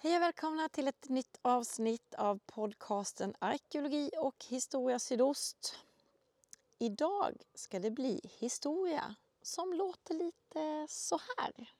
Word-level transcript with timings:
Hej 0.00 0.16
och 0.16 0.22
välkomna 0.22 0.68
till 0.68 0.88
ett 0.88 1.08
nytt 1.08 1.38
avsnitt 1.42 2.14
av 2.14 2.38
podcasten 2.46 3.34
Arkeologi 3.38 4.10
och 4.18 4.44
historia 4.48 4.98
sydost. 4.98 5.78
Idag 6.78 7.42
ska 7.54 7.78
det 7.78 7.90
bli 7.90 8.20
historia 8.38 9.14
som 9.42 9.72
låter 9.72 10.14
lite 10.14 10.86
så 10.88 11.20
här. 11.36 11.72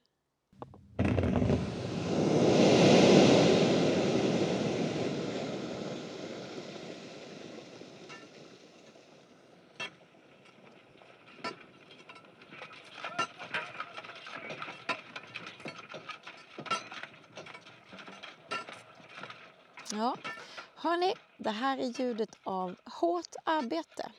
Ja, 19.99 20.17
hörni, 20.75 21.13
det 21.37 21.49
här 21.49 21.77
är 21.77 21.99
ljudet 21.99 22.29
av 22.43 22.75
hårt 22.85 23.35
arbete. 23.43 24.11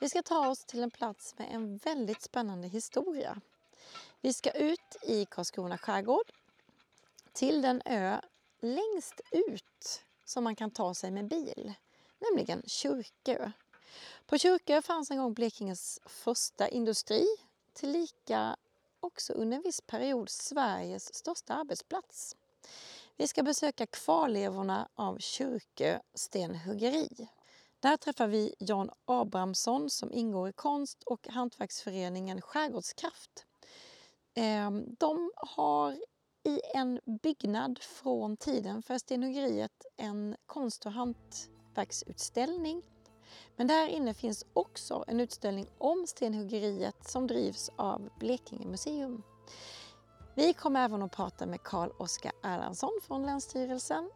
Vi 0.00 0.08
ska 0.08 0.22
ta 0.22 0.48
oss 0.48 0.64
till 0.64 0.82
en 0.82 0.90
plats 0.90 1.34
med 1.38 1.48
en 1.50 1.76
väldigt 1.76 2.22
spännande 2.22 2.68
historia. 2.68 3.40
Vi 4.20 4.32
ska 4.32 4.50
ut 4.50 4.96
i 5.02 5.24
Karlskrona 5.24 5.78
skärgård 5.78 6.32
till 7.32 7.62
den 7.62 7.82
ö 7.84 8.20
längst 8.60 9.20
ut 9.30 10.04
som 10.24 10.44
man 10.44 10.56
kan 10.56 10.70
ta 10.70 10.94
sig 10.94 11.10
med 11.10 11.28
bil, 11.28 11.74
nämligen 12.18 12.62
Kyrkö. 12.66 13.50
På 14.26 14.38
Kyrkö 14.38 14.82
fanns 14.82 15.10
en 15.10 15.18
gång 15.18 15.34
Blekinges 15.34 16.00
första 16.06 16.68
industri, 16.68 17.26
tillika 17.72 18.56
också 19.00 19.32
under 19.32 19.56
en 19.56 19.62
viss 19.62 19.80
period 19.80 20.30
Sveriges 20.30 21.14
största 21.14 21.54
arbetsplats. 21.54 22.36
Vi 23.20 23.28
ska 23.28 23.42
besöka 23.42 23.86
kvarlevorna 23.86 24.88
av 24.94 25.18
Kyrkö 25.18 25.98
stenhuggeri. 26.14 27.28
Där 27.80 27.96
träffar 27.96 28.26
vi 28.26 28.54
Jan 28.58 28.90
Abrahamsson 29.04 29.90
som 29.90 30.12
ingår 30.12 30.48
i 30.48 30.52
konst 30.52 31.02
och 31.02 31.28
hantverksföreningen 31.28 32.40
Skärgårdskraft. 32.40 33.46
Ehm, 34.34 34.96
de 34.98 35.30
har 35.36 35.92
i 36.44 36.60
en 36.74 37.00
byggnad 37.22 37.78
från 37.78 38.36
tiden 38.36 38.82
för 38.82 38.98
stenhuggeriet 38.98 39.86
en 39.96 40.36
konst 40.46 40.86
och 40.86 40.92
hantverksutställning. 40.92 42.82
Men 43.56 43.66
där 43.66 43.88
inne 43.88 44.14
finns 44.14 44.46
också 44.52 45.04
en 45.06 45.20
utställning 45.20 45.66
om 45.78 46.06
stenhuggeriet 46.06 47.08
som 47.08 47.26
drivs 47.26 47.70
av 47.76 48.10
Blekinge 48.18 48.66
museum. 48.66 49.22
Vi 50.38 50.52
kommer 50.52 50.84
även 50.84 51.02
att 51.02 51.12
prata 51.12 51.46
med 51.46 51.62
Karl 51.62 51.90
Oskar 51.98 52.32
Erlandsson 52.42 52.90
från 53.02 53.26
Länsstyrelsen. 53.26 54.10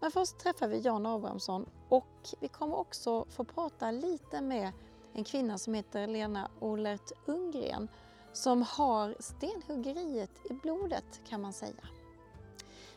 Men 0.00 0.10
först 0.10 0.38
träffar 0.38 0.68
vi 0.68 0.78
Jan 0.78 1.06
Abrahamsson 1.06 1.68
och 1.88 2.34
vi 2.40 2.48
kommer 2.48 2.76
också 2.76 3.26
få 3.30 3.44
prata 3.44 3.90
lite 3.90 4.40
med 4.40 4.72
en 5.12 5.24
kvinna 5.24 5.58
som 5.58 5.74
heter 5.74 6.06
Lena 6.06 6.50
Olert 6.60 7.12
Ungren 7.26 7.88
som 8.32 8.62
har 8.62 9.16
stenhuggeriet 9.20 10.30
i 10.50 10.54
blodet 10.54 11.20
kan 11.28 11.40
man 11.40 11.52
säga. 11.52 11.88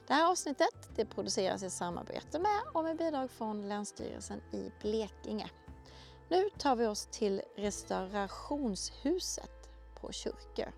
Det 0.08 0.14
här 0.14 0.32
avsnittet 0.32 0.90
det 0.96 1.06
produceras 1.06 1.64
i 1.64 1.70
samarbete 1.70 2.40
med 2.40 2.62
och 2.74 2.84
med 2.84 2.98
bidrag 2.98 3.32
från 3.32 3.70
Länsstyrelsen 3.70 4.42
i 4.52 4.72
Blekinge. 4.82 5.50
Nu 6.30 6.50
tar 6.58 6.76
vi 6.76 6.88
oss 6.88 7.08
till 7.12 7.42
restaurationshuset 7.56 9.70
på 10.02 10.12
Kyrkö. 10.12 10.72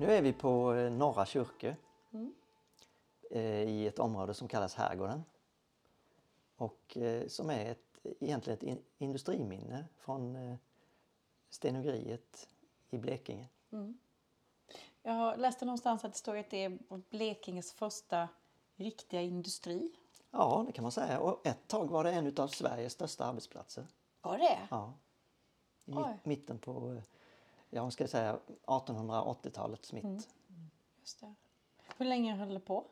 Nu 0.00 0.12
är 0.12 0.22
vi 0.22 0.32
på 0.32 0.74
eh, 0.74 0.92
Norra 0.92 1.26
Kyrkö 1.26 1.74
mm. 2.12 2.34
i 3.68 3.86
ett 3.86 3.98
område 3.98 4.34
som 4.34 4.48
kallas 4.48 4.74
Herrgården. 4.74 5.24
Och 6.56 6.96
eh, 6.96 7.26
som 7.26 7.50
är 7.50 7.70
ett, 7.70 8.06
egentligen 8.20 8.78
ett 8.78 8.84
industriminne 8.98 9.84
från 9.96 10.56
stenhuggeriet 11.50 12.48
i 12.90 12.98
Blekinge. 12.98 13.48
Mm. 13.72 13.98
Jag 15.02 15.38
läste 15.38 15.64
någonstans 15.64 16.04
att 16.04 16.12
det 16.12 16.18
står 16.18 16.36
att 16.36 16.50
det 16.50 16.64
är 16.64 16.78
Blekinges 17.10 17.72
första 17.72 18.28
riktiga 18.76 19.22
industri. 19.22 19.92
Ja, 20.30 20.64
det 20.66 20.72
kan 20.72 20.82
man 20.82 20.92
säga. 20.92 21.20
Och 21.20 21.46
ett 21.46 21.68
tag 21.68 21.90
var 21.90 22.04
det 22.04 22.12
en 22.12 22.36
av 22.36 22.48
Sveriges 22.48 22.92
största 22.92 23.24
arbetsplatser. 23.24 23.86
Var 24.20 24.38
det? 24.38 24.58
Ja. 24.70 24.94
I 25.84 25.92
Oj. 25.92 26.18
mitten 26.24 26.58
på 26.58 27.02
jag 27.70 27.92
ska 27.92 28.08
säga 28.08 28.38
1880-talets 28.66 29.92
mitt. 29.92 30.04
Mm. 30.04 30.20
Just 31.00 31.20
det. 31.20 31.34
Hur 31.96 32.06
länge 32.06 32.34
höll 32.34 32.54
det 32.54 32.60
på? 32.60 32.84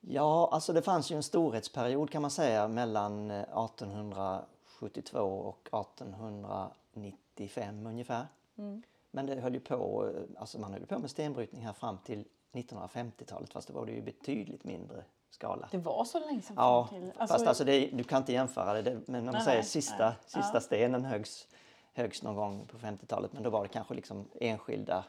Ja, 0.00 0.48
alltså 0.52 0.72
det 0.72 0.82
fanns 0.82 1.12
ju 1.12 1.16
en 1.16 1.22
storhetsperiod 1.22 2.10
kan 2.10 2.22
man 2.22 2.30
säga 2.30 2.68
mellan 2.68 3.30
1872 3.30 5.18
eh, 5.18 5.24
och 5.24 5.68
1895 5.72 7.86
ungefär. 7.86 8.26
Mm. 8.58 8.82
Men 9.10 9.26
det 9.26 9.40
höll 9.40 9.54
ju 9.54 9.60
på, 9.60 10.10
alltså 10.36 10.58
man 10.58 10.72
höll 10.72 10.86
på 10.86 10.98
med 10.98 11.10
stenbrytning 11.10 11.66
här 11.66 11.72
fram 11.72 11.98
till 11.98 12.24
1950-talet 12.52 13.52
fast 13.52 13.68
det 13.68 13.74
var 13.74 13.86
det 13.86 13.92
ju 13.92 14.02
betydligt 14.02 14.64
mindre 14.64 15.04
skala. 15.30 15.68
Det 15.70 15.78
var 15.78 16.04
så 16.04 16.20
länge 16.20 16.42
sedan? 16.42 16.54
Ja, 16.58 16.88
till. 16.90 17.12
Alltså, 17.16 17.34
fast 17.34 17.46
alltså 17.46 17.64
det, 17.64 17.90
du 17.92 18.04
kan 18.04 18.18
inte 18.18 18.32
jämföra 18.32 18.82
det, 18.82 19.00
men 19.06 19.28
om 19.28 19.32
man 19.32 19.42
säger 19.42 19.58
nej, 19.58 19.66
sista, 19.66 20.06
nej. 20.06 20.14
sista 20.26 20.54
ja. 20.54 20.60
stenen 20.60 21.04
högs 21.04 21.48
högst 21.92 22.22
någon 22.22 22.36
gång 22.36 22.66
på 22.66 22.78
50-talet 22.78 23.32
men 23.32 23.42
då 23.42 23.50
var 23.50 23.62
det 23.62 23.68
kanske 23.68 23.94
liksom 23.94 24.28
enskilda 24.40 25.04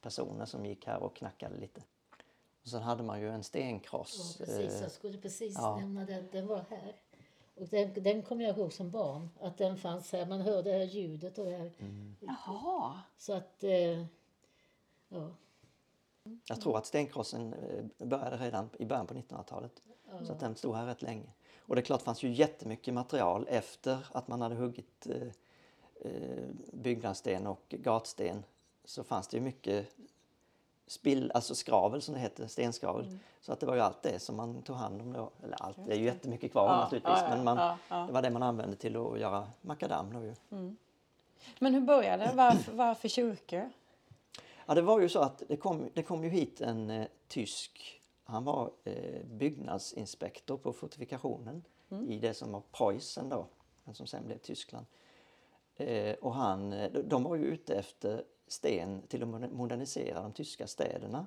personer 0.00 0.46
som 0.46 0.66
gick 0.66 0.86
här 0.86 1.02
och 1.02 1.16
knackade 1.16 1.56
lite. 1.56 1.80
Och 2.62 2.68
sen 2.68 2.82
hade 2.82 3.02
man 3.02 3.20
ju 3.20 3.30
en 3.30 3.44
stenkross. 3.44 4.36
Ja, 4.40 4.46
precis, 4.46 4.80
jag 4.80 4.90
skulle 4.90 5.18
precis 5.18 5.54
ja. 5.58 5.76
nämna 5.76 6.04
den. 6.04 6.28
Den 6.32 6.46
var 6.46 6.64
här. 6.70 6.96
Och 7.54 7.68
den, 7.68 7.92
den 8.02 8.22
kommer 8.22 8.44
jag 8.44 8.58
ihåg 8.58 8.72
som 8.72 8.90
barn, 8.90 9.30
att 9.40 9.58
den 9.58 9.76
fanns 9.76 10.12
här. 10.12 10.26
Man 10.26 10.40
hörde 10.40 10.72
det 10.72 10.78
här 10.78 10.84
ljudet 10.84 11.38
och 11.38 11.44
det 11.44 11.56
här. 11.56 11.72
Mm. 11.78 12.16
Jaha. 12.20 13.00
Så 13.18 13.32
att, 13.32 13.64
eh, 13.64 14.04
ja. 15.08 15.30
Jag 16.44 16.60
tror 16.60 16.78
att 16.78 16.86
stenkrossen 16.86 17.54
eh, 17.54 18.06
började 18.06 18.36
redan 18.36 18.70
i 18.78 18.84
början 18.84 19.06
på 19.06 19.14
1900-talet. 19.14 19.82
Ja. 20.10 20.26
Så 20.26 20.32
att 20.32 20.40
den 20.40 20.56
stod 20.56 20.76
här 20.76 20.86
rätt 20.86 21.02
länge. 21.02 21.32
Och 21.58 21.74
det 21.74 21.80
är 21.80 21.84
klart 21.84 22.00
det 22.00 22.04
fanns 22.04 22.22
ju 22.22 22.32
jättemycket 22.32 22.94
material 22.94 23.46
efter 23.48 24.06
att 24.12 24.28
man 24.28 24.40
hade 24.40 24.54
huggit 24.54 25.06
eh, 25.06 25.16
Eh, 25.16 25.32
byggnadssten 26.72 27.46
och 27.46 27.64
gatsten 27.68 28.44
så 28.84 29.04
fanns 29.04 29.28
det 29.28 29.36
ju 29.36 29.42
mycket 29.42 29.86
spill, 30.86 31.30
alltså 31.34 31.54
skravel 31.54 32.02
som 32.02 32.14
det 32.14 32.20
heter, 32.20 32.46
stenskravel. 32.46 33.04
Mm. 33.04 33.18
Så 33.40 33.52
att 33.52 33.60
det 33.60 33.66
var 33.66 33.74
ju 33.74 33.80
allt 33.80 34.02
det 34.02 34.18
som 34.18 34.36
man 34.36 34.62
tog 34.62 34.76
hand 34.76 35.00
om 35.00 35.12
då. 35.12 35.30
Eller 35.42 35.62
allt, 35.62 35.76
det 35.86 35.92
är 35.92 35.96
ju 35.96 36.04
jättemycket 36.04 36.52
kvar 36.52 36.68
ja, 36.68 36.76
naturligtvis 36.76 37.18
ja, 37.18 37.28
ja, 37.28 37.36
men 37.36 37.44
man, 37.44 38.06
det 38.06 38.12
var 38.12 38.22
det 38.22 38.30
man 38.30 38.42
använde 38.42 38.76
till 38.76 38.96
att 38.96 39.20
göra 39.20 39.48
makadam 39.60 40.12
då 40.12 40.22
ju. 40.22 40.34
Mm. 40.50 40.76
Men 41.58 41.74
hur 41.74 41.80
började 41.80 42.24
det? 42.24 42.32
Varför, 42.34 42.72
varför 42.72 43.08
kyrkor? 43.08 43.70
Ja 44.66 44.74
det 44.74 44.82
var 44.82 45.00
ju 45.00 45.08
så 45.08 45.20
att 45.20 45.42
det 45.48 45.56
kom, 45.56 45.90
det 45.94 46.02
kom 46.02 46.24
ju 46.24 46.30
hit 46.30 46.60
en 46.60 46.90
eh, 46.90 47.06
tysk, 47.28 48.00
han 48.24 48.44
var 48.44 48.70
eh, 48.84 49.24
byggnadsinspektor 49.24 50.56
på 50.56 50.72
fortifikationen 50.72 51.64
mm. 51.90 52.10
i 52.10 52.18
det 52.18 52.34
som 52.34 52.52
var 52.52 52.62
Preussen 52.72 53.28
då, 53.28 53.46
men 53.84 53.94
som 53.94 54.06
sen 54.06 54.26
blev 54.26 54.38
Tyskland. 54.38 54.86
Eh, 55.76 56.14
och 56.14 56.34
han, 56.34 56.72
eh, 56.72 56.92
de 56.92 57.24
var 57.24 57.36
ju 57.36 57.44
ute 57.44 57.74
efter 57.74 58.24
sten 58.46 59.02
till 59.08 59.22
att 59.22 59.52
modernisera 59.52 60.22
de 60.22 60.32
tyska 60.32 60.66
städerna. 60.66 61.26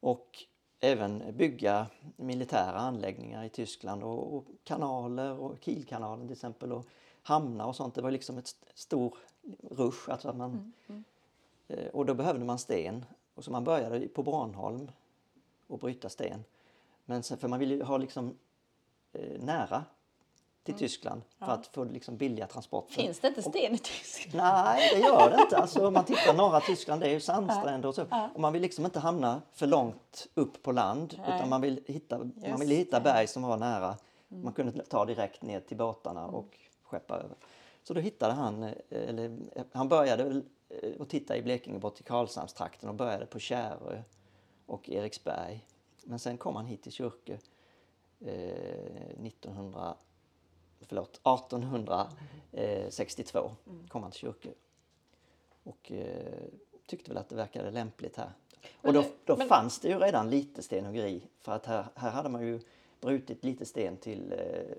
Och 0.00 0.44
även 0.80 1.36
bygga 1.36 1.86
militära 2.16 2.78
anläggningar 2.78 3.44
i 3.44 3.48
Tyskland 3.48 4.02
och, 4.02 4.36
och 4.36 4.44
kanaler 4.64 5.38
och 5.38 5.56
Kielkanalen 5.60 6.26
till 6.26 6.32
exempel 6.32 6.72
och 6.72 6.86
hamnar 7.22 7.66
och 7.66 7.76
sånt. 7.76 7.94
Det 7.94 8.02
var 8.02 8.10
liksom 8.10 8.38
ett 8.38 8.56
stor 8.74 9.16
rush. 9.70 10.10
Alltså 10.10 10.28
att 10.28 10.36
man, 10.36 10.50
mm, 10.50 10.72
mm. 10.88 11.04
Eh, 11.68 11.86
och 11.86 12.06
då 12.06 12.14
behövde 12.14 12.44
man 12.44 12.58
sten. 12.58 13.04
Och 13.34 13.44
så 13.44 13.50
man 13.50 13.64
började 13.64 14.08
på 14.08 14.22
Branholm 14.22 14.90
och 15.66 15.78
bryta 15.78 16.08
sten. 16.08 16.44
Men 17.04 17.22
sen, 17.22 17.38
för 17.38 17.48
man 17.48 17.58
ville 17.58 17.84
ha 17.84 17.98
liksom 17.98 18.38
eh, 19.12 19.40
nära 19.42 19.84
till 20.64 20.74
mm. 20.74 20.78
Tyskland 20.78 21.22
för 21.38 21.46
ja. 21.46 21.52
att 21.52 21.66
få 21.66 21.84
liksom 21.84 22.16
billiga 22.16 22.46
transporter. 22.46 22.94
Finns 22.94 23.20
det 23.20 23.28
inte 23.28 23.42
sten 23.42 23.74
i 23.74 23.78
Tyskland? 23.78 24.36
Nej, 24.36 24.90
det 24.94 25.00
gör 25.00 25.30
det 25.30 25.42
inte. 25.42 25.56
Alltså, 25.56 25.86
om 25.86 25.94
man 25.94 26.04
tittar 26.04 26.34
norra 26.34 26.60
Tyskland, 26.66 27.00
det 27.00 27.06
är 27.06 27.10
ju 27.10 27.20
sandstränder 27.20 27.88
och 27.88 27.94
så. 27.94 28.06
Ja. 28.10 28.28
Och 28.34 28.40
man 28.40 28.52
vill 28.52 28.62
liksom 28.62 28.84
inte 28.84 29.00
hamna 29.00 29.42
för 29.52 29.66
långt 29.66 30.26
upp 30.34 30.62
på 30.62 30.72
land 30.72 31.14
Nej. 31.18 31.36
utan 31.36 31.48
man 31.48 31.60
vill 31.60 31.80
hitta, 31.86 32.18
man 32.18 32.60
vill 32.60 32.70
hitta 32.70 33.00
berg 33.00 33.26
som 33.26 33.42
var 33.42 33.56
nära. 33.56 33.96
Mm. 34.30 34.44
Man 34.44 34.52
kunde 34.52 34.84
ta 34.84 35.04
direkt 35.04 35.42
ner 35.42 35.60
till 35.60 35.76
båtarna 35.76 36.22
mm. 36.22 36.34
och 36.34 36.58
skeppa 36.82 37.14
över. 37.14 37.36
Så 37.82 37.94
då 37.94 38.00
hittade 38.00 38.32
han, 38.32 38.62
eh, 38.62 38.72
eller 38.88 39.38
han 39.72 39.88
började 39.88 40.42
eh, 40.68 41.00
att 41.00 41.08
titta 41.08 41.36
i 41.36 41.42
Blekinge 41.42 41.78
bort 41.78 41.94
till 41.94 42.04
Karlshamnstrakten 42.04 42.88
och 42.88 42.94
började 42.94 43.26
på 43.26 43.38
Kärö 43.38 44.02
och 44.66 44.90
Eriksberg. 44.90 45.66
Men 46.04 46.18
sen 46.18 46.38
kom 46.38 46.56
han 46.56 46.66
hit 46.66 46.82
till 46.82 46.92
Kyrke 46.92 47.38
eh, 48.20 49.26
1900 49.26 49.94
förlåt, 50.86 51.20
1862 51.24 53.50
mm. 53.66 53.88
kom 53.88 54.02
han 54.02 54.12
till 54.12 54.20
Kyrkö. 54.20 54.48
Och 55.62 55.92
eh, 55.92 56.44
tyckte 56.86 57.10
väl 57.10 57.18
att 57.18 57.28
det 57.28 57.36
verkade 57.36 57.70
lämpligt 57.70 58.16
här. 58.16 58.30
Och 58.80 58.92
då, 58.92 59.04
då 59.24 59.36
men- 59.36 59.48
fanns 59.48 59.80
det 59.80 59.88
ju 59.88 59.98
redan 59.98 60.30
lite 60.30 60.62
stenhuggeri 60.62 61.22
för 61.40 61.52
att 61.52 61.66
här, 61.66 61.86
här 61.94 62.10
hade 62.10 62.28
man 62.28 62.46
ju 62.46 62.60
brutit 63.00 63.44
lite 63.44 63.64
sten 63.64 63.96
till 63.96 64.32
eh, 64.32 64.76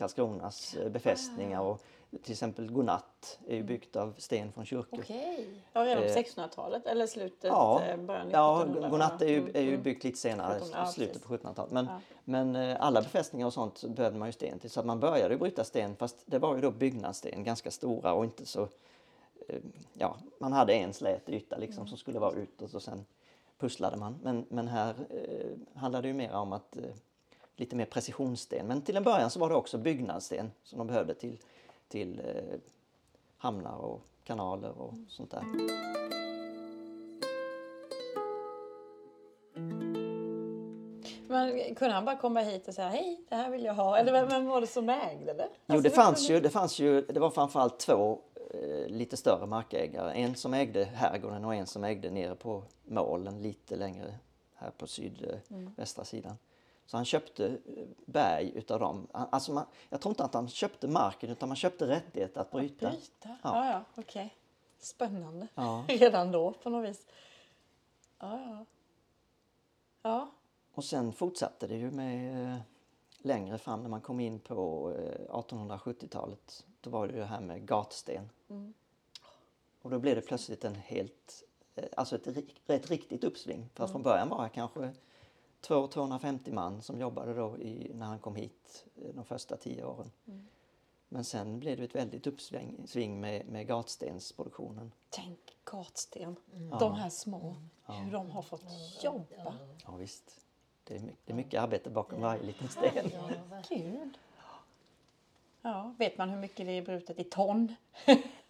Karlskronas 0.00 0.74
eh, 0.74 0.88
befästningar 0.90 1.60
och 1.60 1.80
till 2.22 2.32
exempel 2.32 2.72
Godnatt 2.72 3.38
är 3.48 3.56
ju 3.56 3.62
byggt 3.62 3.96
av 3.96 4.14
sten 4.18 4.52
från 4.52 4.64
kyrkor. 4.64 4.98
Okej. 5.02 5.62
Ja, 5.72 5.84
redan 5.84 6.02
på 6.02 6.08
Eh, 6.08 6.14
1600-talet 6.16 6.86
eller 6.86 7.06
slutet, 7.06 7.44
Ja, 7.44 7.82
eh, 7.82 7.96
början 7.96 8.28
ja 8.30 8.60
1700? 8.62 8.88
Godnatt 8.90 9.22
är 9.22 9.28
ju, 9.28 9.38
Mm, 9.38 9.50
är 9.56 9.60
ju 9.60 9.68
mm. 9.68 9.82
byggt 9.82 10.04
lite 10.04 10.18
senare, 10.18 10.52
1700, 10.56 10.78
ja, 10.86 10.92
slutet 10.92 11.12
precis. 11.12 11.28
på 11.28 11.34
1700-talet. 11.48 11.72
Men, 11.72 11.86
Ja. 11.86 12.00
men 12.24 12.56
eh, 12.56 12.76
alla 12.80 13.02
befästningar 13.02 13.46
och 13.46 13.52
sånt 13.52 13.78
så 13.78 13.88
behövde 13.88 14.18
man 14.18 14.28
ju 14.28 14.32
sten 14.32 14.58
till. 14.58 14.70
Så 14.70 14.80
att 14.80 14.86
man 14.86 15.00
började 15.00 15.36
bryta 15.36 15.64
sten 15.64 15.96
fast 15.96 16.16
det 16.26 16.38
var 16.38 16.54
ju 16.54 16.60
då 16.60 16.70
byggnadssten, 16.70 17.44
ganska 17.44 17.70
stora 17.70 18.12
och 18.12 18.24
inte 18.24 18.46
så... 18.46 18.62
eh, 19.48 19.56
Ja, 19.92 20.16
man 20.38 20.52
hade 20.52 20.72
en 20.72 20.92
slät 20.92 21.28
yta 21.28 21.56
liksom 21.56 21.86
som 21.86 21.98
skulle 21.98 22.18
vara 22.18 22.32
utåt 22.34 22.74
och 22.74 22.82
sen 22.82 23.04
pusslade 23.58 23.96
man. 23.96 24.18
Men, 24.22 24.46
men 24.48 24.68
här 24.68 24.94
eh, 25.10 25.80
handlade 25.80 26.02
det 26.02 26.08
ju 26.08 26.14
mer 26.14 26.32
om 26.32 26.52
att 26.52 26.76
eh, 26.76 26.82
lite 27.60 27.76
mer 27.76 27.84
precisionssten. 27.84 28.66
Men 28.66 28.82
till 28.82 28.96
en 28.96 29.02
början 29.02 29.30
så 29.30 29.40
var 29.40 29.48
det 29.48 29.54
också 29.54 29.78
byggnadssten 29.78 30.52
som 30.62 30.78
de 30.78 30.86
behövde 30.86 31.14
till, 31.14 31.38
till 31.88 32.20
eh, 32.20 32.58
hamnar 33.36 33.76
och 33.76 34.00
kanaler 34.24 34.78
och 34.78 34.94
sånt 35.08 35.30
där. 35.30 35.44
Men 41.28 41.74
kunde 41.74 41.94
han 41.94 42.04
bara 42.04 42.16
komma 42.16 42.40
hit 42.40 42.68
och 42.68 42.74
säga 42.74 42.88
hej, 42.88 43.20
det 43.28 43.34
här 43.34 43.50
vill 43.50 43.64
jag 43.64 43.74
ha? 43.74 43.98
Eller 43.98 44.26
vem, 44.26 44.46
var 44.46 44.60
det 44.60 44.66
som 44.66 44.88
ägde 44.88 45.32
det? 45.32 45.48
Jo, 45.50 45.74
Alltså, 45.74 45.82
det 45.82 45.94
fanns 45.94 46.30
ju, 46.30 46.40
det 46.40 46.50
fanns 46.50 46.78
ju, 46.78 47.02
det 47.02 47.20
var 47.20 47.30
framförallt 47.30 47.78
två 47.78 48.18
eh, 48.54 48.88
lite 48.88 49.16
större 49.16 49.46
markägare. 49.46 50.12
En 50.12 50.34
som 50.34 50.54
ägde 50.54 50.84
herrgården 50.84 51.44
och 51.44 51.54
en 51.54 51.66
som 51.66 51.84
ägde 51.84 52.10
nere 52.10 52.34
på 52.34 52.62
målen 52.84 53.42
lite 53.42 53.76
längre 53.76 54.14
här 54.54 54.70
på 54.70 54.86
sydvästra 54.86 56.04
sidan. 56.04 56.36
Så 56.90 56.96
han 56.96 57.04
köpte 57.04 57.46
eh, 57.46 57.86
berg 58.06 58.52
utav 58.54 58.80
dem. 58.80 59.06
Alltså 59.12 59.52
man, 59.52 59.66
jag 59.88 60.00
tror 60.00 60.10
inte 60.10 60.24
att 60.24 60.34
han 60.34 60.48
köpte 60.48 60.88
marken 60.88 61.30
utan 61.30 61.48
man 61.48 61.56
köpte 61.56 61.86
rättighet 61.86 62.36
att 62.36 62.50
bryta. 62.50 62.90
Bryta? 62.90 63.28
Ja, 63.28 63.36
Ja. 63.42 63.70
ja, 63.70 63.84
okej. 63.94 64.34
Spännande. 64.78 65.48
Ja. 65.54 65.84
Redan 65.88 66.32
då 66.32 66.52
på 66.52 66.70
något 66.70 66.90
vis. 66.90 67.06
Ja, 68.18 68.40
ja. 68.40 68.64
Ja, 70.02 70.30
Och 70.74 70.84
sen 70.84 71.12
fortsatte 71.12 71.66
det 71.66 71.76
ju 71.76 71.90
med 71.90 72.52
eh, 72.52 72.58
längre 73.18 73.58
fram 73.58 73.82
när 73.82 73.88
man 73.88 74.00
kom 74.00 74.20
in 74.20 74.38
på 74.40 74.90
eh, 74.98 75.34
1870-talet. 75.34 76.66
Då 76.80 76.90
var 76.90 77.06
det 77.08 77.12
ju 77.14 77.18
det 77.20 77.26
här 77.26 77.40
med 77.40 77.66
gatsten. 77.66 78.30
Och 79.82 79.90
då 79.90 79.98
blev 79.98 80.16
det 80.16 80.22
plötsligt 80.22 80.64
en 80.64 80.74
helt, 80.74 81.42
eh, 81.74 81.84
alltså 81.96 82.16
ett, 82.16 82.26
ett 82.66 82.90
riktigt 82.90 83.24
uppsving. 83.24 83.68
För 83.74 83.84
att 83.84 83.90
från 83.90 84.02
början 84.02 84.28
var 84.28 84.42
det 84.42 84.48
kanske 84.48 84.92
200-250 85.66 86.52
man 86.52 86.82
som 86.82 87.00
jobbade 87.00 87.34
då 87.34 87.58
i, 87.58 87.90
när 87.94 88.06
han 88.06 88.18
kom 88.18 88.36
hit 88.36 88.84
eh, 88.96 89.14
de 89.14 89.24
första 89.24 89.56
tio 89.56 89.84
åren. 89.84 90.10
Men 91.08 91.24
sen 91.24 91.60
blev 91.60 91.78
det 91.78 91.84
ett 91.84 91.94
väldigt 91.94 92.26
uppsving 92.26 92.86
sving 92.86 93.20
med, 93.20 93.46
med 93.46 93.66
gatstensproduktionen. 93.66 94.92
tänk 95.10 95.38
gatsten. 95.64 96.36
De 96.80 96.94
här 96.94 97.10
små. 97.10 97.56
Hur 97.86 98.12
de 98.12 98.30
har 98.30 98.42
fått 98.42 98.64
jobba. 99.02 99.54
Ja 99.86 99.96
visst, 99.96 100.46
det 100.84 100.96
är, 100.96 101.00
mycket, 101.00 101.18
det 101.24 101.32
är 101.32 101.36
mycket 101.36 101.60
arbete 101.60 101.90
bakom 101.90 102.20
varje 102.20 102.42
liten 102.42 102.68
sten. 102.68 103.10
Ja. 103.12 103.30
Ja, 105.62 105.94
vet 105.98 106.18
man 106.18 106.30
hur 106.30 106.36
mycket 106.36 106.66
det 106.66 106.72
är 106.72 106.82
brutet 106.82 107.18
i 107.18 107.24
ton? 107.24 107.74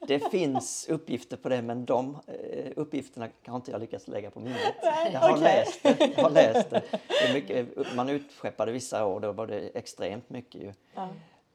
Det 0.07 0.31
finns 0.31 0.89
uppgifter 0.89 1.37
på 1.37 1.49
det 1.49 1.63
men 1.63 1.85
de 1.85 2.17
eh, 2.27 2.73
uppgifterna 2.77 3.29
har 3.47 3.57
inte 3.57 3.71
jag 3.71 3.81
lyckats 3.81 4.09
lägga 4.09 4.31
på 4.31 4.41
minnet. 4.41 4.75
jag, 5.13 5.21
har 5.21 5.31
okej. 5.31 5.43
läst 5.43 5.83
det, 5.83 6.13
jag 6.17 6.23
har 6.23 6.31
läst 6.31 6.71
det. 6.71 6.83
det 7.27 7.35
mycket, 7.35 7.95
man 7.97 8.09
utskeppade 8.09 8.73
vissa 8.73 9.07
år, 9.07 9.21
då 9.21 9.33
var 9.33 9.47
det 9.47 9.61
extremt 9.61 10.31
mycket 10.31 10.61
ju. 10.61 10.73
Ja. 10.95 11.09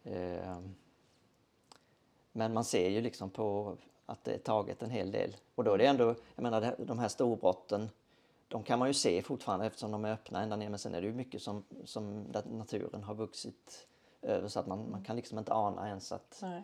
Eh, 0.04 0.58
Men 2.32 2.54
man 2.54 2.64
ser 2.64 2.90
ju 2.90 3.02
liksom 3.02 3.30
på 3.30 3.78
att 4.06 4.24
det 4.24 4.34
är 4.34 4.38
taget 4.38 4.82
en 4.82 4.90
hel 4.90 5.12
del. 5.12 5.36
Och 5.56 5.64
då 5.64 5.74
är 5.74 5.78
det 5.78 5.86
ändå, 5.86 6.16
jag 6.36 6.44
menar 6.44 6.76
de 6.78 7.00
här 7.00 7.08
storbrotten, 7.08 7.90
de 8.48 8.64
kan 8.64 8.80
man 8.80 8.88
ju 8.88 8.94
se 8.94 9.22
fortfarande 9.22 9.66
eftersom 9.66 9.92
de 9.92 10.06
är 10.06 10.12
öppna 10.14 10.42
ända 10.42 10.56
ner. 10.56 10.70
Men 10.70 10.80
sen 10.80 10.96
är 10.96 11.02
det 11.02 11.08
ju 11.08 11.14
mycket 11.14 11.42
som, 11.42 11.64
som 11.86 12.22
naturen 12.46 13.04
har 13.04 13.16
vuxit 13.16 13.88
över 14.22 14.48
så 14.48 14.60
att 14.60 14.68
man, 14.68 14.92
man 14.92 15.04
kan 15.04 15.16
liksom 15.16 15.40
inte 15.40 15.54
ana 15.54 15.88
ens 15.88 16.12
att 16.12 16.40
Nej. 16.42 16.64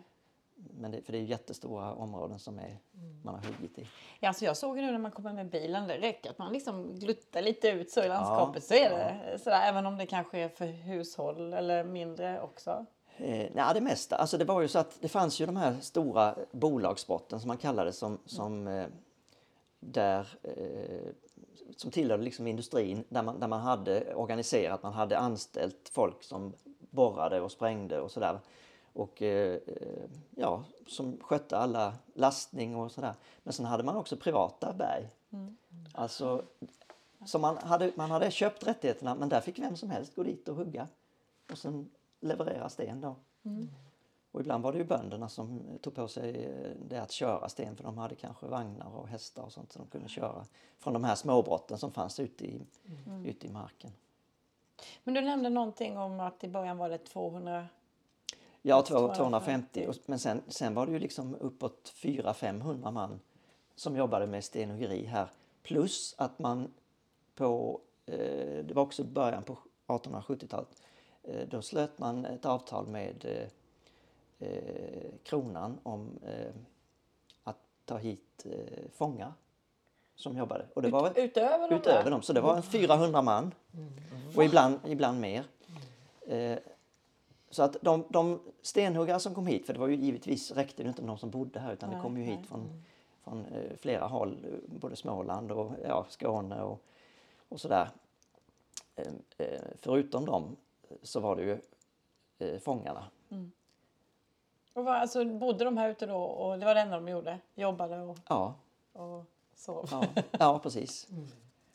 Men 0.70 0.90
det, 0.90 1.02
för 1.02 1.12
det 1.12 1.18
är 1.18 1.22
jättestora 1.22 1.92
områden 1.92 2.38
som 2.38 2.58
är, 2.58 2.78
man 3.22 3.34
har 3.34 3.42
huggit 3.42 3.78
i. 3.78 3.86
Ja, 4.20 4.28
alltså 4.28 4.44
jag 4.44 4.56
såg 4.56 4.76
ju 4.76 4.82
nu 4.82 4.92
när 4.92 4.98
man 4.98 5.10
kommer 5.10 5.32
med 5.32 5.50
bilen, 5.50 5.88
det 5.88 5.98
räcker 5.98 6.30
att 6.30 6.38
man 6.38 6.52
liksom 6.52 6.98
gluttar 6.98 7.42
lite 7.42 7.68
ut 7.68 7.90
så 7.90 8.02
i 8.02 8.08
landskapet 8.08 8.64
så 8.64 8.74
är 8.74 8.90
det 8.90 9.38
sådär, 9.38 9.62
även 9.68 9.86
om 9.86 9.96
det 9.96 10.06
kanske 10.06 10.38
är 10.38 10.48
för 10.48 10.66
hushåll 10.66 11.52
eller 11.52 11.84
mindre 11.84 12.40
också. 12.40 12.86
Eh, 13.16 13.50
nej, 13.54 13.74
det 13.74 13.80
mesta. 13.80 14.16
Alltså 14.16 14.38
det 14.38 14.44
var 14.44 14.60
ju 14.60 14.68
så 14.68 14.78
att 14.78 14.98
det 15.00 15.08
fanns 15.08 15.40
ju 15.40 15.46
de 15.46 15.56
här 15.56 15.76
stora 15.80 16.34
bolagsbrotten 16.50 17.40
som 17.40 17.48
man 17.48 17.56
kallade 17.56 17.92
som, 17.92 18.18
som 18.26 18.68
eh, 18.68 18.86
där 19.80 20.28
eh, 20.42 21.12
som 21.76 21.90
tillhörde 21.90 22.22
liksom 22.22 22.46
industrin 22.46 23.04
där 23.08 23.22
man, 23.22 23.40
där 23.40 23.48
man 23.48 23.60
hade 23.60 24.14
organiserat, 24.14 24.82
man 24.82 24.92
hade 24.92 25.18
anställt 25.18 25.90
folk 25.92 26.22
som 26.22 26.52
borrade 26.90 27.40
och 27.40 27.52
sprängde 27.52 28.00
och 28.00 28.10
sådär. 28.10 28.38
Och 28.92 29.22
eh, 29.22 29.54
eh, 29.66 30.04
ja, 30.30 30.64
som 30.86 31.18
skötte 31.20 31.58
alla 31.58 31.94
lastning 32.14 32.76
och 32.76 32.92
sådär. 32.92 33.14
Men 33.42 33.52
sen 33.52 33.66
hade 33.66 33.84
man 33.84 33.96
också 33.96 34.16
privata 34.16 34.72
berg. 34.72 35.10
Alltså, 35.92 36.42
så 37.26 37.38
man 37.38 37.58
hade, 37.58 37.92
man 37.94 38.10
hade 38.10 38.30
köpt 38.30 38.66
rättigheterna 38.66 39.14
men 39.14 39.28
där 39.28 39.40
fick 39.40 39.58
vem 39.58 39.76
som 39.76 39.90
helst 39.90 40.14
gå 40.14 40.22
dit 40.22 40.48
och 40.48 40.56
hugga. 40.56 40.88
Och 41.50 41.58
sen 41.58 41.90
leverera 42.20 42.68
sten 42.68 43.00
då. 43.00 43.16
Och 44.32 44.40
ibland 44.40 44.64
var 44.64 44.72
det 44.72 44.78
ju 44.78 44.84
bönderna 44.84 45.28
som 45.28 45.78
tog 45.80 45.94
på 45.94 46.08
sig 46.08 46.44
eh, 46.44 46.70
det 46.88 46.98
att 46.98 47.10
köra 47.10 47.48
sten 47.48 47.76
för 47.76 47.84
de 47.84 47.98
hade 47.98 48.14
kanske 48.14 48.46
vagnar 48.46 48.96
och 48.96 49.08
hästar 49.08 49.42
och 49.42 49.52
sånt 49.52 49.72
som 49.72 49.82
de 49.82 49.90
kunde 49.90 50.08
köra 50.08 50.46
från 50.78 50.92
de 50.94 51.04
här 51.04 51.14
småbrotten 51.14 51.78
som 51.78 51.92
fanns 51.92 52.20
ute 52.20 52.44
i, 52.44 52.66
ute 53.24 53.46
i 53.46 53.50
marken. 53.50 53.90
Men 55.04 55.14
du 55.14 55.20
nämnde 55.20 55.48
någonting 55.48 55.98
om 55.98 56.20
att 56.20 56.44
i 56.44 56.48
början 56.48 56.78
var 56.78 56.88
det 56.88 56.98
200... 56.98 57.66
Ja, 58.62 58.82
250. 58.82 59.16
250. 59.16 59.86
Och- 59.88 59.96
Men 60.06 60.18
sen, 60.18 60.42
sen 60.48 60.74
var 60.74 60.86
det 60.86 60.92
ju 60.92 60.98
liksom 60.98 61.34
uppåt 61.34 61.92
400-500 61.96 62.90
man 62.90 63.20
som 63.74 63.96
jobbade 63.96 64.26
med 64.26 64.44
stenhuggeri 64.44 65.04
här. 65.04 65.26
Plus 65.62 66.14
att 66.18 66.38
man 66.38 66.70
på, 67.34 67.80
eh, 68.06 68.64
det 68.64 68.72
var 68.74 68.82
också 68.82 69.04
början 69.04 69.42
på 69.42 69.58
1870-talet, 69.86 70.82
eh, 71.22 71.48
då 71.48 71.62
slöt 71.62 71.98
man 71.98 72.24
ett 72.24 72.44
avtal 72.46 72.86
med 72.86 73.24
eh, 73.24 74.48
eh, 74.48 75.10
kronan 75.22 75.78
om 75.82 76.18
eh, 76.26 76.52
att 77.44 77.58
ta 77.84 77.96
hit 77.96 78.46
eh, 78.46 78.90
fångar 78.92 79.32
som 80.14 80.36
jobbade. 80.36 80.66
Och 80.74 80.82
det 80.82 80.88
var, 80.90 81.10
Ut, 81.10 81.16
utöver 81.16 81.72
utöver 81.74 82.04
där? 82.04 82.10
dem. 82.10 82.22
Så 82.22 82.32
det 82.32 82.40
var 82.40 82.56
en 82.56 82.62
400 82.62 83.22
man 83.22 83.54
och 84.36 84.44
ibland, 84.44 84.78
ibland 84.86 85.20
mer. 85.20 85.44
Så 87.52 87.62
att 87.62 87.76
de, 87.80 88.04
de 88.08 88.40
stenhuggare 88.62 89.20
som 89.20 89.34
kom 89.34 89.46
hit, 89.46 89.66
för 89.66 89.72
det 89.72 89.78
var 89.80 89.88
ju 89.88 89.96
givetvis 89.96 90.50
räckte 90.50 90.82
det 90.82 90.88
inte 90.88 91.02
med 91.02 91.08
de 91.08 91.18
som 91.18 91.30
bodde 91.30 91.60
här 91.60 91.72
utan 91.72 91.88
det 91.90 91.96
Nej, 91.96 92.02
kom 92.02 92.16
ju 92.16 92.24
hit 92.24 92.38
nej. 92.38 92.48
från, 92.48 92.82
från 93.24 93.46
eh, 93.46 93.76
flera 93.76 94.06
håll, 94.06 94.44
eh, 94.44 94.78
både 94.80 94.96
Småland 94.96 95.52
och 95.52 95.72
ja, 95.84 96.06
Skåne 96.08 96.62
och, 96.62 96.80
och 97.48 97.60
sådär. 97.60 97.90
Eh, 98.96 99.06
eh, 99.38 99.60
förutom 99.76 100.26
dem 100.26 100.56
så 101.02 101.20
var 101.20 101.36
det 101.36 101.42
ju 101.42 101.58
eh, 102.38 102.60
fångarna. 102.60 103.04
Och 104.74 104.84
var, 104.84 104.94
alltså, 104.94 105.24
bodde 105.24 105.64
de 105.64 105.76
här 105.76 105.88
ute 105.90 106.06
då 106.06 106.16
och 106.22 106.58
det 106.58 106.66
var 106.66 106.74
det 106.74 106.80
enda 106.80 106.96
de 106.96 107.08
gjorde? 107.08 107.38
Jobbade 107.54 108.00
och, 108.00 108.18
Ja, 108.28 108.54
och 108.92 109.24
sov? 109.54 109.88
ja, 109.90 110.22
ja 110.30 110.58
precis. 110.62 111.08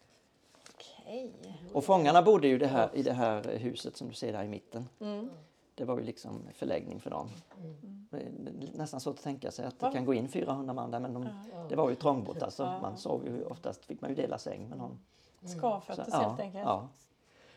Okej. 0.74 1.34
Och 1.74 1.84
fångarna 1.84 2.22
bodde 2.22 2.48
ju 2.48 2.58
det 2.58 2.68
här, 2.68 2.90
i 2.94 3.04
det 3.04 3.14
här 3.14 3.58
huset 3.58 3.98
som 3.98 4.08
du 4.08 4.14
ser 4.14 4.34
där 4.34 4.44
i 4.44 4.48
mitten. 4.48 4.90
Mm. 5.00 5.30
Det 5.78 5.86
var 5.86 5.98
ju 5.98 6.04
liksom 6.04 6.42
förläggning 6.54 7.00
för 7.00 7.10
dem. 7.10 7.30
Är 8.12 8.78
nästan 8.78 9.00
svårt 9.00 9.16
att 9.16 9.24
tänka 9.24 9.52
sig 9.52 9.66
att 9.66 9.80
det 9.80 9.92
kan 9.92 10.06
gå 10.06 10.14
in 10.14 10.28
400 10.30 10.74
man 10.74 10.92
där 10.92 11.00
men 11.00 11.14
de, 11.14 11.30
det 11.70 11.76
var 11.76 11.90
ju 11.90 11.96
trångbott 11.96 12.44
alltså. 12.44 12.64
Man 12.82 12.98
sov 12.98 13.26
ju 13.26 13.46
oftast, 13.46 13.86
fick 13.86 14.02
man 14.02 14.10
ju 14.10 14.16
dela 14.16 14.38
säng 14.38 14.70
med 14.70 14.78
någon. 14.78 15.00
Skavfötters 15.58 16.08
Så, 16.08 16.18
helt 16.18 16.40
enkelt? 16.40 16.64
ja. 16.66 16.88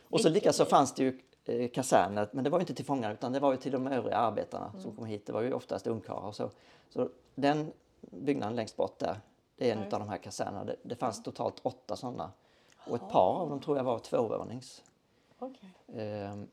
Och 0.09 0.21
så 0.21 0.29
likaså 0.29 0.65
fanns 0.65 0.95
det 0.95 1.03
ju 1.03 1.21
eh, 1.45 1.71
kaserner, 1.71 2.29
men 2.33 2.45
det 2.45 2.51
var 2.51 2.59
ju 2.59 2.63
inte 2.63 2.75
till 2.75 2.85
fångar 2.85 3.13
utan 3.13 3.33
det 3.33 3.41
var 3.41 3.51
ju 3.51 3.57
till 3.57 3.73
de 3.73 3.87
övriga 3.87 4.17
arbetarna 4.17 4.73
som 4.79 4.97
kom 4.97 5.07
hit. 5.07 5.27
Det 5.27 5.33
var 5.33 5.41
ju 5.43 5.53
oftast 5.53 5.87
ungkarlar 5.87 6.29
och 6.29 6.37
så. 6.37 6.51
Så 6.89 7.09
den 7.35 7.73
byggnaden 8.01 8.57
längst 8.57 8.77
bort 8.77 8.99
där, 8.99 9.21
det 9.57 9.71
är 9.71 9.77
en 9.77 9.79
Ja, 9.79 9.85
av 9.97 10.01
de 10.01 10.09
här 10.09 10.19
kasernerna. 10.19 10.65
Det, 10.65 10.77
det 10.83 10.97
fanns 10.97 11.23
totalt 11.23 11.61
åtta 11.63 11.97
sådana. 11.97 12.31
Och 12.87 12.97
ett 12.97 13.09
par 13.09 13.41
av 13.41 13.49
dem 13.51 13.61
tror 13.61 13.77
jag 13.77 13.85
var 13.85 13.99
tvåvånings. 13.99 14.83
Okej. 15.39 15.71
Ehm, 15.95 16.49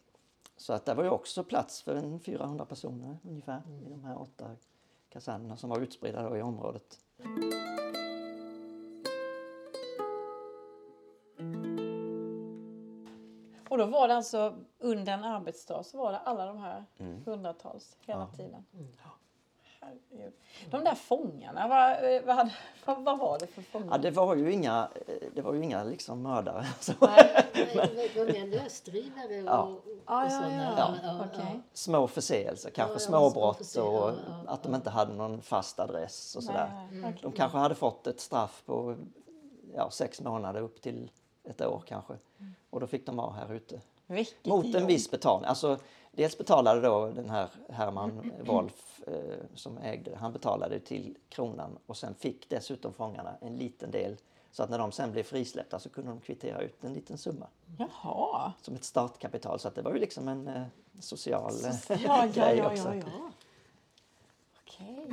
så 0.58 0.74
att 0.74 0.86
det 0.86 0.94
var 0.94 1.04
ju 1.04 1.10
också 1.10 1.44
plats 1.44 1.82
för 1.82 1.96
en 1.96 2.20
400 2.20 2.66
personer 2.66 3.18
ungefär 3.24 3.62
mm. 3.68 3.88
i 3.88 3.90
de 3.90 4.04
här 4.04 4.22
åtta 4.22 4.56
kasernerna 5.10 5.58
som 5.58 5.70
var 5.70 5.80
utspridda 5.80 6.38
i 6.38 6.42
området. 6.42 7.00
Och 13.70 13.78
då 13.78 13.86
var 13.86 14.08
det 14.08 14.16
alltså 14.16 14.56
under 14.78 15.14
en 15.14 15.24
arbetsdag 15.24 15.84
så 15.84 15.98
var 15.98 16.12
det 16.12 16.20
alla 16.20 16.46
de 16.46 16.58
här 16.58 16.86
mm. 16.98 17.24
hundratals 17.26 17.98
hela 18.02 18.20
ja. 18.20 18.38
tiden. 18.38 18.66
Mm. 18.74 18.88
Herregud. 19.80 20.34
De 20.72 20.84
där 20.84 20.96
fångarna, 20.96 21.68
vad, 21.68 22.16
eh, 22.16 22.22
vad, 22.26 22.50
vad, 22.86 23.04
vad 23.04 23.20
var 23.20 23.40
det 23.40 23.48
för 23.48 23.62
fångar? 23.62 23.88
Ja, 23.92 23.98
det 23.98 24.12
var 24.12 24.36
ju 24.36 24.54
inga, 24.54 24.88
eh, 25.08 25.14
det 25.36 25.42
var 25.42 25.54
ju 25.54 25.64
inga 25.64 25.84
liksom 25.84 26.22
mördare. 26.22 26.66
Så. 26.80 26.94
Nej. 27.02 27.46
Nej, 27.76 28.12
det 28.14 28.20
var 28.20 28.26
mer 28.34 28.48
lösdrivare 28.48 29.42
och, 29.42 29.48
Ja. 29.48 30.26
och, 30.26 30.32
sådana. 30.32 31.62
Små 31.74 32.08
förseelser, 32.08 32.70
kanske 32.70 32.94
ja, 32.96 33.00
småbrott 33.00 33.66
små 33.66 33.84
och 33.84 34.10
ja, 34.10 34.16
ja, 34.46 34.54
att 34.54 34.64
de 34.64 34.76
inte 34.76 34.90
hade 34.90 35.14
någon 35.14 35.42
fast 35.42 35.80
adress 35.80 36.36
och 36.36 36.44
sådär. 36.44 36.72
Nej, 36.92 37.02
nej, 37.02 37.20
De 37.22 37.32
kanske 37.32 37.58
hade 37.58 37.76
fått 37.76 38.08
ett 38.08 38.20
straff 38.20 38.64
på 38.66 38.96
ja, 39.76 39.90
sex 39.90 40.22
månader 40.22 40.62
upp 40.62 40.82
till 40.82 41.12
ett 41.44 41.62
år 41.62 41.84
kanske. 41.88 42.14
Och 42.70 42.80
då 42.80 42.88
fick 42.88 43.06
de 43.06 43.16
vara 43.16 43.32
här 43.32 43.54
ute. 43.54 43.82
Vilket 44.08 44.46
Mot 44.46 44.66
en 44.66 44.72
jobb. 44.72 44.84
viss 44.88 45.12
betalning. 45.12 45.50
Alltså, 45.50 45.78
dels 46.18 46.38
betalade 46.38 46.82
då 46.82 47.08
den 47.08 47.30
här 47.30 47.50
Herman 47.70 48.32
Wolf 48.46 49.02
eh, 49.08 49.14
som 49.56 49.78
ägde 49.78 50.16
han 50.16 50.34
betalade 50.34 50.80
till 50.80 51.18
kronan 51.30 51.78
och 51.86 51.98
sen 51.98 52.16
fick 52.16 52.50
dessutom 52.50 52.94
fångarna 52.94 53.36
en 53.42 53.56
liten 53.56 53.92
del. 53.92 54.18
Så 54.52 54.64
att 54.64 54.70
när 54.70 54.78
de 54.78 54.92
sen 54.92 55.12
blev 55.12 55.24
frisläppta 55.24 55.80
så 55.80 55.90
kunde 55.90 56.12
de 56.12 56.20
kvittera 56.20 56.62
ut 56.62 56.84
en 56.84 56.94
liten 56.94 57.18
summa 57.18 57.48
Jaha. 57.78 58.54
som 58.62 58.76
ett 58.76 58.84
startkapital. 58.84 59.60
Så 59.60 59.68
att 59.68 59.76
det 59.76 59.82
var 59.82 59.94
ju 59.94 60.00
liksom 60.00 60.28
en 60.28 60.48
eh, 60.48 60.64
social 61.00 61.54
eh, 61.66 61.72
Ja, 61.90 61.98
ja, 62.06 62.28
grej 62.34 62.58
ja, 62.58 62.72
också. 62.72 62.94
ja, 62.96 62.96
ja. 62.96 63.32
Okej. 64.64 65.08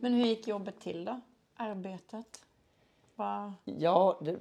Men 0.00 0.12
hur 0.14 0.26
gick 0.26 0.48
jobbet 0.48 0.80
till 0.80 1.04
då? 1.04 1.20
Arbetet? 1.56 2.44
Va? 3.16 3.54
Ja, 3.64 4.18
det, 4.20 4.36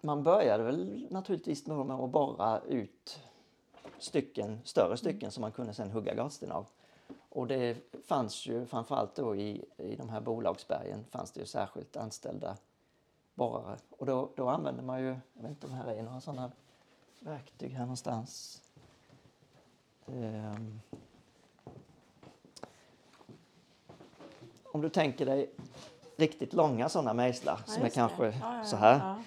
man 0.00 0.22
började 0.22 0.62
väl 0.64 1.06
naturligtvis 1.10 1.66
med 1.66 1.90
att 1.90 2.10
borra 2.10 2.60
ut 2.60 3.20
stycken, 3.98 4.60
större 4.64 4.96
stycken 4.96 5.30
som 5.30 5.40
man 5.40 5.52
kunde 5.52 5.74
sen 5.74 5.90
hugga 5.90 6.14
gatsten 6.14 6.52
av. 6.52 6.66
Och 7.28 7.46
det 7.46 7.76
fanns 8.06 8.46
ju 8.46 8.66
framförallt 8.66 9.14
då 9.14 9.36
i, 9.36 9.64
i 9.76 9.96
de 9.96 10.08
här 10.08 10.20
bolagsbergen 10.20 11.04
fanns 11.10 11.32
det 11.32 11.40
ju 11.40 11.46
särskilt 11.46 11.96
anställda 11.96 12.56
borrare. 13.34 13.76
Och 13.90 14.06
då, 14.06 14.30
då 14.36 14.48
använde 14.48 14.82
man 14.82 15.00
ju, 15.00 15.16
jag 15.34 15.42
vet 15.42 15.50
inte 15.50 15.66
om 15.66 15.72
här 15.72 15.92
är 15.92 16.02
några 16.02 16.20
sådana 16.20 16.52
verktyg 17.20 17.70
här 17.70 17.80
någonstans. 17.80 18.62
Ehm. 20.06 20.80
om 24.76 24.82
du 24.82 24.88
tänker 24.88 25.26
dig 25.26 25.50
riktigt 26.16 26.52
långa 26.52 26.88
sådana 26.88 27.14
mejslar 27.14 27.60
Ja, 27.66 27.72
som 27.72 27.82
är 27.82 27.88
kanske 27.88 28.24
ja, 28.24 28.56
ja. 28.56 28.64
så 28.64 28.76
här. 28.76 29.22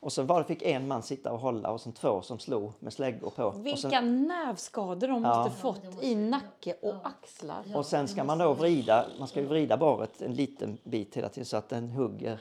Och 0.00 0.12
så 0.12 0.24
bara 0.24 0.44
fick 0.44 0.62
en 0.62 0.88
man 0.88 1.02
sitta 1.02 1.32
och 1.32 1.38
hålla 1.40 1.70
och 1.70 1.80
sen 1.80 1.92
två 1.92 2.22
som 2.22 2.38
slog 2.38 2.72
med 2.78 2.92
släggor 2.92 3.30
på. 3.30 3.50
Vilka 3.50 3.76
sen, 3.90 4.22
nervskador 4.28 5.08
de 5.08 5.24
Ja. 5.24 5.36
måste 5.44 5.58
fått 5.60 6.02
i 6.02 6.14
nacke 6.14 6.76
och 6.82 6.94
axlar. 7.06 7.64
och 7.76 7.86
sen 7.86 8.08
ska 8.08 8.24
man 8.24 8.38
då 8.38 8.54
vrida, 8.54 9.06
man 9.18 9.28
ska 9.28 9.40
ju 9.40 9.46
vrida 9.46 9.76
borret 9.76 10.22
en 10.22 10.34
liten 10.34 10.78
bit 10.84 11.16
hela 11.16 11.28
tiden 11.28 11.44
så 11.44 11.56
att 11.56 11.68
den 11.68 11.90
hugger, 11.90 12.40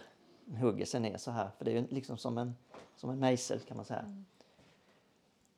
hugger 0.59 0.85
sig 0.85 0.99
ner 0.99 1.17
så 1.17 1.31
här. 1.31 1.49
För 1.57 1.65
det 1.65 1.71
är 1.71 1.75
ju 1.75 1.87
liksom 1.89 2.17
som 2.17 2.37
en, 2.37 2.55
som 2.95 3.09
en 3.09 3.19
mejsel 3.19 3.59
kan 3.59 3.77
man 3.77 3.85
säga. 3.85 4.23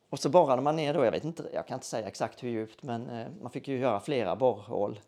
Och 0.08 0.18
så 0.18 0.28
borrade 0.28 0.62
man 0.62 0.76
ner 0.76 0.94
då, 0.94 1.04
jag 1.04 1.12
vet 1.12 1.24
inte, 1.24 1.50
jag 1.54 1.66
kan 1.66 1.74
inte 1.76 1.86
säga 1.86 2.06
exakt 2.08 2.42
hur 2.42 2.48
djupt 2.50 2.82
men 2.82 3.08
eh, 3.10 3.26
man 3.42 3.50
fick 3.50 3.68
ju 3.68 3.78
göra 3.78 4.00
flera 4.00 4.36
borrhål 4.36 5.00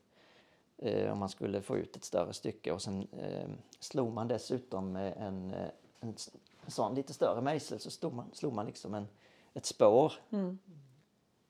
eh, 0.78 1.12
om 1.12 1.18
man 1.18 1.28
skulle 1.28 1.62
få 1.62 1.76
ut 1.76 1.96
ett 1.96 2.04
större 2.04 2.32
stycke 2.32 2.72
och 2.72 2.82
sen 2.82 3.06
eh, 3.18 3.48
slog 3.80 4.12
man 4.12 4.28
dessutom 4.28 4.92
med 4.92 5.14
en, 5.16 5.54
eh, 5.54 5.68
en, 6.00 6.14
en 6.64 6.70
sån 6.70 6.94
lite 6.94 7.12
större 7.12 7.40
mejsel 7.40 7.80
så 7.80 7.90
slog 7.90 8.12
man, 8.14 8.30
slog 8.32 8.52
man 8.52 8.66
liksom 8.66 8.94
en, 8.94 9.08
ett 9.54 9.66
spår 9.66 10.12
Mm. 10.30 10.58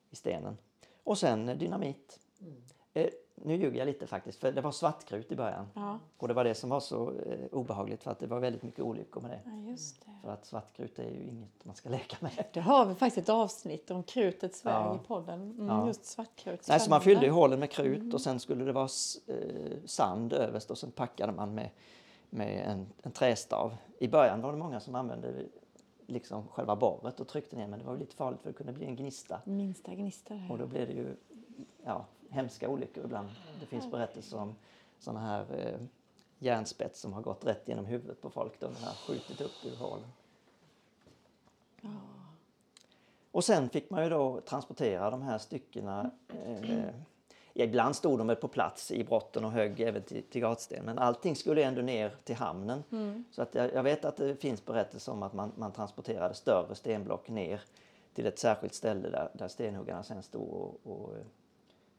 i 0.09 0.15
stenen. 0.15 0.57
Och 1.03 1.17
sen 1.17 1.49
eh, 1.49 1.57
dynamit. 1.57 2.19
Eh, 2.93 3.09
nu 3.35 3.55
ljuger 3.55 3.79
jag 3.79 3.85
lite 3.85 4.07
faktiskt 4.07 4.39
för 4.39 4.51
det 4.51 4.61
var 4.61 4.71
svartkrut 4.71 5.31
i 5.31 5.35
början. 5.35 5.67
Ja. 5.73 5.99
Och 6.17 6.27
det 6.27 6.33
var 6.33 6.43
det 6.43 6.55
som 6.55 6.69
var 6.69 6.79
så 6.79 7.11
eh, 7.11 7.45
obehagligt 7.51 8.03
för 8.03 8.11
att 8.11 8.19
det 8.19 8.27
var 8.27 8.39
väldigt 8.39 8.63
mycket 8.63 8.79
olyckor 8.79 9.21
med 9.21 9.31
det. 9.31 9.41
ja, 9.45 9.51
det. 9.51 9.77
För 10.21 10.29
att 10.33 10.45
svartkrut 10.45 10.99
är 10.99 11.09
ju 11.09 11.23
inget 11.23 11.65
man 11.65 11.75
ska 11.75 11.89
leka 11.89 12.17
med. 12.19 12.45
Det 12.53 12.59
har 12.59 12.85
vi 12.85 12.95
faktiskt 12.95 13.17
ett 13.17 13.29
avsnitt 13.33 13.91
om 13.91 14.03
krutets 14.03 14.65
väg 14.65 14.73
Ja. 14.73 14.95
i 15.03 15.07
podden. 15.07 15.41
Mm, 15.51 15.67
Ja. 15.67 15.87
Just 15.87 16.05
svartkrut. 16.05 16.65
Nej, 16.69 16.79
så 16.79 16.89
man 16.89 17.01
fyllde 17.01 17.25
ju 17.25 17.31
hålen 17.31 17.59
med 17.59 17.71
krut 17.71 18.13
och 18.13 18.21
sen 18.21 18.39
skulle 18.39 18.65
det 18.65 18.71
vara 18.71 18.89
eh, 19.27 19.77
sand 19.85 20.33
överst 20.33 20.71
och 20.71 20.77
sen 20.77 20.91
packade 20.91 21.31
man 21.31 21.53
med, 21.55 21.69
med 22.35 22.71
en, 22.71 22.85
en 23.03 23.11
trästav. 23.11 23.75
I 23.99 24.07
början 24.07 24.41
var 24.41 24.51
det 24.51 24.57
många 24.57 24.79
som 24.79 24.95
använde 24.95 25.45
liksom 26.07 26.47
själva 26.47 26.75
borret 26.75 27.19
och 27.19 27.27
tryckte 27.27 27.55
ner 27.55 27.67
men 27.67 27.79
det 27.79 27.85
var 27.85 27.97
lite 27.97 28.15
farligt 28.15 28.41
för 28.41 28.49
det 28.49 28.53
kunde 28.53 28.73
bli 28.73 28.85
en 28.85 28.95
gnista. 28.95 29.41
Minsta 29.45 29.95
gnista 29.95 30.33
där. 30.33 30.51
Och 30.51 30.57
då 30.57 30.67
blev 30.67 30.87
det 30.87 30.93
ju 30.93 31.15
ja, 31.83 32.05
hemska 32.29 32.69
olyckor 32.69 33.05
ibland. 33.05 33.29
Det 33.59 33.65
finns 33.65 33.91
berättelser 33.91 34.37
om 34.37 34.55
sådana 34.99 35.19
här 35.19 35.45
eh, 35.57 35.79
järnspett 36.39 36.97
som 36.97 37.13
har 37.13 37.21
gått 37.21 37.45
rätt 37.45 37.67
genom 37.67 37.85
huvudet 37.85 38.21
på 38.21 38.29
folk 38.29 38.61
när 38.61 38.69
har 38.69 39.07
skjutit 39.07 39.41
upp 39.41 39.65
ur 39.65 39.75
hålen. 39.75 40.07
Och 43.31 43.43
sen 43.43 43.69
fick 43.69 43.89
man 43.89 44.03
ju 44.03 44.09
då 44.09 44.41
transportera 44.41 45.09
de 45.09 45.21
här 45.21 45.37
styckena. 45.37 46.11
Eh, 46.45 46.71
ja, 46.71 46.89
ibland 47.63 47.95
stod 47.95 48.17
de 48.17 48.27
väl 48.27 48.35
på 48.35 48.47
plats 48.47 48.91
i 48.91 49.03
brotten 49.03 49.45
och 49.45 49.51
högg 49.51 49.79
även 49.79 50.03
till, 50.03 50.23
till 50.23 50.41
gatsten. 50.41 50.85
Men 50.85 50.99
allting 50.99 51.35
skulle 51.35 51.63
ändå 51.63 51.81
ner 51.81 52.15
till 52.23 52.35
hamnen. 52.35 52.83
Så 53.31 53.41
att 53.41 53.55
jag, 53.55 53.73
jag 53.73 53.83
vet 53.83 54.05
att 54.05 54.17
det 54.17 54.35
finns 54.35 54.65
berättelser 54.65 55.11
om 55.11 55.23
att 55.23 55.33
man, 55.33 55.51
man 55.55 55.71
transporterade 55.71 56.33
större 56.33 56.75
stenblock 56.75 57.29
ner 57.29 57.61
till 58.13 58.25
ett 58.25 58.39
särskilt 58.39 58.73
ställe 58.73 59.09
där, 59.09 59.29
där 59.33 59.47
stenhuggarna 59.47 60.03
sen 60.03 60.23
stod 60.23 60.49
och, 60.49 60.79
och 60.83 61.17
eh, 61.17 61.25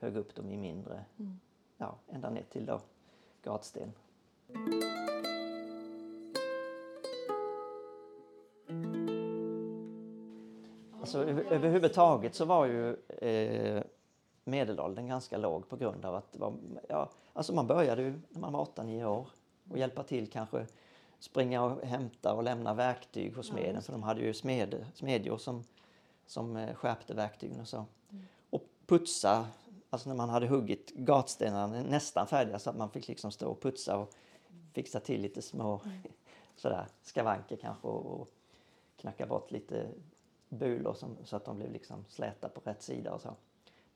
högg 0.00 0.16
upp 0.16 0.34
dem 0.34 0.50
i 0.50 0.56
mindre. 0.56 1.04
Ja, 1.76 1.94
ända 2.08 2.30
ner 2.30 2.44
till 2.52 2.66
då 2.66 2.80
gatsten. 3.42 3.92
Alltså, 11.00 11.24
över, 11.24 11.44
överhuvudtaget 11.50 12.34
så 12.34 12.44
var 12.44 12.66
ju 12.66 12.96
eh, 13.08 13.82
medelåldern 14.46 15.08
ganska 15.08 15.38
låg 15.38 15.68
på 15.68 15.76
grund 15.76 16.04
av 16.04 16.14
att 16.14 16.36
var, 16.36 16.54
ja, 16.88 17.10
alltså 17.32 17.54
man 17.54 17.66
började 17.66 18.02
ju 18.02 18.20
när 18.28 18.40
man 18.40 18.52
var 18.52 18.64
8-9 18.64 19.04
år 19.04 19.28
och 19.70 19.78
hjälpa 19.78 20.02
till 20.02 20.30
kanske 20.30 20.66
springa 21.18 21.62
och 21.62 21.82
hämta 21.82 22.34
och 22.34 22.42
lämna 22.42 22.74
verktyg 22.74 23.36
hos 23.36 23.46
smeden 23.46 23.82
för 23.82 23.92
de 23.92 24.02
hade 24.02 24.20
ju 24.20 24.34
smed, 24.34 24.86
smedjor 24.94 25.38
som, 25.38 25.64
som 26.26 26.56
eh, 26.56 26.74
skärpte 26.74 27.14
verktygen 27.14 27.60
och 27.60 27.68
så. 27.68 27.84
Och 28.50 28.62
putsa, 28.86 29.46
alltså 29.90 30.08
när 30.08 30.16
man 30.16 30.28
hade 30.28 30.46
huggit 30.46 30.92
gatstenarna 30.94 31.82
nästan 31.82 32.26
färdiga 32.26 32.58
så 32.58 32.70
att 32.70 32.76
man 32.76 32.90
fick 32.90 33.08
liksom 33.08 33.32
stå 33.32 33.50
och 33.50 33.62
putsa 33.62 33.98
och 33.98 34.14
fixa 34.72 35.00
till 35.00 35.20
lite 35.20 35.42
små 35.42 35.80
sådär 36.56 36.86
skavanker 37.02 37.56
kanske 37.56 37.86
och, 37.86 38.20
och 38.20 38.28
knacka 38.96 39.26
bort 39.26 39.50
lite 39.50 39.88
bulor 40.48 40.94
som, 40.94 41.16
så 41.24 41.36
att 41.36 41.44
de 41.44 41.56
blev 41.56 41.72
liksom 41.72 42.04
släta 42.08 42.48
på 42.48 42.60
rätt 42.64 42.82
sida 42.82 43.14
och 43.14 43.20
så. 43.20 43.34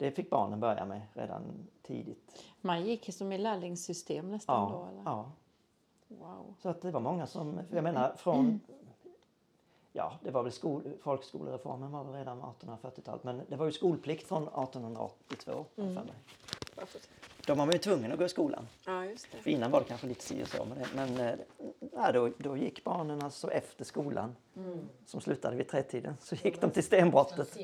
Det 0.00 0.10
fick 0.10 0.30
barnen 0.30 0.60
börja 0.60 0.84
med 0.84 1.00
redan 1.14 1.66
tidigt. 1.82 2.44
Man 2.60 2.84
gick 2.84 3.14
som 3.14 3.32
i 3.32 3.38
lärlingssystem 3.38 4.30
nästan 4.30 4.72
då? 4.72 4.84
Eller? 4.84 5.02
ja. 5.04 5.32
Wow. 6.08 6.54
Så 6.58 6.68
att 6.68 6.82
det 6.82 6.90
var 6.90 7.00
många 7.00 7.26
som, 7.26 7.60
jag 7.70 7.84
menar 7.84 8.14
från, 8.16 8.60
ja 9.92 10.12
det 10.22 10.30
var 10.30 10.42
väl 10.42 10.52
skol, 10.52 10.82
folkskolereformen 11.02 11.92
var 11.92 12.04
väl 12.04 12.14
redan 12.14 12.42
1840-talet 12.42 13.24
men 13.24 13.42
det 13.48 13.56
var 13.56 13.66
ju 13.66 13.72
skolplikt 13.72 14.28
från 14.28 14.42
1882 14.42 15.52
har 15.52 15.84
jag 15.84 15.94
för 15.94 16.04
mig. 16.04 16.14
Då 17.50 17.54
var 17.56 17.66
man 17.66 17.72
ju 17.72 17.78
tvungen 17.78 18.12
att 18.12 18.18
gå 18.18 18.24
i 18.24 18.28
skolan. 18.28 18.66
Ja, 18.86 19.04
just 19.04 19.26
det. 19.32 19.38
För 19.38 19.50
innan 19.50 19.70
var 19.70 19.80
det 19.80 19.86
kanske 19.86 20.06
lite 20.06 20.24
si 20.24 20.42
och 20.42 20.48
så 20.48 20.64
med 20.64 20.78
det. 20.78 20.86
Men 20.94 21.26
eh, 21.28 21.34
ja, 21.92 22.12
då, 22.12 22.30
då 22.38 22.56
gick 22.56 22.84
barnen 22.84 23.22
alltså 23.22 23.50
efter 23.50 23.84
skolan 23.84 24.36
som 25.06 25.20
slutade 25.20 25.56
vid 25.56 25.68
tretiden 25.68 26.16
så 26.20 26.34
gick 26.34 26.60
de 26.60 26.70
till 26.70 26.82
stenbrottet. 26.84 27.56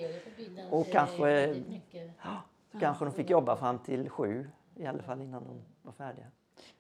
Och 0.70 0.86
kanske- 0.92 1.62
mycket. 1.68 2.10
Ja, 2.24 2.40
så 2.72 2.78
kanske 2.78 3.04
de 3.04 3.12
fick 3.14 3.30
jobba 3.30 3.56
fram 3.56 3.78
till 3.78 4.10
sju 4.10 4.50
i 4.76 4.86
alla 4.86 5.02
fall 5.02 5.20
innan 5.20 5.44
de 5.44 5.62
var 5.82 5.92
färdiga. 5.92 6.26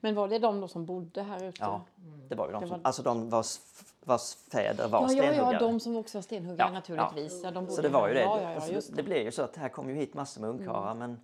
Men 0.00 0.14
var 0.14 0.28
det 0.28 0.38
de 0.38 0.60
då 0.60 0.68
som 0.68 0.86
bodde 0.86 1.22
här 1.22 1.44
ute? 1.44 1.56
Ja, 1.60 1.84
det 2.28 2.34
var 2.34 2.46
ju 2.46 2.52
de 2.52 2.60
som, 2.60 2.70
var- 2.70 2.80
alltså 2.82 3.02
de 3.02 3.30
vars, 3.30 3.58
vars 4.04 4.34
fäder 4.34 4.88
var 4.88 4.98
ja, 5.00 5.02
ja, 5.02 5.08
stenhuggare. 5.08 5.52
ja, 5.52 5.58
de 5.58 5.80
som 5.80 5.96
också 5.96 6.18
var 6.18 6.22
stenhuggare 6.22 6.68
Ja, 6.68 6.72
naturligtvis. 6.72 7.40
Ja. 7.44 7.50
de 7.50 7.64
bodde 7.64 7.76
Så 7.76 7.82
det 7.82 7.88
var 7.88 8.08
ju 8.08 8.14
det. 8.14 8.20
Ja, 8.20 8.40
ja, 8.42 8.50
ja, 8.50 8.54
Alltså, 8.54 8.72
det. 8.90 8.96
det. 8.96 9.02
blev 9.02 9.22
ju 9.24 9.30
så 9.32 9.42
att 9.42 9.56
här 9.56 9.68
kom 9.68 9.88
ju 9.88 9.94
hit 9.94 10.14
massor 10.14 10.40
med 10.40 10.50
ungkarlar 10.50 10.94
men 10.94 11.20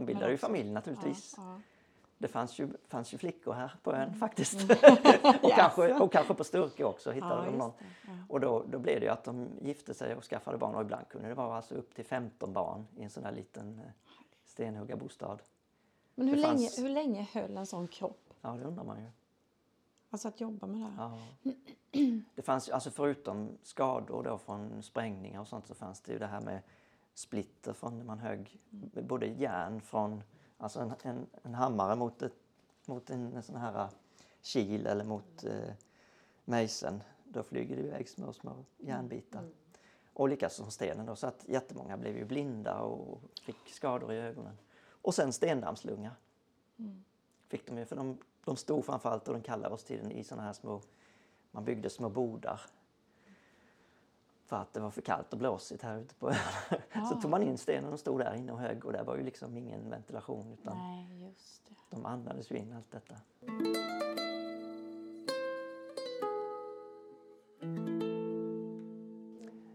de 0.00 0.06
bildade 0.06 0.32
ju 0.32 0.38
familj 0.38 0.70
naturligtvis. 0.70 1.34
Ja, 1.36 1.42
ja. 1.52 1.60
Det 2.18 2.28
fanns 2.28 2.58
ju, 2.58 2.68
fanns 2.88 3.14
ju 3.14 3.18
flickor 3.18 3.52
här 3.52 3.74
på 3.82 3.92
ön 3.92 4.02
Mm. 4.08 4.18
faktiskt. 4.20 4.70
och, 5.42 5.50
kanske, 5.50 5.94
och 5.94 6.12
kanske 6.12 6.34
på 6.34 6.44
Sturkö 6.44 6.84
också 6.84 7.10
hittade 7.12 7.44
Ja, 7.44 7.50
de 7.50 7.56
någon. 7.58 7.72
Och 8.28 8.40
då, 8.40 8.64
då 8.70 8.78
blev 8.78 9.00
det 9.00 9.06
ju 9.06 9.12
att 9.12 9.24
de 9.24 9.48
gifte 9.62 9.94
sig 9.94 10.14
och 10.14 10.24
skaffade 10.24 10.58
barn 10.58 10.74
och 10.74 10.80
ibland 10.82 11.08
kunde 11.08 11.28
det 11.28 11.34
vara 11.34 11.56
alltså 11.56 11.74
upp 11.74 11.94
till 11.94 12.04
15 12.04 12.52
barn 12.52 12.86
i 12.96 13.02
en 13.02 13.10
sån 13.10 13.22
där 13.22 13.32
liten 13.32 13.78
eh, 13.78 13.90
stenhuggarbostad. 14.46 15.38
Men 16.14 16.28
hur, 16.28 16.36
Det 16.36 16.42
länge, 16.42 16.52
fanns- 16.58 16.78
hur 16.78 16.88
länge 16.88 17.26
höll 17.32 17.56
en 17.56 17.66
sån 17.66 17.88
kropp? 17.88 18.34
Ja, 18.40 18.50
det 18.50 18.64
undrar 18.64 18.84
man 18.84 18.98
ju. 19.00 19.06
Alltså 20.10 20.28
att 20.28 20.40
jobba 20.40 20.66
med 20.66 20.80
det 20.80 20.84
här. 21.02 21.10
Ja. 21.42 21.52
Det 22.34 22.42
fanns 22.42 22.68
alltså 22.68 22.90
förutom 22.90 23.48
skador 23.62 24.22
då 24.22 24.38
från 24.38 24.82
sprängningar 24.82 25.40
och 25.40 25.48
sånt 25.48 25.66
så 25.66 25.74
fanns 25.74 26.00
det 26.00 26.12
ju 26.12 26.18
det 26.18 26.26
här 26.26 26.40
med 26.40 26.60
splitter 27.16 27.72
från 27.72 27.98
när 27.98 28.04
man 28.04 28.18
högg 28.18 28.58
både 29.02 29.26
järn 29.26 29.80
från, 29.80 30.22
alltså 30.58 30.80
en, 30.80 30.92
en, 31.02 31.26
en 31.42 31.54
hammare 31.54 31.96
mot, 31.96 32.22
ett, 32.22 32.32
mot 32.86 33.10
en, 33.10 33.42
sån 33.42 33.56
här 33.56 33.88
kil 34.42 34.86
eller 34.86 35.04
mot 35.04 35.44
eh, 35.44 35.72
mejseln. 36.44 37.02
Då 37.24 37.42
flyger 37.42 37.76
det 37.76 37.82
iväg 37.82 38.08
små, 38.08 38.32
små 38.32 38.64
järnbitar. 38.78 39.44
Och 40.12 40.28
likaså 40.28 40.62
som 40.62 40.70
stenen 40.70 41.06
då, 41.06 41.16
så 41.16 41.26
att 41.26 41.44
jättemånga 41.48 41.96
blev 41.96 42.16
ju 42.16 42.24
blinda 42.24 42.80
och 42.80 43.20
fick 43.42 43.68
skador 43.68 44.12
i 44.12 44.16
ögonen. 44.16 44.58
Och 45.02 45.14
sen 45.14 45.32
stendammslunga. 45.32 46.10
Fick 47.48 47.66
de 47.66 47.78
ju, 47.78 47.84
för 47.84 47.96
de, 47.96 48.18
de 48.44 48.56
stod 48.56 48.84
framförallt 48.84 49.28
under 49.28 49.40
den 49.40 49.42
kalla 49.42 49.72
årstiden 49.72 50.12
i 50.12 50.24
såna 50.24 50.42
här 50.42 50.52
små, 50.52 50.80
man 51.50 51.64
byggde 51.64 51.90
små 51.90 52.08
bodar. 52.08 52.60
För 54.46 54.56
att 54.56 54.72
det 54.74 54.80
var 54.80 54.90
för 54.90 55.02
kallt 55.02 55.32
och 55.32 55.38
blåsigt 55.38 55.82
här 55.82 55.98
ute 55.98 56.14
på 56.14 56.28
öarna. 56.94 57.08
Så 57.08 57.20
tog 57.20 57.30
man 57.30 57.42
in 57.42 57.58
stenen 57.58 57.92
och 57.92 58.00
stod 58.00 58.20
där 58.20 58.34
inne 58.34 58.52
och 58.52 58.58
högg 58.58 58.84
och 58.84 58.92
där 58.92 59.04
var 59.04 59.16
ju 59.16 59.22
liksom 59.22 59.56
ingen 59.56 59.90
ventilation 59.90 60.52
utan 60.60 60.78
Nej, 60.78 61.34
de 61.90 62.06
andades 62.06 62.50
ju 62.50 62.56
in 62.56 62.72
allt 62.72 62.90
detta. 62.90 63.14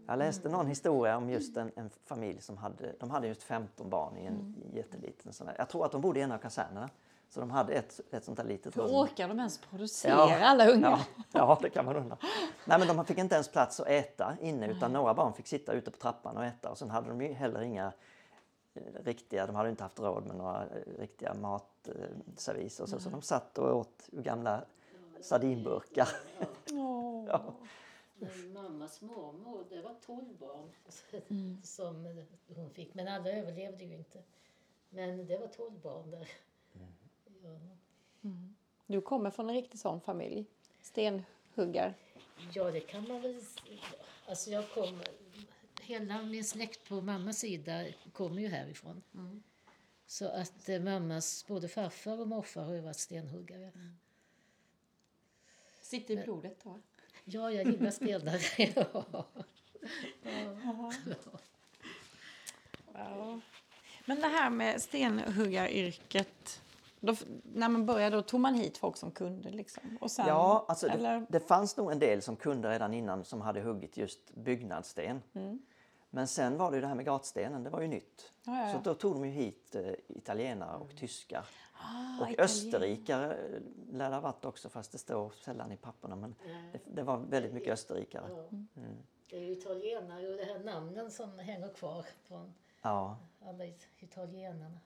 Jag 0.06 0.18
läste 0.18 0.48
någon 0.48 0.66
historia 0.66 1.16
om 1.16 1.30
just 1.30 1.56
en, 1.56 1.70
en 1.76 1.90
familj 1.90 2.40
som 2.40 2.56
hade, 2.56 2.94
de 3.00 3.10
hade 3.10 3.26
just 3.28 3.42
15 3.42 3.90
barn 3.90 4.16
i 4.16 4.26
en 4.26 4.54
jätteliten 4.74 5.32
sån 5.32 5.46
här, 5.46 5.56
jag 5.58 5.68
tror 5.68 5.84
att 5.84 5.92
de 5.92 6.00
bodde 6.00 6.20
i 6.20 6.22
en 6.22 6.32
av 6.32 6.38
kasernerna. 6.38 6.90
Så 7.32 7.40
de 7.40 7.50
hade 7.50 7.72
ett, 7.72 8.00
ett 8.10 8.24
sånt 8.24 8.38
här 8.38 8.46
litet 8.46 8.76
Hur 8.76 8.82
rum. 8.82 8.94
orkar 8.94 9.28
de 9.28 9.38
ens 9.38 9.58
producera 9.58 10.46
alla 10.46 10.68
ungar? 10.68 10.90
Ja, 10.90 10.98
ja, 11.32 11.58
det 11.62 11.70
kan 11.70 11.84
man 11.84 11.96
undra. 11.96 12.16
Nej, 12.64 12.78
men 12.78 12.96
de 12.96 13.04
fick 13.04 13.18
inte 13.18 13.34
ens 13.34 13.48
plats 13.48 13.80
att 13.80 13.86
äta 13.86 14.36
inne 14.40 14.68
utan 14.70 14.92
några 14.92 15.14
barn 15.14 15.34
fick 15.34 15.46
sitta 15.46 15.72
ute 15.72 15.90
på 15.90 15.98
trappan 15.98 16.36
och 16.36 16.44
äta 16.44 16.70
och 16.70 16.78
sen 16.78 16.90
hade 16.90 17.08
de 17.08 17.20
ju 17.20 17.32
heller 17.32 17.60
inga 17.62 17.92
eh, 18.74 18.82
riktiga, 19.04 19.46
de 19.46 19.54
hade 19.56 19.70
inte 19.70 19.82
haft 19.82 20.00
råd 20.00 20.26
med 20.26 20.36
några 20.36 20.62
eh, 20.62 20.98
riktiga 20.98 21.34
matservis 21.34 22.80
och 22.80 22.88
så, 22.88 23.00
så 23.00 23.10
de 23.10 23.22
satt 23.22 23.58
och 23.58 23.76
åt 23.76 24.08
ur 24.12 24.22
gamla 24.22 24.64
sardinburkar. 25.20 26.08
Ja. 27.26 27.54
Men 28.14 28.52
mammas 28.52 29.00
mormor, 29.00 29.64
det 29.68 29.82
var 29.82 29.94
12 30.06 30.24
barn 30.38 30.70
som 31.62 32.24
hon 32.56 32.70
fick. 32.70 32.94
Men 32.94 33.08
alla 33.08 33.30
överlevde 33.30 33.84
ju 33.84 33.94
inte. 33.94 34.18
Men 34.90 35.26
det 35.26 35.38
var 35.38 35.46
12 35.46 35.72
barn 35.82 36.10
där. 36.10 36.28
Ja. 37.42 37.58
Du 38.86 39.00
kommer 39.00 39.30
från 39.30 39.48
en 39.48 39.54
riktig 39.54 39.80
sån 39.80 40.00
familj? 40.00 40.46
Stenhuggar? 40.82 41.94
Ja, 42.52 42.70
det 42.70 42.80
kan 42.80 43.08
man 43.08 43.22
väl... 43.22 43.40
Alltså 44.26 44.50
jag 44.50 44.70
kommer... 44.70 45.06
Hela 45.80 46.22
min 46.22 46.44
släkt 46.44 46.88
på 46.88 47.00
mammas 47.00 47.38
sida 47.38 47.84
kommer 48.12 48.42
ju 48.42 48.48
härifrån. 48.48 49.02
Så 50.06 50.28
att 50.28 50.68
eh, 50.68 50.80
mammas 50.80 51.46
både 51.46 51.68
farfar 51.68 52.20
och 52.20 52.28
morfar 52.28 52.62
har 52.62 52.74
ju 52.74 52.80
varit 52.80 52.96
stenhuggare. 52.96 53.72
Sitter 55.80 56.14
i 56.14 56.24
blodet 56.24 56.64
då? 56.64 56.80
Ja, 57.24 57.50
jag 57.52 57.66
gillar 57.66 57.90
stenar. 58.00 58.40
ja. 58.76 59.24
Ja. 62.94 63.40
Men 64.04 64.20
det 64.20 64.26
här 64.28 64.50
med 64.50 64.82
stenhuggaryrket. 64.82 66.62
Då, 67.04 67.14
när 67.42 67.68
man 67.68 67.86
började 67.86 68.16
då 68.16 68.22
tog 68.22 68.40
man 68.40 68.54
hit 68.54 68.78
folk 68.78 68.96
som 68.96 69.10
kunde 69.10 69.50
liksom? 69.50 69.98
Och 70.00 70.10
sen, 70.10 70.26
Ja, 70.26 70.64
alltså 70.68 70.86
det, 70.86 70.92
eller? 70.92 71.26
det 71.28 71.40
fanns 71.40 71.76
nog 71.76 71.92
en 71.92 71.98
del 71.98 72.22
som 72.22 72.36
kunde 72.36 72.70
redan 72.70 72.94
innan 72.94 73.24
som 73.24 73.40
hade 73.40 73.60
huggit 73.60 73.96
just 73.96 74.34
byggnadssten. 74.34 75.22
Men 76.10 76.28
sen 76.28 76.58
var 76.58 76.70
det 76.70 76.74
ju 76.76 76.80
det 76.80 76.86
här 76.86 76.94
med 76.94 77.04
gatstenen, 77.04 77.62
det 77.64 77.70
var 77.70 77.80
ju 77.80 77.88
nytt. 77.88 78.32
Ja, 78.44 78.52
ja, 78.58 78.66
ja. 78.68 78.72
Så 78.72 78.78
då 78.84 78.94
tog 78.94 79.14
de 79.14 79.24
ju 79.24 79.30
hit 79.30 79.74
eh, 79.74 79.92
italienare 80.08 80.76
och 80.78 80.96
tyskar. 80.96 81.46
Ah, 81.74 82.22
och 82.22 82.30
Italien. 82.30 82.40
österrikare 82.44 83.36
lär 83.92 84.08
det 84.10 84.14
ha 84.16 84.20
varit 84.20 84.44
också 84.44 84.68
fast 84.68 84.92
det 84.92 84.98
står 84.98 85.30
sällan 85.30 85.72
i 85.72 85.76
papperna. 85.76 86.16
Men 86.16 86.34
det, 86.72 86.80
det 86.94 87.02
var 87.02 87.16
väldigt 87.18 87.52
mycket 87.52 87.72
österrikare. 87.72 88.24
Ja. 88.28 88.58
Det 89.30 89.36
är 89.36 89.40
ju 89.40 89.50
italienare 89.52 90.28
och 90.30 90.36
det 90.36 90.44
här 90.44 90.58
namnen 90.58 91.10
som 91.10 91.38
hänger 91.38 91.68
kvar 91.68 92.06
från 92.24 92.54
Ja, 92.82 93.16
alla 93.46 93.66
it- 93.66 93.88
italienarna. 93.98 94.78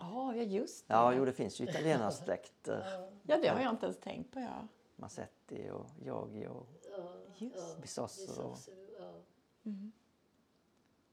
Ja, 0.00 0.34
ja, 0.34 0.42
just 0.42 0.88
det. 0.88 0.94
ja 0.94 1.12
jo, 1.14 1.24
det 1.24 1.32
finns 1.32 1.60
ju 1.60 1.64
italienarssläkter. 1.64 2.84
Ja, 3.26 3.38
det 3.42 3.48
har 3.48 3.60
jag 3.60 3.70
inte 3.70 3.86
ens 3.86 4.00
tänkt 4.00 4.32
på. 4.32 4.40
Ja. 4.40 4.66
Massetti 4.96 5.70
och 5.70 5.86
Giorgi 6.02 6.46
och 6.46 6.66
Ja, 6.96 7.12
Just 7.36 7.78
Bisosso. 7.82 8.42
och- 8.42 8.58
ja. 8.98 9.12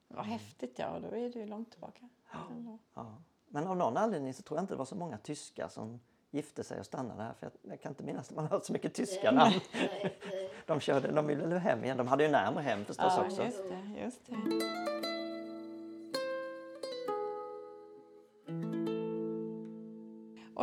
Vad 0.08 0.26
häftigt, 0.26 0.80
ja. 0.80 1.00
Då 1.00 1.08
är 1.08 1.30
det 1.30 1.40
ju 1.40 1.46
långt 1.46 1.72
tillbaka. 1.72 2.10
Ändå. 2.52 2.78
Ja. 2.94 3.16
Men 3.48 3.68
av 3.68 3.78
någon 3.78 3.98
anledning 3.98 4.34
så 4.34 4.42
tror 4.44 4.58
jag 4.58 4.64
inte 4.64 4.74
det 4.74 4.78
var 4.78 4.86
så 4.86 4.96
många 4.96 5.18
tyskar 5.18 5.68
som 5.68 6.00
gifte 6.32 6.64
sig 6.64 6.80
och 6.80 6.86
stannade 6.86 7.24
här. 7.24 7.34
För 7.34 7.46
jag, 7.46 7.72
jag 7.72 7.82
kan 7.82 7.92
inte 7.92 8.04
minnas 8.04 8.30
att 8.30 8.36
man 8.36 8.46
har 8.46 8.50
hört 8.52 8.66
så 8.66 8.74
mycket 8.74 8.94
tyska 8.94 9.32
namn. 9.32 9.60
De, 10.66 10.80
körde, 10.80 11.12
de 11.12 11.28
ville 11.28 11.58
hem 11.58 11.84
igen. 11.84 11.98
De 11.98 12.08
hade 12.08 12.24
ju 12.24 12.32
närmare 12.32 12.64
hem 12.64 12.86
förstås 12.86 13.14
Ja, 13.18 13.26
också. 13.26 13.44
just 13.44 13.58
det. 13.64 14.02
Just 14.04 14.26
det. 14.26 14.91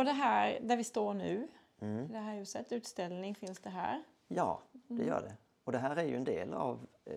Det 0.09 0.13
här 0.13 0.59
där 0.61 0.77
vi 0.77 0.83
står 0.83 1.13
nu, 1.13 1.47
Mm. 1.81 2.07
det 2.11 2.17
här 2.17 2.35
huset, 2.35 2.71
utställning 2.71 3.35
finns 3.35 3.59
det 3.59 3.69
här. 3.69 4.03
Ja, 4.27 4.61
det 4.87 5.03
gör 5.03 5.21
det. 5.21 5.35
Och 5.63 5.71
det 5.71 5.77
här 5.77 5.95
är 5.95 6.03
ju 6.03 6.15
en 6.15 6.23
del 6.23 6.53
av 6.53 6.87
eh, 7.05 7.15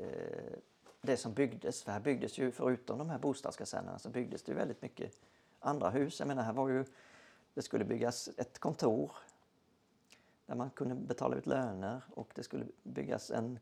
det 1.03 1.17
som 1.17 1.35
byggdes. 1.35 1.83
För 1.83 1.93
här 1.93 2.01
byggdes 2.01 2.39
ju, 2.39 2.51
förutom 2.53 2.99
de 2.99 3.11
här 3.11 3.19
bostadskasernerna, 3.19 3.99
så 3.99 4.09
byggdes 4.09 4.43
det 4.43 4.53
ju 4.53 4.59
väldigt 4.59 4.83
mycket 4.83 5.13
andra 5.61 5.91
hus. 5.91 6.19
Jag 6.19 6.27
menar, 6.29 6.43
här 6.43 6.53
var 6.53 6.69
ju, 6.69 6.85
det 7.55 7.63
skulle 7.63 7.85
byggas 7.85 8.29
ett 8.37 8.59
kontor 8.59 9.13
där 10.47 10.55
man 10.55 10.71
kunde 10.71 10.95
betala 10.95 11.37
ut 11.37 11.47
löner 11.47 12.03
och 12.15 12.31
det 12.35 12.43
skulle 12.43 12.67
byggas 12.83 13.31
en 13.31 13.59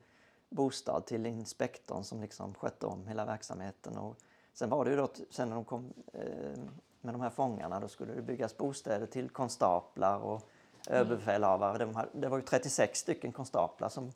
bostad 0.48 1.06
till 1.06 1.26
inspektorn 1.26 2.04
som 2.04 2.20
liksom 2.20 2.54
skötte 2.54 2.86
om 2.86 3.06
hela 3.06 3.24
verksamheten. 3.24 3.98
Och 3.98 4.16
sen 4.52 4.70
var 4.70 4.84
det 4.84 4.90
ju 4.90 4.96
då, 4.96 5.08
sen 5.30 5.48
när 5.48 5.54
de 5.56 5.64
kom 5.64 5.92
eh, 6.12 6.58
med 7.00 7.14
de 7.14 7.20
här 7.20 7.30
fångarna, 7.30 7.80
då 7.80 7.88
skulle 7.88 8.14
det 8.14 8.22
byggas 8.22 8.56
bostäder 8.56 9.06
till 9.06 9.30
konstaplar 9.30 10.18
och 10.18 10.48
överbefälhavare. 10.86 11.78
De 11.78 12.06
Det 12.12 12.28
var 12.28 12.38
ju 12.38 12.44
36 12.44 12.98
stycken 12.98 13.32
konstaplar 13.32 13.88
som, 13.88 14.12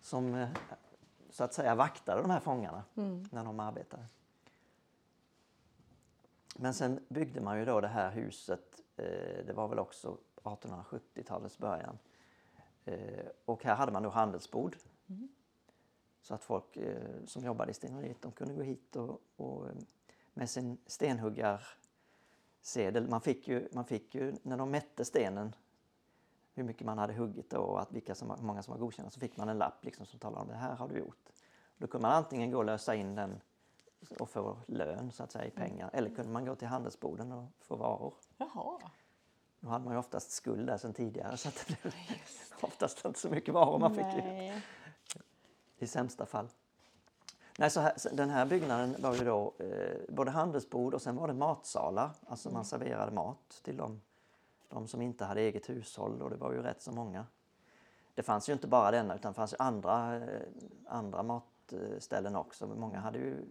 som 0.00 0.34
eh, 0.34 0.48
så 1.30 1.44
att 1.44 1.54
säga 1.54 1.74
vaktade 1.74 2.22
de 2.22 2.30
här 2.30 2.40
fångarna 2.40 2.84
när 3.30 3.44
de 3.44 3.60
arbetade. 3.60 4.06
Men 6.56 6.74
sen 6.74 7.04
byggde 7.08 7.40
man 7.40 7.58
ju 7.58 7.64
då 7.64 7.80
det 7.80 7.88
här 7.88 8.10
huset, 8.10 8.80
eh, 8.96 9.44
det 9.46 9.52
var 9.54 9.68
väl 9.68 9.78
också 9.78 10.18
1870-talets 10.42 11.58
början. 11.58 11.98
Eh, 12.84 13.26
och 13.44 13.64
här 13.64 13.74
hade 13.74 13.92
man 13.92 14.02
då 14.02 14.08
handelsbord. 14.08 14.76
Så 16.22 16.34
att 16.34 16.44
folk 16.44 16.78
som 17.26 17.44
jobbade 17.44 17.70
i 17.70 17.74
steneriet 17.74 18.22
de 18.22 18.32
kunde 18.32 18.54
gå 18.54 18.62
hit 18.62 18.96
och, 18.96 19.20
och 19.36 19.66
med 20.34 20.50
sin 20.50 20.78
stenhuggarsedel. 22.68 23.08
Man 23.08 23.20
fick, 23.20 23.48
ju, 23.48 23.68
man 23.72 23.84
fick 23.84 24.14
ju, 24.14 24.34
när 24.42 24.56
de 24.56 24.70
mätte 24.70 25.04
stenen, 25.04 25.54
hur 26.54 26.64
mycket 26.64 26.86
man 26.86 26.98
hade 26.98 27.12
huggit 27.12 27.52
och 27.52 27.80
att 27.80 27.92
vilka 27.92 28.14
som, 28.14 28.30
hur 28.30 28.46
många 28.46 28.62
som 28.62 28.72
var 28.72 28.78
godkända, 28.78 29.10
så 29.10 29.20
fick 29.20 29.36
man 29.36 29.48
en 29.48 29.58
lapp 29.58 29.84
liksom 29.84 30.06
som 30.06 30.18
talade 30.18 30.42
om 30.42 30.48
det 30.48 30.54
här 30.54 30.76
har 30.76 30.88
du 30.88 30.98
gjort. 30.98 31.28
Då 31.78 31.86
kunde 31.86 32.08
man 32.08 32.16
antingen 32.16 32.50
gå 32.50 32.58
och 32.58 32.64
lösa 32.64 32.94
in 32.94 33.14
den 33.14 33.40
och 34.20 34.30
få 34.30 34.58
lön 34.66 35.12
så 35.12 35.22
att 35.22 35.32
säga 35.32 35.44
i 35.44 35.50
pengar. 35.50 35.90
Eller 35.92 36.14
kunde 36.14 36.30
man 36.30 36.44
gå 36.44 36.54
till 36.54 36.68
handelsboden 36.68 37.32
och 37.32 37.48
få 37.60 37.76
varor. 37.76 38.14
Jaha. 38.36 38.80
Då 39.60 39.68
hade 39.68 39.84
man 39.84 39.94
ju 39.94 39.98
oftast 39.98 40.30
skuld 40.30 40.66
där 40.66 40.76
sedan 40.76 40.92
tidigare 40.94 41.36
så 41.36 41.48
att 41.48 41.66
det 41.68 41.82
blev 41.82 41.94
oftast 42.60 43.04
inte 43.04 43.18
så 43.18 43.28
mycket 43.28 43.54
varor 43.54 43.78
man 43.78 43.94
fick 43.94 44.04
Nej. 44.04 44.62
i 45.78 45.86
sämsta 45.86 46.26
fall. 46.26 46.48
Nej, 47.60 47.70
så 47.70 47.80
här, 47.80 47.92
den 48.12 48.30
här 48.30 48.46
byggnaden 48.46 48.96
var 48.98 49.14
ju 49.14 49.24
då 49.24 49.52
eh, 49.58 49.96
både 50.08 50.30
handelsbord 50.30 50.94
och 50.94 51.02
sen 51.02 51.16
var 51.16 51.28
det 51.28 51.34
matsalar. 51.34 52.10
Alltså 52.26 52.50
man 52.50 52.64
serverade 52.64 53.12
mat 53.12 53.60
till 53.64 53.76
de, 53.76 54.00
de 54.68 54.88
som 54.88 55.02
inte 55.02 55.24
hade 55.24 55.40
eget 55.40 55.68
hushåll 55.68 56.22
och 56.22 56.30
det 56.30 56.36
var 56.36 56.52
ju 56.52 56.62
rätt 56.62 56.82
så 56.82 56.92
många. 56.92 57.26
Det 58.14 58.22
fanns 58.22 58.48
ju 58.48 58.52
inte 58.52 58.66
bara 58.66 58.90
denna 58.90 59.14
utan 59.14 59.32
det 59.32 59.36
fanns 59.36 59.52
ju 59.52 59.56
andra, 59.58 60.16
eh, 60.16 60.40
andra 60.86 61.22
matställen 61.22 62.36
också. 62.36 62.66
Många 62.66 62.98
hade 62.98 63.18
ju 63.18 63.44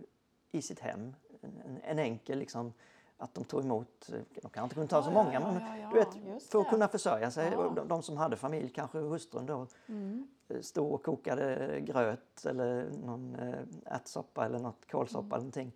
i 0.52 0.62
sitt 0.62 0.80
hem 0.80 1.15
en, 1.41 1.80
en 1.84 2.00
enkel 2.00 2.39
liksom 2.39 2.74
att 3.17 3.34
de 3.34 3.43
tog 3.43 3.63
emot, 3.63 4.10
eh, 4.13 4.20
de 4.41 4.50
kanske 4.50 4.63
inte 4.63 4.76
kunde 4.76 4.88
ta 4.88 5.04
så 5.04 5.12
många 5.12 5.39
men 5.39 5.56
ja, 5.56 5.78
ja, 5.78 5.89
du 5.89 5.96
vet, 5.96 6.43
för 6.43 6.62
att 6.62 6.70
kunna 6.70 6.88
försörja 6.88 7.32
sig. 7.32 7.52
De, 7.52 7.88
de 7.88 8.04
som 8.04 8.17
hade 8.17 8.36
familj, 8.36 8.70
kanske 8.70 8.98
hustrun 9.00 9.46
då, 9.46 9.67
Mm. 9.88 10.28
Stod 10.62 10.91
och 10.93 11.03
kokade 11.03 11.79
gröt 11.81 12.45
eller 12.45 12.89
någon 13.05 13.36
eh, 13.36 13.60
ärtsoppa 13.95 14.45
eller 14.45 14.60
något 14.60 14.91
kålsoppa 14.91 15.19
Mm. 15.19 15.31
eller 15.31 15.38
någonting. 15.39 15.71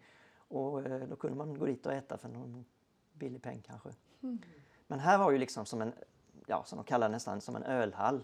Och 0.47 0.85
eh, 0.85 1.07
då 1.07 1.15
kunde 1.15 1.37
man 1.37 1.59
gå 1.59 1.65
dit 1.65 1.85
och 1.85 1.93
äta 1.93 2.17
för 2.17 2.29
någon 2.29 2.65
billig 3.13 3.41
peng 3.41 3.61
kanske. 3.67 3.89
Mm. 4.23 4.39
Men 4.87 4.99
här 4.99 5.17
var 5.17 5.31
ju 5.31 5.37
liksom 5.37 5.65
som 5.65 5.81
en, 5.81 5.93
ja, 6.47 6.63
som 6.63 6.77
de 6.77 6.83
kallar 6.85 7.09
det 7.09 7.11
nästan 7.11 7.41
som 7.41 7.55
en 7.55 7.63
ölhall. 7.63 8.23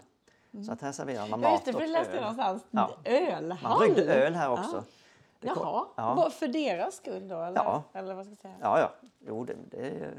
Så 0.66 0.72
att 0.72 0.80
här 0.82 0.92
serverar 0.92 1.28
man 1.28 1.40
Ja, 1.42 1.50
mat 1.50 1.52
just 1.52 1.64
det, 1.64 1.72
för 1.72 1.78
och 1.78 1.82
det 1.86 1.92
läste 1.92 2.16
jag 2.16 2.16
öl. 2.16 2.36
någonstans. 2.36 2.62
Ja. 2.70 2.90
Ölhall. 3.04 3.62
Man 3.62 3.78
bryggde 3.78 4.14
öl 4.14 4.34
här 4.34 4.50
också. 4.50 4.84
Det 5.40 5.48
kom- 5.48 5.62
Jaha, 5.62 5.86
Ja. 5.96 6.30
För 6.30 6.48
deras 6.48 6.94
skull 6.94 7.28
då? 7.28 7.40
Eller, 7.42 7.56
Ja. 7.64 7.82
eller 7.92 8.14
vad 8.14 8.24
ska 8.24 8.30
jag 8.30 8.38
säga? 8.38 8.54
Ja, 8.60 8.78
ja. 8.80 8.92
Jo, 9.26 9.44
det, 9.44 9.54
det, 9.70 10.12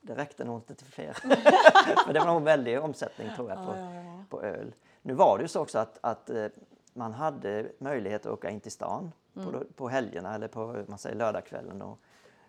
det 0.00 0.14
räckte 0.14 0.44
nog 0.44 0.58
inte 0.58 0.74
till 0.74 0.86
fler. 0.86 1.12
För 2.06 2.12
det 2.12 2.18
var 2.20 2.26
nog 2.26 2.36
en 2.36 2.44
väldig 2.44 2.80
omsättning 2.80 3.28
tror 3.36 3.50
jag 3.50 3.58
på, 3.66 3.72
Ja, 3.76 3.94
ja, 3.94 4.02
ja. 4.02 4.24
på 4.30 4.42
öl. 4.42 4.74
Nu 5.02 5.14
var 5.14 5.38
det 5.38 5.42
ju 5.42 5.48
så 5.48 5.60
också 5.62 5.78
att, 5.78 5.98
att 6.00 6.30
eh, 6.30 6.46
man 6.92 7.12
hade 7.12 7.72
möjlighet 7.78 8.26
att 8.26 8.32
åka 8.32 8.50
in 8.50 8.60
till 8.60 8.72
stan 8.72 9.12
Mm. 9.36 9.52
på, 9.52 9.64
på 9.76 9.88
helgerna 9.88 10.34
eller 10.34 10.48
på 10.48 10.84
man 10.88 10.98
säger, 10.98 11.16
lördagskvällen. 11.16 11.78
Då, 11.78 11.96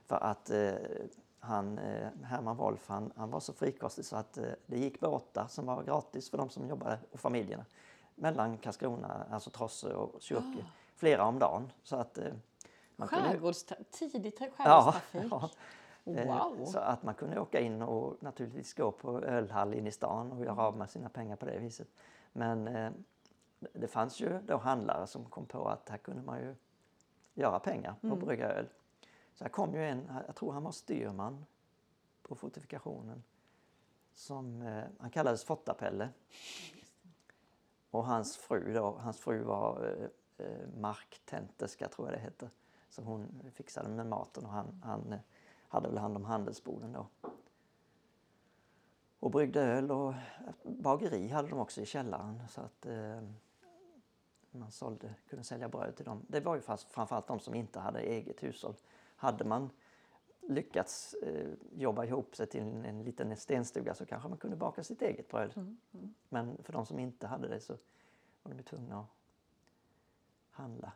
för 0.07 0.15
att 0.15 0.49
eh, 0.49 0.71
han, 1.39 1.77
eh, 1.77 2.07
Herman 2.23 2.57
Wolf 2.57 2.83
han, 2.87 3.11
han 3.15 3.31
var 3.31 3.39
så 3.39 3.53
frikostig 3.53 4.05
så 4.05 4.15
att 4.15 4.37
eh, 4.37 4.43
det 4.65 4.77
gick 4.79 4.99
båtar 4.99 5.47
som 5.49 5.65
var 5.65 5.83
gratis 5.83 6.29
för 6.29 6.37
de 6.37 6.49
som 6.49 6.67
jobbade 6.67 6.99
och 7.11 7.19
familjerna 7.19 7.65
mellan 8.15 8.57
Karlskrona, 8.57 9.25
alltså 9.31 9.49
Trosse 9.49 9.93
och 9.93 10.21
Kyrke. 10.21 10.65
Flera 10.95 11.25
om 11.25 11.39
dagen. 11.39 11.71
Så 11.83 11.95
att, 11.95 12.17
eh, 12.17 12.23
man 12.95 13.07
kunde- 13.07 13.29
Skärgårdsta- 13.29 13.83
tidig 13.91 14.37
tra- 14.37 14.51
Ja, 14.57 14.95
skärgårdstrafik. 15.11 15.31
ja. 15.31 15.49
Eh, 16.05 16.27
Wow. 16.27 16.65
Så 16.65 16.79
att 16.79 17.03
man 17.03 17.13
kunde 17.15 17.39
åka 17.39 17.59
in 17.59 17.81
och 17.81 18.23
naturligtvis 18.23 18.73
gå 18.73 18.91
på 18.91 19.19
ölhall 19.21 19.73
in 19.73 19.87
i 19.87 19.91
stan 19.91 20.31
och 20.31 20.45
göra 20.45 20.61
av 20.63 20.77
med 20.77 20.89
sina 20.89 21.09
pengar 21.09 21.35
på 21.35 21.45
det 21.45 21.59
viset. 21.59 21.87
Men 22.33 22.67
eh, 22.67 22.91
det 23.73 23.87
fanns 23.87 24.19
ju 24.19 24.39
då 24.41 24.57
handlare 24.57 25.07
som 25.07 25.25
kom 25.25 25.45
på 25.45 25.67
att 25.69 25.89
här 25.89 25.97
kunde 25.97 26.21
man 26.21 26.39
ju 26.39 26.55
göra 27.33 27.59
pengar 27.59 27.95
Mm. 28.03 28.13
och 28.13 28.17
brygga 28.25 28.49
öl. 28.49 28.67
Så 29.33 29.43
här 29.43 29.49
kom 29.51 29.73
ju 29.73 29.85
en, 29.85 30.11
jag 30.27 30.35
tror 30.35 30.51
han 30.53 30.63
var 30.63 30.71
styrman 30.71 31.45
på 32.21 32.35
fortifikationen, 32.35 33.23
som, 34.13 34.61
eh, 34.61 34.83
han 34.99 35.09
kallades 35.09 35.43
Fottapelle. 35.43 36.09
Och 37.91 38.05
hans 38.05 38.37
fru 38.37 38.73
då, 38.73 38.91
hans 38.99 39.17
fru 39.19 39.43
var 39.43 39.95
eh, 40.37 40.45
marktenterska 40.79 41.87
tror 41.87 42.07
jag 42.07 42.17
det 42.17 42.21
heter. 42.21 42.49
Så 42.89 43.01
hon 43.01 43.41
fixade 43.53 43.89
med 43.89 44.07
maten 44.07 44.45
och 44.45 44.51
han, 44.51 44.81
han 44.85 45.15
hade 45.71 45.87
väl 45.87 45.97
hand 45.97 46.17
om 46.17 46.25
handelsboden 46.25 46.93
då. 46.93 47.07
Och 49.19 49.31
bryggde 49.31 49.61
öl 49.61 49.91
och 49.91 50.13
bageri 50.63 51.27
hade 51.27 51.49
de 51.49 51.59
också 51.59 51.81
i 51.81 51.85
källaren 51.85 52.41
så 52.49 52.61
att 52.61 52.85
eh, 52.85 53.21
man 54.51 54.71
sålde, 54.71 55.15
kunde 55.29 55.43
sälja 55.43 55.69
bröd 55.69 55.95
till 55.95 56.05
dem. 56.05 56.25
Det 56.27 56.39
var 56.39 56.55
ju 56.55 56.61
fast, 56.61 56.89
framförallt 56.89 57.27
de 57.27 57.39
som 57.39 57.55
inte 57.55 57.79
hade 57.79 57.99
eget 57.99 58.43
hushåll. 58.43 58.75
Hade 59.15 59.45
man 59.45 59.69
lyckats 60.41 61.13
eh, 61.13 61.49
jobba 61.73 62.05
ihop 62.05 62.35
sig 62.35 62.47
till 62.47 62.61
en, 62.61 62.85
en 62.85 63.03
liten 63.03 63.37
stenstuga 63.37 63.93
så 63.93 64.05
kanske 64.05 64.29
man 64.29 64.37
kunde 64.37 64.57
baka 64.57 64.83
sitt 64.83 65.01
eget 65.01 65.27
bröd. 65.27 65.77
Men 66.29 66.63
för 66.63 66.73
de 66.73 66.85
som 66.85 66.99
inte 66.99 67.27
hade 67.27 67.47
det 67.47 67.59
så 67.59 67.73
var 68.43 68.51
de 68.51 68.57
ju 68.57 68.63
tvungna 68.63 68.99
att 68.99 69.07
handla. 70.49 70.91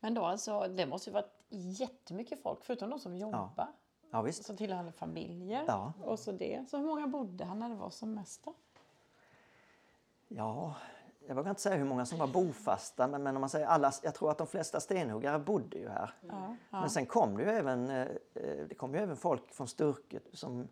Men 0.00 0.14
då 0.14 0.24
alltså, 0.24 0.68
det 0.68 0.86
måste 0.86 1.10
ju 1.10 1.14
varit 1.14 1.44
jättemycket 1.48 2.42
folk, 2.42 2.64
förutom 2.64 2.90
de 2.90 2.98
som 2.98 3.16
jobbar. 3.16 3.50
Ja 3.56 3.72
visst. 4.20 4.44
Som 4.44 4.56
tillhörde 4.56 4.92
familjer. 4.92 5.64
Ja. 5.66 5.92
Och 6.04 6.18
så 6.18 6.32
det. 6.32 6.64
Så 6.68 6.76
hur 6.76 6.86
många 6.86 7.06
bodde 7.06 7.44
han 7.44 7.58
när 7.58 7.68
det 7.68 7.74
var 7.74 7.90
som 7.90 8.14
mest 8.14 8.44
då? 8.44 8.54
Ja, 10.28 10.74
jag 11.26 11.34
vågar 11.34 11.50
inte 11.50 11.62
säga 11.62 11.76
hur 11.76 11.84
många 11.84 12.06
som 12.06 12.18
var 12.18 12.26
bofasta 12.26 13.08
men, 13.08 13.22
men 13.22 13.36
om 13.36 13.40
man 13.40 13.50
säger 13.50 13.66
alla, 13.66 13.92
jag 14.02 14.14
tror 14.14 14.30
att 14.30 14.38
de 14.38 14.46
flesta 14.46 14.80
stenhuggare 14.80 15.38
bodde 15.38 15.78
ju 15.78 15.88
här. 15.88 16.14
Ja, 16.28 16.56
ja. 16.70 16.80
Men 16.80 16.90
sen 16.90 17.06
kom 17.06 17.36
det 17.36 17.42
ju 17.42 17.50
även, 17.50 17.90
eh, 17.90 18.08
eh, 18.34 18.66
det 18.68 18.74
kom 18.74 18.94
ju 18.94 19.00
även 19.00 19.16
folk 19.16 19.52
från 19.52 19.68
Sturket 19.68 20.22
som 20.32 20.68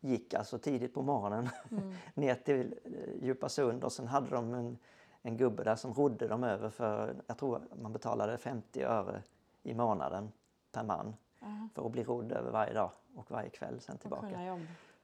gick 0.00 0.34
alltså 0.34 0.58
tidigt 0.58 0.94
på 0.94 1.02
morgonen 1.02 1.48
ner 2.14 2.34
till 2.34 2.74
eh, 2.84 3.24
Djupasund 3.24 3.84
och 3.84 3.92
sen 3.92 4.06
hade 4.06 4.30
de 4.30 4.54
en, 4.54 4.78
en 5.22 5.36
gubbe 5.36 5.64
där 5.64 5.76
som 5.76 5.94
rodde 5.94 6.28
dem 6.28 6.44
över 6.44 6.70
för, 6.70 7.14
jag 7.26 7.38
tror 7.38 7.62
man 7.82 7.92
betalade 7.92 8.38
50 8.38 8.82
öre 8.82 9.22
i 9.62 9.74
månaden 9.74 10.32
per 10.72 10.84
man 10.84 11.14
för 11.74 11.86
att 11.86 11.92
bli 11.92 12.04
rodd 12.04 12.32
över 12.32 12.50
varje 12.50 12.72
dag 12.72 12.90
och 13.14 13.30
varje 13.30 13.50
kväll 13.50 13.80
sen 13.80 13.98
tillbaka. 13.98 14.28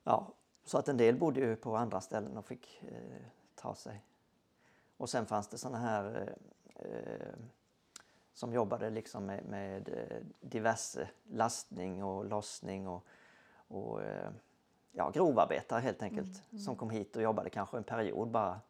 Ja, 0.04 0.26
så 0.64 0.78
att 0.78 0.88
en 0.88 0.96
del 0.96 1.16
bodde 1.18 1.40
ju 1.40 1.56
på 1.56 1.76
andra 1.76 2.00
ställen 2.00 2.36
och 2.36 2.46
fick 2.46 2.82
eh, 2.82 3.22
ta 3.54 3.74
sig. 3.74 4.04
Och 4.96 5.10
sen 5.10 5.26
fanns 5.26 5.48
det 5.48 5.58
såna 5.58 5.78
här 5.78 6.34
eh, 6.74 6.86
eh, 6.86 7.34
som 8.34 8.52
jobbade 8.52 8.90
liksom 8.90 9.26
med, 9.26 9.44
med 9.44 9.88
eh, 9.88 10.16
diverse 10.40 11.08
lastning 11.30 12.04
och 12.04 12.24
lossning 12.24 12.88
och, 12.88 13.04
och 13.68 14.02
eh, 14.02 14.30
ja, 14.92 15.10
grovarbetare 15.10 15.80
helt 15.80 16.02
enkelt 16.02 16.42
som 16.64 16.76
kom 16.76 16.90
hit 16.90 17.16
och 17.16 17.22
jobbade 17.22 17.50
kanske 17.50 17.76
en 17.76 17.84
period 17.84 18.30
bara 18.30 18.60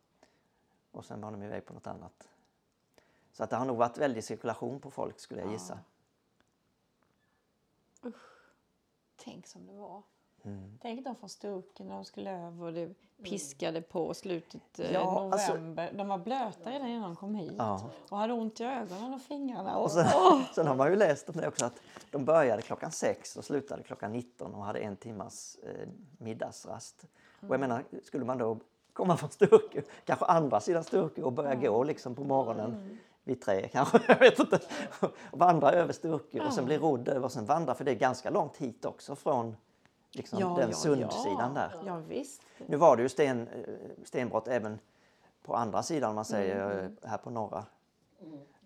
och 0.90 1.04
sen 1.04 1.20
var 1.20 1.30
de 1.30 1.42
iväg 1.42 1.66
på 1.66 1.74
något 1.74 1.86
annat. 1.86 2.28
Så 3.32 3.44
att 3.44 3.50
det 3.50 3.56
har 3.56 3.64
nog 3.64 3.76
varit 3.76 3.98
väldig 3.98 4.24
cirkulation 4.24 4.80
på 4.80 4.90
folk 4.90 5.20
skulle 5.20 5.40
jag 5.40 5.52
gissa. 5.52 5.78
Tänk 9.24 9.46
som 9.46 9.66
det 9.66 9.72
var. 9.72 10.02
Mm. 10.44 10.78
Tänk 10.82 11.04
de 11.04 11.16
från 11.16 11.28
Sturken 11.28 11.86
när 11.86 11.94
de 11.94 12.04
skulle 12.04 12.30
över 12.30 12.64
och 12.66 12.72
det 12.72 12.94
piskade 13.22 13.82
på 13.82 14.14
slutet 14.14 14.78
eh, 14.78 14.92
Ja, 14.92 15.30
alltså- 15.32 15.52
november. 15.52 15.92
De 15.92 16.08
var 16.08 16.18
blöta 16.18 16.70
redan 16.70 16.88
innan 16.88 17.02
de 17.02 17.16
kom 17.16 17.34
hit. 17.34 17.54
Ja. 17.58 17.90
Och 18.10 18.18
hade 18.18 18.32
ont 18.32 18.60
i 18.60 18.64
ögonen 18.64 19.14
och 19.14 19.22
fingrarna. 19.22 19.76
Och, 19.76 19.84
Och 19.84 19.90
sen, 19.90 20.06
sen 20.54 20.66
har 20.66 20.74
man 20.74 20.90
ju 20.90 20.96
läst 20.96 21.28
om 21.28 21.36
det 21.36 21.48
också 21.48 21.64
att 21.64 21.82
de 22.10 22.24
började 22.24 22.62
klockan 22.62 22.92
sex 22.92 23.36
och 23.36 23.44
slutade 23.44 23.82
klockan 23.82 24.12
19 24.12 24.54
och 24.54 24.64
hade 24.64 24.78
en 24.78 24.96
timmas 24.96 25.58
eh, 25.62 25.88
middagsrast. 26.18 27.06
Och 27.40 27.54
jag 27.54 27.60
menar, 27.60 27.84
skulle 28.04 28.24
man 28.24 28.38
då 28.38 28.58
komma 28.92 29.16
från 29.16 29.30
Sturkö, 29.30 29.82
kanske 30.04 30.24
andra 30.24 30.60
sidan 30.60 30.84
Sturkö 30.84 31.22
och 31.22 31.32
börja 31.32 31.54
gå 31.54 31.84
liksom 31.84 32.14
på 32.14 32.24
morgonen 32.24 32.98
vid 33.24 33.40
tre 33.40 33.68
kanske, 33.68 34.00
jag 34.08 34.18
vet 34.18 34.38
inte. 34.38 34.60
Och 35.00 35.38
vandra 35.38 35.72
över 35.72 35.92
Sturkö 35.92 36.46
och 36.46 36.54
sen 36.54 36.64
bli 36.64 36.78
rodd 36.78 37.08
över 37.08 37.24
och 37.24 37.32
sen 37.32 37.46
vandra, 37.46 37.74
för 37.74 37.84
det 37.84 37.90
är 37.90 37.94
ganska 37.94 38.30
långt 38.30 38.56
hit 38.56 38.84
också 38.84 39.16
från 39.16 39.56
liksom, 40.10 40.38
Ja, 40.38 40.54
den 40.58 40.70
ja, 40.70 40.76
sundsidan 40.76 41.54
där. 41.54 41.82
Ja, 41.86 41.96
visst. 41.96 42.42
Nu 42.66 42.76
var 42.76 42.96
det 42.96 43.02
ju 43.02 43.08
sten, 43.08 43.48
eh, 43.48 43.74
stenbrott 44.04 44.48
även 44.48 44.78
på 45.42 45.54
andra 45.54 45.82
sidan 45.82 46.08
om 46.08 46.14
man 46.14 46.24
säger 46.24 46.70
Mm, 46.70 46.96
eh, 47.02 47.08
här 47.10 47.18
på 47.18 47.30
norra 47.30 47.66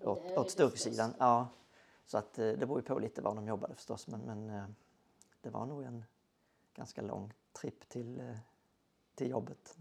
åt, 0.01 0.39
åt 0.39 0.51
Sturksidan. 0.51 1.15
Ja, 1.19 1.49
så 2.07 2.19
att 2.19 2.39
eh, 2.39 2.45
det 2.45 2.67
beror 2.67 2.79
ju 2.79 2.85
på 2.85 2.99
lite 2.99 3.23
var 3.23 3.35
de 3.35 3.49
jobbade 3.49 3.75
förstås 3.75 4.07
men, 4.07 4.21
men 4.21 4.75
det 5.41 5.51
var 5.51 5.67
nog 5.67 5.83
en 5.83 6.05
ganska 6.75 7.03
lång 7.03 7.33
tripp 7.53 7.89
till, 7.89 8.23
till 9.15 9.31
jobbet. 9.31 9.77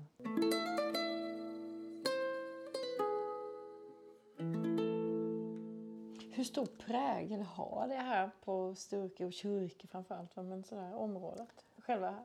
Stor 6.45 6.65
prägel 6.65 7.41
har 7.41 7.87
det 7.87 7.95
här 7.95 8.31
på 8.43 8.75
Sturkö 8.75 9.25
och 9.25 9.33
Kyrke 9.33 9.87
framförallt? 9.87 10.35
Men 10.35 10.63
sådär 10.63 10.93
området? 10.95 11.65
Själva 11.77 12.15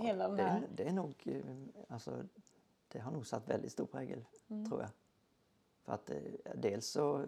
hela 0.00 0.28
den 0.28 0.36
Det 0.36 0.42
här? 0.42 0.56
är, 0.62 0.68
det 0.74 0.88
är 0.88 0.92
nog, 0.92 1.14
eh, 1.24 1.42
alltså, 1.88 2.22
det 2.88 2.98
har 2.98 3.10
nog 3.12 3.26
satt 3.26 3.48
väldigt 3.48 3.72
stor 3.72 3.86
prägel 3.86 4.24
Mm. 4.48 4.68
tror 4.68 4.80
jag. 4.80 4.90
För 5.84 5.92
att 5.92 6.10
eh, 6.10 6.16
dels 6.54 6.86
så, 6.86 7.20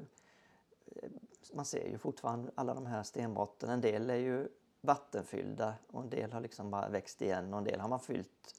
eh, 0.87 1.11
man 1.53 1.65
ser 1.65 1.89
ju 1.89 1.99
fortfarande 1.99 2.51
alla 2.55 2.75
de 2.75 2.87
här 2.87 3.03
stenbrotten, 3.03 3.71
en 3.71 3.81
del 3.81 4.11
är 4.11 4.15
ju 4.17 4.49
vattenfyllda 4.81 5.75
och 5.91 6.03
en 6.03 6.11
del 6.11 6.33
har 6.33 6.41
liksom 6.41 6.71
bara 6.71 6.89
växt 6.89 7.23
igen 7.23 7.53
och 7.53 7.59
en 7.59 7.65
del 7.65 7.81
har 7.81 7.89
man 7.89 8.01
fyllt 8.01 8.55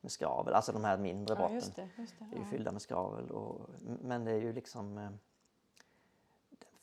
med 0.00 0.12
skravel, 0.12 0.54
alltså 0.54 0.72
de 0.72 0.84
här 0.84 0.98
mindre 0.98 1.34
Ja, 1.34 1.38
brotten. 1.38 1.54
just 1.54 1.76
det. 1.76 1.88
Just 1.96 2.14
det 2.18 2.24
är 2.24 2.38
ju 2.38 2.44
ja. 2.44 2.50
fyllda 2.50 2.72
med 2.72 2.82
skravel. 2.82 3.30
Och, 3.30 3.60
men 4.02 4.24
det 4.24 4.30
är 4.32 4.40
ju 4.40 4.52
liksom... 4.52 5.18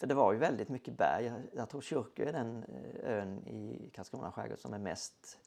eh, 0.03 0.07
För 0.07 0.07
det 0.07 0.13
var 0.13 0.33
ju 0.33 0.39
väldigt 0.39 0.69
mycket 0.69 0.97
berg. 0.97 1.25
Jag, 1.25 1.41
jag 1.53 1.69
tror 1.69 1.81
Kyrkö 1.81 2.23
är 2.25 2.33
den 2.33 2.63
eh, 2.63 3.11
ön 3.17 3.47
i 3.47 3.89
Karlskrona 3.93 4.31
skärgård 4.31 4.59
som 4.59 4.73
är 4.73 4.79
mest 4.79 5.39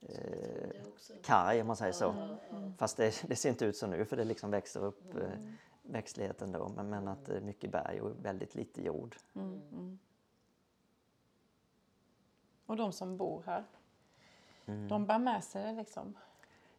eh, 0.00 0.08
Det 0.08 0.82
också. 0.86 1.12
karg 1.22 1.60
om 1.60 1.66
man 1.66 1.76
säger 1.76 1.92
så. 1.92 2.36
Fast 2.78 2.96
det, 2.96 3.22
det 3.28 3.36
ser 3.36 3.48
inte 3.48 3.64
ut 3.64 3.76
så 3.76 3.86
nu 3.86 4.04
för 4.04 4.16
det 4.16 4.24
liksom 4.24 4.50
växer 4.50 4.84
upp 4.84 5.14
eh, 5.14 5.28
växtligheten 5.82 6.52
då. 6.52 6.68
Men, 6.68 6.88
men 6.90 7.08
att 7.08 7.24
det 7.26 7.36
är 7.36 7.40
mycket 7.40 7.70
berg 7.72 8.00
och 8.00 8.24
väldigt 8.24 8.54
lite 8.54 8.82
jord. 8.82 9.16
Mm, 9.34 9.60
mm. 9.72 9.98
Och 12.66 12.76
de 12.76 12.92
som 12.92 13.16
bor 13.16 13.42
här, 13.46 13.64
Mm. 14.68 14.88
de 14.88 15.06
bär 15.06 15.18
med 15.18 15.44
sig 15.44 15.62
det 15.64 15.72
liksom? 15.72 16.14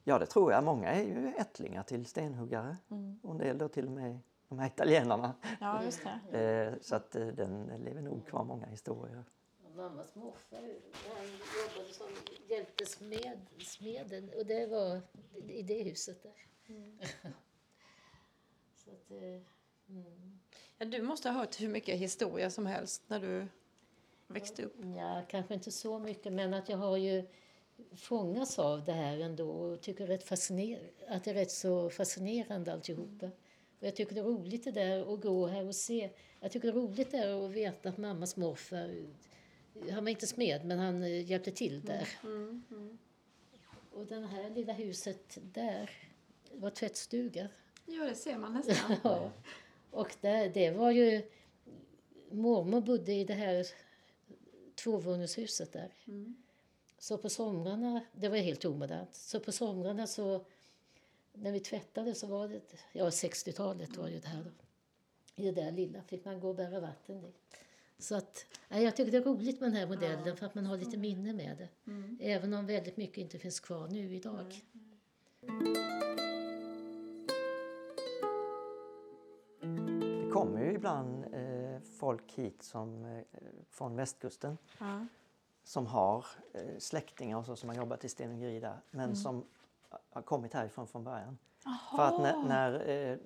Ja 0.03 0.19
det 0.19 0.25
tror 0.25 0.51
jag. 0.51 0.63
Många 0.63 0.89
är 0.89 1.03
ju 1.03 1.33
ättlingar 1.37 1.83
till 1.83 2.05
stenhuggare. 2.05 2.77
Och 3.23 3.31
en 3.31 3.37
del 3.37 3.57
då 3.57 3.67
till 3.67 3.85
och 3.85 3.91
med 3.91 4.19
de 4.49 4.59
här 4.59 4.67
italienarna. 4.67 5.35
Ja, 5.59 5.83
just 5.83 6.03
det. 6.03 6.19
Eh, 6.37 6.73
så 6.81 6.95
att 6.95 7.15
eh, 7.15 7.27
den 7.27 7.65
lever 7.85 8.01
nog 8.01 8.27
kvar 8.27 8.43
många 8.43 8.65
historier. 8.65 9.23
Mammas 9.75 10.15
morfar 10.15 10.57
han 10.57 11.25
jobbade 11.27 11.93
som 11.93 12.07
hjälpte 12.47 12.85
smed, 12.85 13.39
smeden 13.59 14.29
och 14.37 14.45
det 14.45 14.65
var 14.65 15.01
i 15.47 15.61
det 15.61 15.83
huset 15.83 16.23
där. 16.23 16.33
Så 18.75 18.91
att, 18.91 19.11
eh, 19.11 19.41
mm. 19.89 20.39
Ja, 20.77 20.85
du 20.85 21.01
måste 21.01 21.29
ha 21.29 21.39
hört 21.39 21.61
hur 21.61 21.69
mycket 21.69 21.95
historia 21.99 22.49
som 22.49 22.65
helst 22.65 23.03
när 23.07 23.19
du 23.19 23.47
växte 24.27 24.63
upp. 24.63 24.75
Ja, 24.97 25.21
kanske 25.29 25.53
inte 25.53 25.71
så 25.71 25.99
mycket, 25.99 26.33
men 26.33 26.53
att 26.53 26.69
jag 26.69 26.77
har 26.77 26.97
ju 26.97 27.27
fångas 27.95 28.59
av 28.59 28.83
det 28.85 28.93
här 28.93 29.19
ändå 29.19 29.49
och 29.51 29.81
tycker 29.81 30.07
rätt 30.07 30.23
fasciner- 30.23 30.91
att 31.07 31.23
det 31.23 31.29
är 31.29 31.33
rätt 31.35 31.51
så 31.51 31.89
fascinerande 31.89 32.73
alltihopa. 32.73 33.29
Och 33.79 33.87
jag 33.87 33.95
tycker 33.95 34.15
det 34.15 34.21
är 34.21 34.25
roligt 34.25 34.63
det 34.63 34.71
där 34.71 35.13
att 35.13 35.21
gå 35.21 35.47
här 35.47 35.67
och 35.67 35.75
se. 35.75 36.09
Jag 36.39 36.51
tycker 36.51 36.67
det 36.67 36.79
är 36.79 36.81
roligt 36.81 37.11
där 37.11 37.45
att 37.45 37.51
veta 37.51 37.89
att 37.89 37.97
mammas 37.97 38.37
morfar, 38.37 39.05
han 39.91 40.03
var 40.03 40.09
inte 40.09 40.27
smed 40.27 40.65
men 40.65 40.79
han 40.79 41.03
eh, 41.03 41.29
hjälpte 41.29 41.51
till 41.51 41.81
där. 41.81 42.07
Och 43.91 44.05
det 44.05 44.15
här 44.15 44.49
lilla 44.49 44.73
huset 44.73 45.37
där 45.41 45.89
var 46.51 46.69
tvättstuga. 46.69 47.49
Ja, 47.85 48.03
det 48.03 48.15
ser 48.15 48.37
man 48.37 48.53
nästan. 48.53 48.95
Ja. 49.03 49.31
Och 49.91 50.15
det, 50.21 50.51
det 50.53 50.71
var 50.71 50.91
ju... 50.91 51.21
Mormor 52.31 52.81
bodde 52.81 53.13
i 53.13 53.23
det 53.23 53.33
här 53.33 53.67
tvåvåningshuset 54.75 55.73
där. 55.73 55.93
Så 56.97 57.17
på 57.17 57.29
somrarna, 57.29 58.05
det 58.13 58.29
var 58.29 58.37
helt 58.37 58.65
omodernt, 58.65 59.15
så 59.15 59.39
på 59.39 59.51
somrarna 59.51 60.07
så 60.07 60.45
när 61.41 61.51
vi 61.51 61.59
tvättade 61.59 62.15
så 62.15 62.27
var 62.27 62.47
det, 62.47 62.61
ja 62.93 63.09
60-talet 63.09 63.97
var 63.97 64.07
ju 64.07 64.19
det 64.19 64.27
här 64.27 64.43
då. 64.43 64.51
I 65.43 65.51
det 65.51 65.61
där 65.61 65.71
lilla 65.71 66.01
fick 66.01 66.25
man 66.25 66.39
gå 66.39 66.49
och 66.49 66.55
bära 66.55 66.79
vatten 66.79 67.21
dit. 67.21 67.35
Så 67.99 68.15
att, 68.15 68.45
nej, 68.69 68.83
jag 68.83 68.95
tycker 68.95 69.11
det 69.11 69.17
är 69.17 69.23
roligt 69.23 69.59
med 69.59 69.69
den 69.69 69.77
här 69.77 69.87
modellen 69.87 70.37
för 70.37 70.45
att 70.45 70.55
man 70.55 70.65
har 70.65 70.77
lite 70.77 70.97
minne 70.97 71.33
med 71.33 71.57
det. 71.57 71.69
Även 72.19 72.53
om 72.53 72.65
väldigt 72.65 72.97
mycket 72.97 73.17
inte 73.17 73.39
finns 73.39 73.59
kvar 73.59 73.87
nu 73.87 74.15
idag. 74.15 74.61
Det 80.25 80.31
kommer 80.31 80.65
ju 80.65 80.73
ibland 80.73 81.25
eh, 81.33 81.79
folk 81.99 82.31
hit 82.33 82.63
som, 82.63 83.05
eh, 83.05 83.23
från 83.69 83.95
västkusten 83.95 84.57
Ja. 84.79 85.05
som 85.63 85.85
har 85.87 86.25
eh, 86.53 86.77
släktingar 86.79 87.37
och 87.37 87.45
så 87.45 87.55
som 87.55 87.69
har 87.69 87.75
jobbat 87.75 88.05
i 88.05 88.09
Stenungeri 88.09 88.59
där 88.59 88.77
men 88.91 89.15
som 89.15 89.43
har 90.09 90.21
kommit 90.21 90.53
härifrån 90.53 90.87
från 90.87 91.03
början. 91.03 91.37
För 91.95 92.03
att 92.03 92.19
när, 92.19 92.43
när 92.43 92.89
eh, 92.89 93.17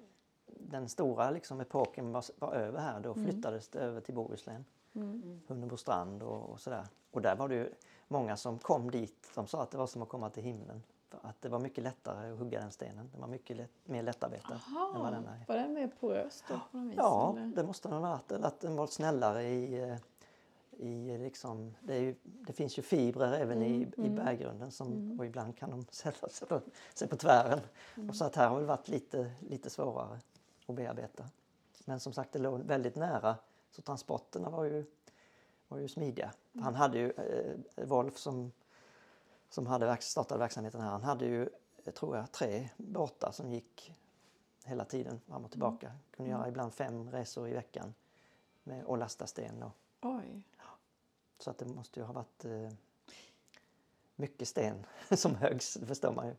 den 0.48 0.90
stora 0.90 1.30
liksom, 1.32 1.62
epoken 1.62 2.12
var, 2.12 2.24
var 2.40 2.54
över 2.54 2.80
här 2.80 3.00
då 3.00 3.14
flyttades 3.14 3.68
det 3.70 3.80
över 3.80 4.02
till 4.02 4.16
Bohuslän. 4.16 4.66
Hunnebostrand 5.48 6.24
och, 6.24 6.50
och 6.50 6.60
sådär. 6.60 6.86
Och 7.12 7.22
där 7.22 7.36
var 7.36 7.48
det 7.48 7.56
ju 7.56 7.74
många 8.08 8.38
som 8.38 8.60
kom 8.60 8.92
dit. 8.92 9.32
De 9.36 9.48
sa 9.48 9.62
att 9.64 9.72
det 9.72 9.78
var 9.78 9.88
som 9.88 10.02
att 10.02 10.10
komma 10.10 10.30
till 10.30 10.44
himlen. 10.44 10.84
För 11.10 11.20
att 11.24 11.42
det 11.42 11.50
var 11.50 11.60
mycket 11.60 11.84
lättare 11.84 12.32
att 12.32 12.40
hugga 12.40 12.60
den 12.60 12.72
stenen. 12.72 13.10
Den 13.12 13.22
var 13.22 13.28
mycket 13.28 13.58
lätt, 13.58 13.72
mer 13.84 14.04
lättarbetad 14.04 14.54
än 14.96 15.02
vad 15.02 15.14
den 15.14 15.26
är. 15.28 15.46
Var 15.48 15.56
den 15.56 15.74
mer 15.74 15.88
porös 16.00 16.44
då? 16.48 16.60
På 16.72 16.78
något 16.78 16.92
vis, 16.92 16.98
Ja, 16.98 17.36
eller? 17.38 17.56
det 17.56 17.64
måste 17.64 17.88
den 17.90 18.04
ha 18.04 18.10
varit. 18.10 18.32
Eller 18.32 18.48
att 18.48 18.60
den 18.60 18.76
var 18.76 18.88
snällare 18.88 19.44
i... 19.44 19.98
eh, 20.82 20.88
i 20.88 21.18
liksom, 21.18 21.76
det, 21.82 21.98
ju, 21.98 22.16
det 22.24 22.54
finns 22.54 22.78
ju 22.78 22.82
fibrer 22.82 23.34
även 23.34 23.62
i, 23.62 23.88
i 23.98 24.10
berggrunden 24.10 24.72
som, 24.72 25.20
och 25.20 25.26
ibland 25.26 25.58
kan 25.58 25.70
de 25.70 25.86
sätta 25.92 26.30
sig 26.30 26.48
på, 26.48 26.62
sig 26.94 27.08
på 27.08 27.18
tvären. 27.18 27.60
Och 28.10 28.16
så 28.16 28.26
att 28.26 28.36
här 28.36 28.50
har 28.50 28.60
det 28.60 28.66
varit 28.66 28.88
lite, 28.88 29.32
lite 29.40 29.70
svårare 29.70 30.20
att 30.68 30.76
bearbeta. 30.76 31.30
Men 31.86 32.00
som 32.00 32.14
sagt, 32.14 32.32
det 32.32 32.40
låg 32.40 32.62
väldigt 32.62 32.96
nära 32.96 33.36
så 33.72 33.82
transporterna 33.82 34.50
var 34.50 34.64
ju, 34.64 34.86
var 35.68 35.78
ju 35.78 35.88
smidiga. 35.88 36.32
Han 36.62 36.76
hade 36.76 36.98
ju, 36.98 37.12
eh, 37.12 37.86
Wolf 37.86 38.18
som, 38.18 38.52
som 39.50 39.68
hade 39.68 39.86
verk, 39.86 40.02
startade 40.02 40.40
verksamheten 40.40 40.82
här, 40.82 40.90
han 40.90 41.04
hade 41.04 41.26
ju, 41.26 41.50
jag 41.84 41.96
tror 41.96 42.18
jag, 42.18 42.32
tre 42.32 42.70
båtar 42.78 43.32
som 43.32 43.52
gick 43.52 43.94
hela 44.66 44.86
tiden 44.86 45.20
fram 45.28 45.46
och 45.46 45.52
tillbaka. 45.52 45.92
Kunde 46.12 46.32
göra 46.32 46.48
ibland 46.48 46.74
fem 46.74 47.12
resor 47.12 47.48
i 47.48 47.54
veckan 47.54 47.94
med 48.64 48.86
att 48.86 49.00
lasta 49.00 49.28
sten. 49.28 49.64
Och, 49.64 49.72
Oj. 50.02 50.44
Så 51.44 51.50
att 51.50 51.58
det 51.58 51.66
måste 51.66 52.00
ju 52.00 52.06
ha 52.06 52.14
varit 52.14 52.46
eh, 52.46 52.70
mycket 54.16 54.48
sten 54.48 54.86
som 55.10 55.36
högs, 55.36 55.74
det 55.74 55.86
förstår 55.86 56.12
man 56.12 56.28
ju. 56.28 56.36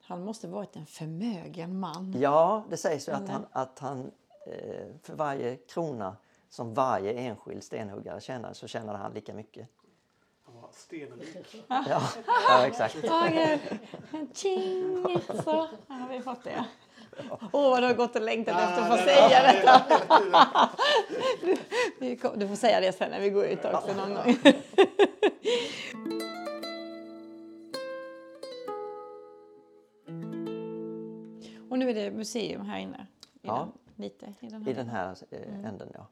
Han 0.00 0.24
måste 0.24 0.48
varit 0.48 0.76
en 0.76 0.86
förmögen 0.86 1.80
man. 1.80 2.14
Ja, 2.20 2.64
det 2.70 2.76
sägs 2.76 3.08
ju 3.08 3.12
att 3.12 3.28
han, 3.28 3.46
att 3.52 3.78
han 3.78 4.10
eh, 4.46 4.86
för 5.02 5.14
varje 5.14 5.56
krona 5.56 6.16
som 6.48 6.74
varje 6.74 7.12
enskild 7.12 7.64
stenhuggare 7.64 8.20
tjänade 8.20 8.54
så 8.54 8.66
tjänade 8.66 8.98
han 8.98 9.12
lika 9.12 9.34
mycket. 9.34 9.68
Han 10.44 10.54
var 10.54 10.70
stenrik. 10.72 11.64
Ja, 11.68 11.84
ja 12.48 12.66
exakt. 12.66 12.94
Tjing! 14.34 15.20
Så 15.44 15.68
har 15.88 16.08
vi 16.08 16.20
fått 16.20 16.44
det. 16.44 16.64
Åh, 17.52 17.70
vad 17.70 17.82
du 17.82 17.86
har 17.86 17.94
gått 17.94 18.16
och 18.16 18.22
längtat 18.22 18.60
efter 18.60 18.82
att 18.82 18.98
få 18.98 19.04
säga 19.04 19.52
detta. 19.52 19.82
Du, 21.98 22.16
du 22.36 22.48
får 22.48 22.56
säga 22.56 22.80
det 22.80 22.92
sen 22.92 23.10
när 23.10 23.20
vi 23.20 23.30
går 23.30 23.44
ut 23.46 23.64
också 23.64 23.92
någon 23.94 24.14
gång. 24.14 24.36
Och 31.70 31.78
nu 31.78 31.90
är 31.90 31.94
det 31.94 32.10
museum 32.10 32.60
här 32.66 32.78
inne. 32.78 33.06
I 33.32 33.38
Ja. 33.42 33.58
den, 33.58 34.04
lite 34.04 34.34
i 34.40 34.48
den 34.48 34.62
här. 34.62 34.70
I 34.70 34.74
den 34.74 34.88
här 34.88 35.16
eh, 35.30 35.64
änden, 35.64 35.90
ja. 35.94 36.06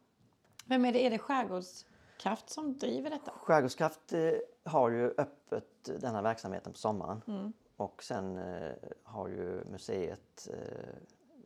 Vem 0.65 0.85
är 0.85 0.93
det? 0.93 1.07
Är 1.07 1.11
det 1.11 1.19
Skärgårdskraft 1.19 2.51
som 2.51 2.79
driver 2.79 3.11
detta? 3.11 3.33
Skärgårdskraft 3.43 4.13
eh, 4.13 4.21
har 4.65 4.91
ju 4.91 5.15
öppet 5.19 5.65
denna 6.01 6.23
verksamheten 6.23 6.73
på 6.73 6.79
sommaren. 6.79 7.53
Och 7.81 8.03
sen 8.03 8.39
eh, 8.39 8.73
har 9.03 9.29
ju 9.29 9.65
museet, 9.65 10.49
eh, 10.53 10.59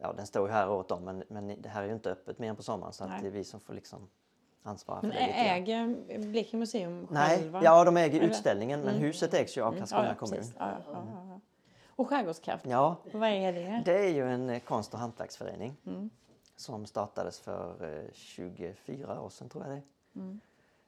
ja 0.01 0.13
den 0.13 0.27
står 0.27 0.49
ju 0.49 0.53
här 0.53 0.71
året 0.71 0.91
om 0.91 1.05
men, 1.05 1.25
men 1.29 1.63
det 1.63 1.69
här 1.69 1.83
är 1.83 1.87
ju 1.87 1.93
inte 1.93 2.11
öppet 2.11 2.39
mer 2.39 2.51
än 2.51 2.57
på 2.57 2.63
sommaren 2.63 2.93
så 2.93 3.05
det 3.05 3.27
är 3.27 3.31
vi 3.31 3.45
som 3.45 3.61
får 3.61 3.75
liksom 3.75 4.09
ansvara 4.63 5.03
Men 5.03 5.11
för 5.11 5.19
det. 5.19 5.25
grann. 5.27 5.35
äger 5.37 6.19
Blekinge 6.19 6.61
museum 6.61 7.07
Nej, 7.11 7.39
själva? 7.39 7.63
ja 7.65 7.85
de 7.85 7.97
äger 7.97 8.19
Eller? 8.21 8.31
utställningen 8.31 8.81
men 8.81 8.95
huset 8.95 9.35
ägs 9.35 9.57
ju 9.59 9.63
av 9.63 9.73
Karlskrona 9.73 10.09
ja, 10.09 10.15
kommun. 10.15 10.45
Ja. 10.59 11.41
Och 11.89 12.09
Skärgårdskraft, 12.09 12.67
Ja, 12.67 12.97
vad 13.13 13.29
är 13.29 13.53
det? 13.53 13.83
det 13.85 13.99
är 13.99 14.11
ju 14.11 14.31
en 14.31 14.51
eh, 14.51 14.61
konst 14.61 14.95
och 14.95 15.01
hantverksförening 15.01 15.77
som 16.57 16.87
startades 16.87 17.41
för 17.41 17.99
eh, 18.05 18.11
24 18.13 19.21
år 19.21 19.29
sedan 19.29 19.49
tror 19.49 19.65
jag 19.65 19.73
det 19.73 19.83
är. 20.21 20.39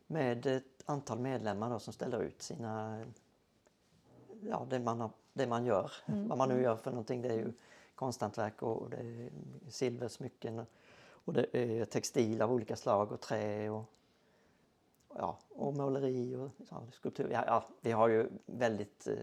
Med 0.06 0.46
ett 0.46 0.82
antal 0.86 1.18
medlemmar 1.18 1.70
då, 1.70 1.78
som 1.78 1.92
ställer 1.92 2.22
ut 2.22 2.42
sina, 2.42 3.04
ja 4.40 4.66
det 4.70 4.78
man, 4.78 5.00
har, 5.00 5.10
det 5.36 5.46
man 5.46 5.66
gör, 5.66 5.92
vad 6.06 6.38
man 6.38 6.48
nu 6.48 6.62
gör 6.62 6.76
för 6.76 6.90
någonting. 6.90 7.22
Det 7.22 7.28
är 7.28 7.34
ju 7.36 7.52
konsthantverk 7.94 8.62
och 8.62 8.90
det 8.90 8.96
är 8.96 9.30
silversmycken 9.68 10.58
och- 10.58 11.32
det 11.34 11.56
är 11.56 11.84
textil 11.84 12.42
av 12.42 12.52
olika 12.52 12.76
slag 12.76 13.12
och 13.12 13.20
trä 13.20 13.70
och, 13.70 13.84
ja, 15.14 15.38
och 15.48 15.74
måleri 15.74 16.36
och 16.36 16.50
ja, 16.70 16.82
skulptur. 16.92 17.30
Ja, 17.32 17.44
ja, 17.46 17.64
vi 17.80 17.92
har 17.92 18.08
ju 18.08 18.28
väldigt, 18.46 19.06
eh, 19.06 19.14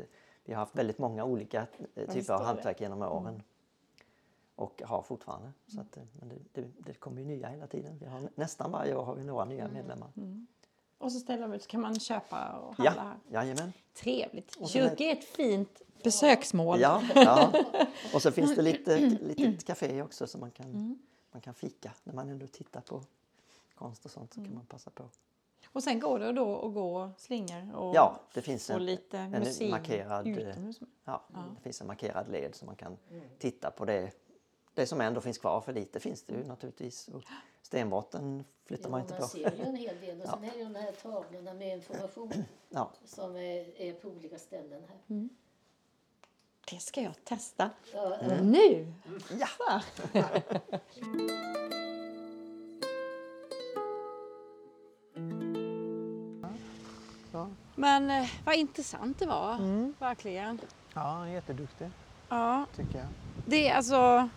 vi 0.45 0.53
har 0.53 0.59
haft 0.59 0.75
väldigt 0.75 0.97
många 0.97 1.23
olika 1.25 1.67
eh, 1.95 2.07
typer 2.13 2.33
av 2.33 2.39
hantverk 2.45 2.81
genom 2.81 3.01
åren. 3.01 3.43
Och 4.55 4.81
har 4.85 5.01
fortfarande. 5.01 5.51
Så 5.67 5.81
att, 5.81 5.97
eh, 5.97 6.03
men 6.19 6.29
det, 6.29 6.61
det, 6.61 6.67
det 6.77 6.93
kommer 6.93 7.21
ju 7.21 7.27
nya 7.27 7.47
hela 7.47 7.67
tiden. 7.67 7.97
Vi 7.99 8.05
har, 8.05 8.19
nä- 8.19 8.29
nästan 8.35 8.71
varje 8.71 8.95
år 8.95 9.03
har 9.03 9.15
vi 9.15 9.23
några 9.23 9.45
nya 9.45 9.67
medlemmar. 9.67 10.09
Och 11.03 11.11
så 11.11 11.19
ställer 11.19 11.41
de 11.41 11.53
ut 11.53 11.63
så 11.63 11.69
kan 11.69 11.81
man 11.81 11.99
köpa 11.99 12.49
och 12.59 12.75
handla 12.75 12.95
Ja, 12.95 13.01
här. 13.01 13.43
jajamän. 13.43 13.73
Trevligt. 13.93 14.57
Så 14.67 14.77
är- 14.79 15.01
ett 15.11 15.23
fint 15.23 15.81
besöksmål. 16.03 16.79
Ja, 16.81 17.03
ja. 17.15 17.51
Och 18.13 18.21
så 18.21 18.31
finns 18.31 18.55
det 18.55 18.61
lite 18.61 18.97
litet 18.99 19.65
café 19.65 20.01
också 20.01 20.27
så 20.27 20.37
man 20.37 20.51
kan, 20.51 20.65
Mm. 20.65 20.97
man 21.31 21.41
kan 21.41 21.53
fika. 21.53 21.91
När 22.03 22.13
man 22.13 22.29
ändå 22.29 22.47
tittar 22.47 22.81
på 22.81 23.01
konst 23.75 24.05
och 24.05 24.11
sånt 24.11 24.33
så 24.33 24.39
Mm. 24.39 24.49
kan 24.49 24.55
man 24.57 24.65
passa 24.65 24.89
på. 24.91 25.03
Och 25.67 25.83
sen 25.83 25.99
går 25.99 26.19
det 26.19 26.31
då 26.31 26.65
att 26.67 26.73
gå 26.73 27.09
slingor 27.17 27.75
och 27.75 27.95
Ja, 27.95 28.19
det 28.33 28.41
finns 28.41 28.69
en, 28.69 28.85
lite 28.85 29.17
en 29.17 29.69
markerad, 29.69 30.27
utomhus. 30.27 30.79
ja, 31.05 31.23
det 31.55 31.61
finns 31.63 31.81
en 31.81 31.87
markerad 31.87 32.29
led 32.31 32.55
så 32.55 32.65
man 32.65 32.75
kan 32.75 32.97
titta 33.39 33.71
på 33.71 33.85
det, 33.85 34.11
det 34.73 34.85
som 34.87 35.01
ändå 35.01 35.21
finns 35.21 35.37
kvar. 35.37 35.61
För 35.61 35.73
lite 35.73 35.99
finns 35.99 36.23
det 36.23 36.33
ju 36.33 36.43
naturligtvis. 36.43 37.07
Och 37.07 37.23
stenbrotten 37.61 38.43
flyttar 38.65 38.89
man 38.89 38.99
Ja, 38.99 39.03
inte 39.03 39.13
man 39.13 39.21
på. 39.21 39.27
ser 39.27 39.51
ju 39.57 39.63
en 39.63 39.75
hel 39.75 39.99
del. 39.99 40.21
Och 40.21 40.29
sen 40.29 40.43
är 40.43 40.51
det 40.51 40.57
ju 40.57 40.63
de 40.63 40.75
här 40.75 40.91
tavlorna 40.91 41.53
med 41.53 41.77
information 41.77 42.31
Ja, 42.69 42.91
som 43.05 43.35
är, 43.35 43.81
är 43.81 43.93
på 43.93 44.07
olika 44.07 44.37
ställen 44.39 44.81
här. 45.07 45.27
Det 46.71 46.79
ska 46.79 47.01
jag 47.01 47.23
testa 47.23 47.69
Ja, 47.93 48.17
nu! 48.41 48.93
ja. 49.39 49.81
Men 57.75 58.09
eh, 58.11 58.29
vad 58.45 58.55
intressant 58.55 59.19
det 59.19 59.25
var, 59.25 59.57
verkligen. 59.99 60.59
Ja, 60.93 61.29
jätteduktig 61.29 61.89
Ja, 62.29 62.65
tycker 62.75 62.97
jag. 62.97 63.07
det 63.45 63.67
är 63.69 63.75
alltså 63.75 64.29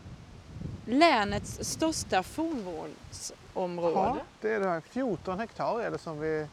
länets 0.87 1.59
största 1.71 2.23
fornvårdsområde. 2.23 3.95
Ja, 3.95 4.17
det 4.41 4.53
är 4.53 4.61
det 4.61 4.69
här. 4.69 4.81
14 4.81 5.39
hektar 5.39 5.81
är 5.81 5.91
det 5.91 5.99
som 5.99 6.21
vi 6.21 6.47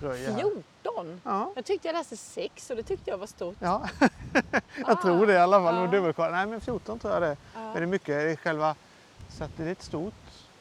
röjer 0.00 0.30
här. 0.32 0.38
14? 0.40 1.20
Ja, 1.24 1.52
Jag 1.56 1.64
tyckte 1.64 1.88
jag 1.88 1.94
läste 1.94 2.16
6 2.16 2.70
och 2.70 2.76
det 2.76 2.82
tyckte 2.82 3.10
jag 3.10 3.18
var 3.18 3.26
stort. 3.26 3.56
ja. 3.60 3.88
jag 4.86 5.02
tror 5.02 5.26
det 5.26 5.32
i 5.32 5.38
alla 5.38 5.60
fall. 5.62 5.74
Ja. 5.76 5.84
Ja. 5.84 5.90
Dubbelkolla. 5.90 6.30
Nej, 6.30 6.46
men 6.46 6.60
14 6.60 6.98
tror 6.98 7.12
jag 7.12 7.22
det. 7.22 7.36
Ja. 7.54 7.60
Men 7.60 7.74
det 7.74 7.80
är 7.80 7.86
mycket, 7.86 8.06
det 8.06 8.30
är 8.30 8.36
själva, 8.36 8.74
så 9.28 9.44
att 9.44 9.50
det 9.56 9.64
är 9.64 9.72
ett 9.72 9.82
stort 9.82 10.14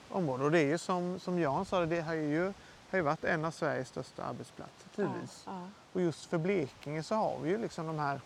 område. 0.09 0.43
Och 0.43 0.51
det 0.51 0.59
är 0.59 0.65
ju 0.65 0.77
som, 0.77 1.19
som 1.19 1.39
Jan 1.39 1.65
sa, 1.65 1.85
det 1.85 1.97
är 1.97 2.13
ju 2.13 2.53
har 2.89 2.97
ju 2.97 3.01
varit 3.03 3.23
en 3.23 3.45
av 3.45 3.51
Sveriges 3.51 3.87
största 3.87 4.23
arbetsplatser 4.23 4.89
tidvis. 4.95 5.43
Ja, 5.45 5.61
Och 5.93 6.01
just 6.01 6.25
för 6.25 6.37
Blekinge 6.37 7.03
så 7.03 7.15
har 7.15 7.37
vi 7.43 7.49
ju 7.49 7.57
liksom 7.57 7.87
de 7.87 7.99
här 7.99 8.21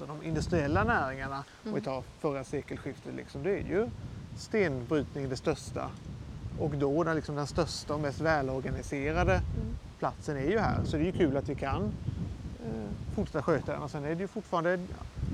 alltså 0.00 0.16
de 0.20 0.26
industriella 0.28 0.84
näringarna, 0.84 1.44
om 1.66 1.74
vi 1.74 1.80
tar 1.80 2.02
förra 2.18 2.44
sekelskiftet, 2.44 3.14
liksom, 3.14 3.42
det 3.42 3.50
är 3.50 3.62
ju 3.64 3.88
stenbrytning 4.36 5.28
det 5.28 5.36
största. 5.36 5.90
Och 6.58 6.70
då 6.70 7.04
den, 7.04 7.16
liksom, 7.16 7.34
den 7.34 7.46
största 7.46 7.94
och 7.94 8.00
mest 8.00 8.20
välorganiserade 8.20 9.40
platsen 9.98 10.36
är 10.36 10.50
ju 10.50 10.58
här. 10.58 10.84
Så 10.84 10.96
det 10.96 11.02
är 11.02 11.06
ju 11.06 11.12
kul 11.12 11.36
att 11.36 11.48
vi 11.48 11.54
kan 11.54 11.82
eh, 12.64 13.14
fortsätta 13.14 13.42
sköta 13.42 13.72
den. 13.72 13.82
Och 13.82 13.90
sen 13.90 14.04
är 14.04 14.14
det 14.14 14.20
ju 14.20 14.28
fortfarande 14.28 14.76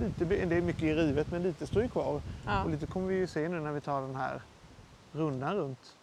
lite, 0.01 0.25
det 0.25 0.57
är 0.57 0.63
mycket 0.63 0.83
i 0.83 0.95
rivet 0.95 1.31
men 1.31 1.43
lite 1.43 1.67
står 1.67 1.83
ju 1.83 1.89
kvar. 1.89 2.21
Ja. 2.47 2.65
Och 2.65 2.71
lite 2.71 2.87
kommer 2.87 3.09
vi 3.09 3.15
ju 3.15 3.27
se 3.27 3.49
nu 3.49 3.61
när 3.61 3.73
vi 3.73 3.81
tar 3.81 4.01
den 4.01 4.17
här 4.17 4.43
rundan 5.13 5.55
runt. 5.57 5.97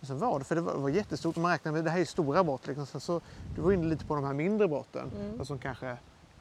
Och 0.00 0.06
sen 0.06 0.18
var 0.18 0.38
det, 0.38 0.44
för 0.44 0.54
det 0.54 0.60
var, 0.60 0.72
det 0.72 0.78
var 0.78 0.88
jättestort, 0.88 1.36
man 1.36 1.50
räknar 1.50 1.72
med 1.72 1.84
det 1.84 1.90
här 1.90 2.00
är 2.00 2.04
stora 2.04 2.44
brott. 2.44 2.66
Liksom. 2.66 2.86
Sen 2.86 3.00
så, 3.00 3.20
du 3.54 3.60
var 3.60 3.72
inne 3.72 3.86
lite 3.86 4.04
på 4.04 4.14
de 4.14 4.24
här 4.24 4.32
mindre 4.34 4.68
brotten, 4.68 5.10
Mm. 5.20 5.44
som 5.44 5.58
kanske 5.58 5.96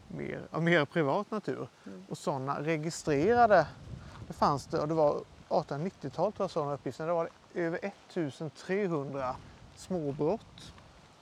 mer, 0.07 0.41
av 0.51 0.63
mer 0.63 0.85
privat 0.85 1.31
natur. 1.31 1.67
Mm. 1.85 2.05
Och 2.09 2.17
sådana 2.17 2.61
registrerade, 2.61 3.67
det 4.27 4.33
fanns 4.33 4.65
det, 4.65 4.79
och 4.79 4.87
det 4.87 4.93
var 4.93 5.21
1890-talet 5.49 6.11
tror 6.11 6.43
jag 6.43 6.51
sådana 6.51 6.73
uppgifter, 6.73 7.07
det 7.07 7.13
var 7.13 7.29
över 7.53 7.79
1300 7.83 9.35
småbrott 9.75 10.73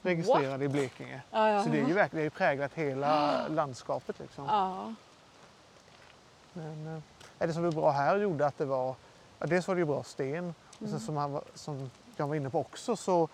registrerade 0.02 0.66
i 0.66 0.68
Blekinge. 0.68 1.22
Ja, 1.32 1.50
ja. 1.50 1.64
Så 1.64 1.70
det 1.70 1.80
är 1.80 1.88
ju 1.88 1.94
verkligen 1.94 2.22
det 2.22 2.24
ju 2.24 2.30
präglat 2.30 2.74
hela 2.74 3.48
landskapet. 3.50 4.20
Liksom. 4.20 4.46
Ja. 4.46 4.94
Men 6.54 6.88
eh, 6.88 7.02
är 7.40 7.48
det 7.48 7.54
som 7.54 7.64
var 7.64 7.72
bra 7.72 7.92
här 7.92 8.18
gjorde 8.18 8.46
att 8.46 8.58
det 8.58 8.66
var, 8.66 8.96
ja, 9.40 9.48
dels 9.48 9.68
var 9.68 9.76
det 9.76 9.80
ju 9.80 9.86
bra 9.86 10.04
sten 10.04 10.54
och 10.80 10.90
sen 10.90 11.00
som, 11.00 11.18
han 11.18 11.42
som 11.54 11.92
jag 12.18 12.28
var 12.28 12.36
inne 12.36 12.50
på 12.50 12.60
också 12.60 12.96
så 12.96 13.30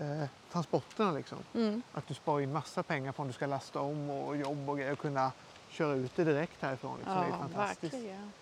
eh, 0.00 0.28
transporterna 0.52 1.12
liksom. 1.12 1.38
Mm. 1.54 1.82
Att 1.92 2.06
du 2.08 2.14
sparar 2.14 2.40
in 2.40 2.52
massa 2.52 2.82
pengar 2.82 3.12
på 3.12 3.22
om 3.22 3.28
du 3.28 3.34
ska 3.34 3.46
lasta 3.46 3.80
om 3.80 4.10
och 4.10 4.36
jobb 4.36 4.68
och 4.70 4.76
grejer 4.78 4.92
och 4.92 4.98
kunna 4.98 5.32
köra 5.70 5.94
ut 5.94 6.16
det 6.16 6.24
direkt 6.24 6.62
härifrån. 6.62 6.96
Liksom. 6.98 7.16
det 7.16 7.24
är 7.26 7.28
ja, 7.30 7.36
fantastiskt. 7.38 7.94
verkligen. 7.94 8.32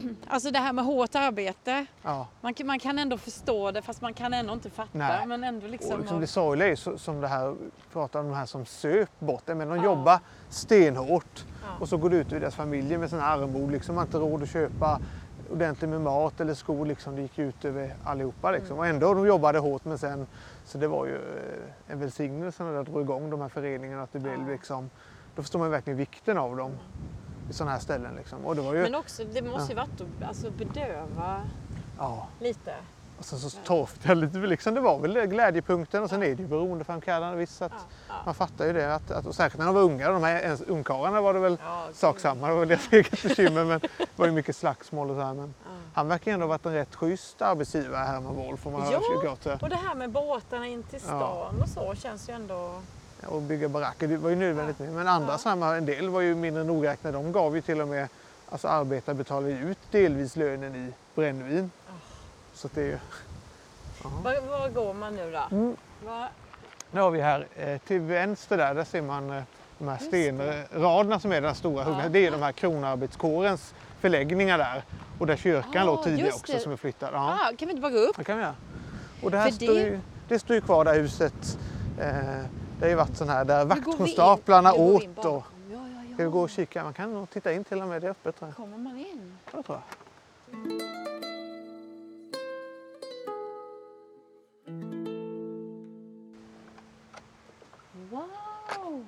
Alltså 0.30 0.50
det 0.50 0.58
här 0.58 0.72
med 0.72 0.84
hårt 0.84 1.14
arbete. 1.14 1.86
Ja. 2.02 2.26
Man 2.40 2.54
kan, 2.54 2.66
man 2.66 2.78
kan 2.78 2.98
ändå 2.98 3.18
förstå 3.18 3.70
det 3.70 3.82
fast 3.82 4.00
man 4.00 4.14
kan 4.14 4.34
ändå 4.34 4.52
inte 4.52 4.70
fatta. 4.70 4.88
Nej. 4.98 5.26
Men 5.26 5.44
ändå 5.44 5.66
liksom... 5.66 5.92
Och 5.92 5.98
liksom 5.98 6.16
och- 6.16 6.20
det 6.20 6.26
sorgliga 6.26 6.66
är 6.66 6.70
ju 6.70 6.76
så, 6.76 6.98
som 6.98 7.20
det 7.20 7.28
här, 7.28 7.56
pratar 7.92 8.20
om 8.20 8.28
de 8.28 8.34
här 8.34 8.46
som 8.46 8.66
söp 8.66 9.20
bort 9.20 9.42
det, 9.46 9.54
men 9.54 9.68
de 9.68 9.76
Ja. 9.76 9.84
jobbar 9.84 10.18
stenhårt 10.48 11.44
Ja. 11.62 11.68
och 11.80 11.88
så 11.88 11.96
går 11.96 12.10
det 12.10 12.16
ut 12.16 12.26
över 12.26 12.40
deras 12.40 12.54
familjer 12.54 12.98
med 12.98 13.10
sina 13.10 13.22
armbord. 13.22 13.70
Liksom, 13.70 13.94
man 13.94 14.00
har 14.02 14.06
inte 14.06 14.18
råd 14.18 14.42
att 14.42 14.50
köpa 14.50 15.00
ordentligt 15.52 15.90
med 15.90 16.00
mat 16.00 16.40
eller 16.40 16.54
skor. 16.54 16.86
Liksom, 16.86 17.16
det 17.16 17.22
gick 17.22 17.38
ut 17.38 17.64
över 17.64 17.94
allihopa. 18.04 18.50
Liksom. 18.50 18.70
Mm. 18.70 18.78
Och 18.78 18.86
ändå 18.86 19.14
de 19.14 19.26
jobbade 19.26 19.58
hårt 19.58 19.84
men 19.84 19.98
sen, 19.98 20.26
så 20.64 20.78
det 20.78 20.88
var 20.88 21.06
ju 21.06 21.14
eh, 21.14 21.92
en 21.92 22.00
välsignelse 22.00 22.62
när 22.64 22.72
det 22.72 22.82
drog 22.82 23.02
igång 23.02 23.30
de 23.30 23.40
här 23.40 23.48
föreningarna. 23.48 24.02
Att 24.02 24.12
det 24.12 24.18
blev 24.18 24.48
liksom, 24.48 24.90
då 25.36 25.42
förstår 25.42 25.58
man 25.58 25.70
verkligen 25.70 25.96
vikten 25.96 26.38
av 26.38 26.56
dem 26.56 26.72
i 27.50 27.52
sådana 27.52 27.72
här 27.72 27.80
ställen. 27.80 28.14
Liksom. 28.16 28.46
Och 28.46 28.56
det 28.56 28.62
var 28.62 28.74
ju, 28.74 28.82
Men 28.82 28.94
också, 28.94 29.24
det 29.24 29.42
måste 29.42 29.72
ju 29.72 29.76
varit 29.76 30.00
att 30.00 30.28
alltså, 30.28 30.50
bedöva 30.50 31.42
ja. 31.98 32.26
lite. 32.40 32.74
Och 33.18 33.24
sen 33.24 33.38
så 33.38 33.50
torftiga 33.64 34.14
lite, 34.14 34.38
liksom, 34.38 34.74
det 34.74 34.80
var 34.80 34.98
väl 34.98 35.26
glädjepunkten 35.26 36.02
och 36.02 36.10
sen 36.10 36.22
är 36.22 36.34
det 36.34 36.42
ju 36.42 36.48
beroendeframkallande 36.48 37.36
visst. 37.38 37.56
så 37.56 37.64
Att, 37.64 37.72
Ja, 37.74 37.78
ja. 38.08 38.14
Man 38.24 38.34
fattar 38.34 38.66
ju 38.66 38.72
det, 38.72 38.94
att, 38.94 39.10
att, 39.10 39.26
och 39.26 39.34
särskilt 39.34 39.58
när 39.58 39.66
de 39.66 39.74
var 39.74 39.82
unga, 39.82 40.10
de 40.10 40.22
här 40.22 40.40
ens 40.40 40.60
ungkarlarna 40.60 41.20
var 41.20 41.34
det 41.34 41.40
väl 41.40 41.56
Ja, 41.64 41.88
sak 41.92 42.20
samma, 42.20 42.48
det 42.48 42.54
var 42.54 42.66
deras 42.66 42.92
eget 42.92 43.22
bekymmer 43.22 43.64
men 43.64 43.80
det 43.80 44.08
var 44.16 44.26
ju 44.26 44.32
mycket 44.32 44.56
slagsmål 44.56 45.10
och 45.10 45.16
så 45.16 45.22
här. 45.22 45.34
Men 45.34 45.54
Ja. 45.64 45.70
han 45.94 46.08
verkar 46.08 46.32
ändå 46.32 46.44
ha 46.44 46.48
varit 46.48 46.66
en 46.66 46.72
rätt 46.72 46.94
schysst 46.94 47.42
arbetsgivare, 47.42 48.04
Herman 48.04 48.34
Wolf, 48.36 48.66
om 48.66 48.72
man 48.72 48.90
Ja. 48.90 49.58
Och 49.60 49.68
det 49.68 49.76
här 49.76 49.94
med 49.94 50.10
båtarna 50.10 50.66
in 50.66 50.82
till 50.82 51.00
stan 51.00 51.62
och 51.62 51.68
så 51.68 51.94
känns 51.94 52.28
ju 52.28 52.32
ändå... 52.34 52.80
Och 53.26 53.42
bygga 53.42 53.68
baracker, 53.68 54.08
det 54.08 54.16
var 54.16 54.30
ju 54.30 54.36
nödvändigt 54.36 54.78
med. 54.78 54.92
Men 54.92 55.08
andra 55.08 55.32
Ja. 55.32 55.38
sådana, 55.38 55.76
en 55.76 55.86
del 55.86 56.08
var 56.08 56.20
ju 56.20 56.34
mindre 56.34 56.64
nogräknade, 56.64 57.16
de 57.16 57.32
gav 57.32 57.54
ju 57.56 57.62
till 57.62 57.80
och 57.80 57.88
med, 57.88 58.08
alltså 58.48 58.68
arbetare 58.68 59.14
betalade 59.14 59.52
ut 59.52 59.78
delvis 59.90 60.36
lönen 60.36 60.76
i 60.76 60.92
brännvin. 61.14 61.70
Så 62.58 62.66
att 62.66 62.74
det 62.74 62.80
är 62.80 62.86
ju... 62.86 62.98
Var, 64.02 64.40
var 64.48 64.68
går 64.68 64.94
man 64.94 65.16
nu 65.16 65.32
då? 65.32 65.56
Mm. 65.56 65.76
Var, 66.04 66.28
Nu 66.90 67.00
har 67.00 67.10
vi 67.10 67.20
här 67.20 67.46
eh, 67.56 67.78
till 67.78 68.00
vänster 68.00 68.56
där, 68.56 68.74
där 68.74 68.84
ser 68.84 69.02
man 69.02 69.30
eh, 69.30 69.42
de 69.78 69.88
här 69.88 69.98
stenraderna 69.98 71.20
som 71.20 71.32
är 71.32 71.40
den 71.40 71.54
stora 71.54 71.84
huggna. 71.84 72.08
Det 72.08 72.26
är 72.26 72.30
de 72.30 72.42
här 72.42 72.52
kronarbetskårens 72.52 73.74
förläggningar 74.00 74.58
där. 74.58 74.82
Och 75.18 75.26
där 75.26 75.36
kyrkan 75.36 75.82
Ah, 75.82 75.84
låg 75.84 76.04
tidigare 76.04 76.32
också 76.32 76.52
det. 76.52 76.60
som 76.60 76.72
är 76.72 76.76
flyttad. 76.76 77.10
Ja, 77.12 77.38
ah, 77.42 77.56
kan 77.56 77.68
vi 77.68 77.70
inte 77.74 77.82
bara 77.82 77.92
gå 77.92 77.98
upp? 77.98 78.16
det 78.16 78.24
kan 78.24 78.36
vi 78.36 78.42
göra. 78.42 78.54
Och 79.22 79.30
det 79.30 79.38
här 79.38 79.50
För 79.50 79.58
det- 79.58 79.64
står 79.66 79.78
ju, 79.78 80.00
det 80.28 80.38
står 80.38 80.54
ju 80.56 80.60
kvar 80.62 80.84
det 80.84 80.90
här 80.90 80.98
huset. 80.98 81.58
Eh, 82.00 82.06
det 82.78 82.84
har 82.84 82.88
ju 82.88 82.94
varit 82.94 83.16
sån 83.16 83.28
här 83.28 83.44
där 83.44 83.64
vaktkonstaplarna 83.64 84.72
åt. 84.72 85.18
Och, 85.18 85.24
Ja, 85.24 85.42
ja, 85.72 85.78
ja. 86.08 86.14
ska 86.14 86.24
vi 86.24 86.30
gå 86.30 86.40
och 86.40 86.50
kika? 86.50 86.84
Man 86.84 86.92
kan 86.94 87.14
nog 87.14 87.30
titta 87.30 87.52
in 87.52 87.64
till 87.64 87.82
och 87.82 87.88
med, 87.88 88.02
det 88.02 88.06
är 88.06 88.10
öppet 88.10 88.38
tror 88.38 88.48
jag. 88.48 88.56
Kommer 88.56 88.78
man 88.78 88.98
in? 88.98 89.38
Ja, 89.52 89.56
det 89.58 89.62
tror 89.62 89.78
jag. 89.78 91.37
Wow! 98.10 99.04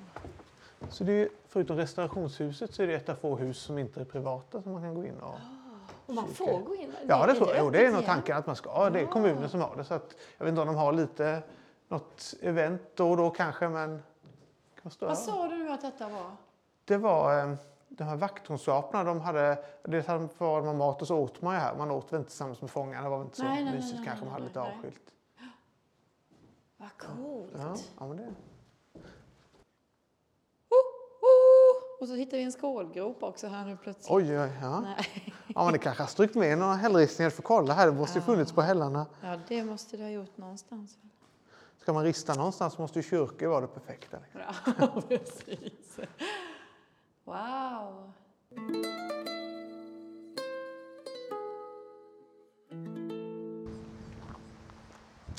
Så 0.89 1.03
det 1.03 1.13
är, 1.13 1.29
förutom 1.47 1.77
restaurationshuset 1.77 2.73
så 2.73 2.83
är 2.83 2.87
det 2.87 2.93
ett 2.93 3.09
av 3.09 3.15
få 3.15 3.35
hus 3.35 3.57
som 3.57 3.77
inte 3.77 4.01
är 4.01 4.05
privata 4.05 4.61
som 4.61 4.71
man 4.71 4.81
kan 4.81 4.95
gå 4.95 5.05
in 5.05 5.19
och 5.19 5.35
Och 6.05 6.13
man 6.13 6.27
får 6.27 6.59
gå 6.59 6.75
in? 6.75 6.93
Ja, 7.07 7.27
det 7.27 7.33
tror 7.33 7.49
jag. 7.49 7.57
Jo, 7.59 7.69
det 7.69 7.85
är 7.85 7.91
nog 7.91 8.05
tanken 8.05 8.37
att 8.37 8.47
man 8.47 8.55
ska. 8.55 8.89
Det 8.89 8.99
är 8.99 9.05
kommunen 9.05 9.49
som 9.49 9.61
har 9.61 9.75
det. 9.75 9.83
Så 9.83 9.93
att, 9.93 10.15
jag 10.37 10.45
vet 10.45 10.51
inte 10.51 10.61
om 10.61 10.67
de 10.67 10.75
har 10.75 10.93
lite 10.93 11.43
något 11.87 12.33
event 12.41 12.81
då 12.95 13.11
och 13.11 13.17
då 13.17 13.29
kanske, 13.29 13.69
men... 13.69 14.03
Kan 14.81 14.91
Vad 14.99 15.17
sa 15.17 15.47
du 15.47 15.57
nu 15.57 15.71
att 15.71 15.81
detta 15.81 16.09
var? 16.09 16.31
Det 16.85 16.97
var 16.97 17.39
eh, 17.39 17.53
de 17.87 18.03
här 18.03 18.15
vakthundsaparna. 18.15 19.03
De 19.03 19.21
hade, 19.21 19.63
dels 19.83 20.07
hade 20.07 20.29
var 20.37 20.61
man 20.61 20.77
mat 20.77 21.01
och 21.01 21.07
så 21.07 21.17
åt 21.17 21.41
man 21.41 21.53
ju 21.53 21.59
här. 21.59 21.75
Man 21.75 21.91
åt 21.91 22.13
väl 22.13 22.19
inte 22.19 22.29
tillsammans 22.29 22.61
med 22.61 22.69
fångarna. 22.69 23.03
Det 23.03 23.09
var 23.09 23.17
väl 23.17 23.25
inte 23.25 23.37
så 23.37 23.43
Nej, 23.43 23.55
nej, 23.55 23.63
nej, 23.63 23.73
mysigt 23.73 23.95
nej, 23.97 24.05
kanske. 24.05 24.25
nej, 24.25 24.31
Man 24.31 24.33
hade 24.33 24.45
lite 24.45 24.61
avskilt. 24.61 25.01
Vad 26.77 26.97
coolt! 26.97 27.51
Ja, 27.57 27.75
ja, 27.99 28.07
men 28.07 28.17
det. 28.17 28.33
Oh, 30.69 30.87
oh! 31.21 31.90
Och 32.01 32.07
så 32.07 32.15
hittar 32.15 32.37
vi 32.37 32.43
en 32.43 32.51
skålgrop 32.51 33.23
också 33.23 33.47
här 33.47 33.65
nu 33.65 33.77
plötsligt. 33.83 34.11
Oj, 34.11 34.39
oj, 34.39 34.51
ja. 34.61 34.79
Nej. 34.79 35.33
ja. 35.47 35.63
men 35.63 35.73
det 35.73 35.79
kanske 35.79 36.03
har 36.03 36.07
strykt 36.07 36.35
med 36.35 36.57
några 36.57 36.73
hällristningar 36.73 37.29
för 37.29 37.41
kolla 37.41 37.73
här. 37.73 37.85
Det 37.87 37.93
måste 37.93 38.19
ju 38.19 38.25
funnits 38.25 38.51
på 38.51 38.61
hällarna. 38.61 39.05
Ja, 39.21 39.39
det 39.47 39.63
måste 39.63 39.97
det 39.97 40.03
ha 40.03 40.09
gjort 40.09 40.37
någonstans. 40.37 40.97
Ska 41.77 41.93
man 41.93 42.03
rista 42.03 42.33
någonstans 42.33 42.77
måste 42.77 42.99
ju 42.99 43.03
kyrkor 43.03 43.47
vara 43.47 43.61
det 43.61 43.67
perfekta. 43.67 44.17
liksom. 44.23 44.41
Ja, 44.79 45.01
precis. 45.07 45.99
Wow! 47.23 48.11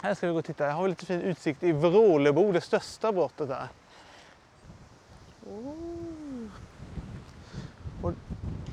Här 0.02 0.14
ska 0.14 0.26
vi 0.26 0.32
gå 0.32 0.38
och 0.38 0.44
titta. 0.44 0.66
Jag 0.66 0.72
har 0.72 0.82
vi 0.82 0.88
lite 0.88 1.06
fin 1.06 1.20
utsikt 1.20 1.62
i 1.62 1.72
Vrålebo, 1.72 2.52
det 2.52 2.60
största 2.60 3.12
brottet 3.12 3.48
där. 3.48 3.68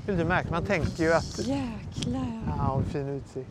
Är 0.10 0.18
lite 0.18 0.26
märkligt, 0.30 0.52
man 0.52 0.66
tänker 0.66 1.04
ju 1.04 1.14
att... 1.14 1.38
Jäklar! 1.40 2.42
Ja, 2.58 2.76
vad 2.76 2.86
fin 2.86 3.08
utsikt. 3.10 3.50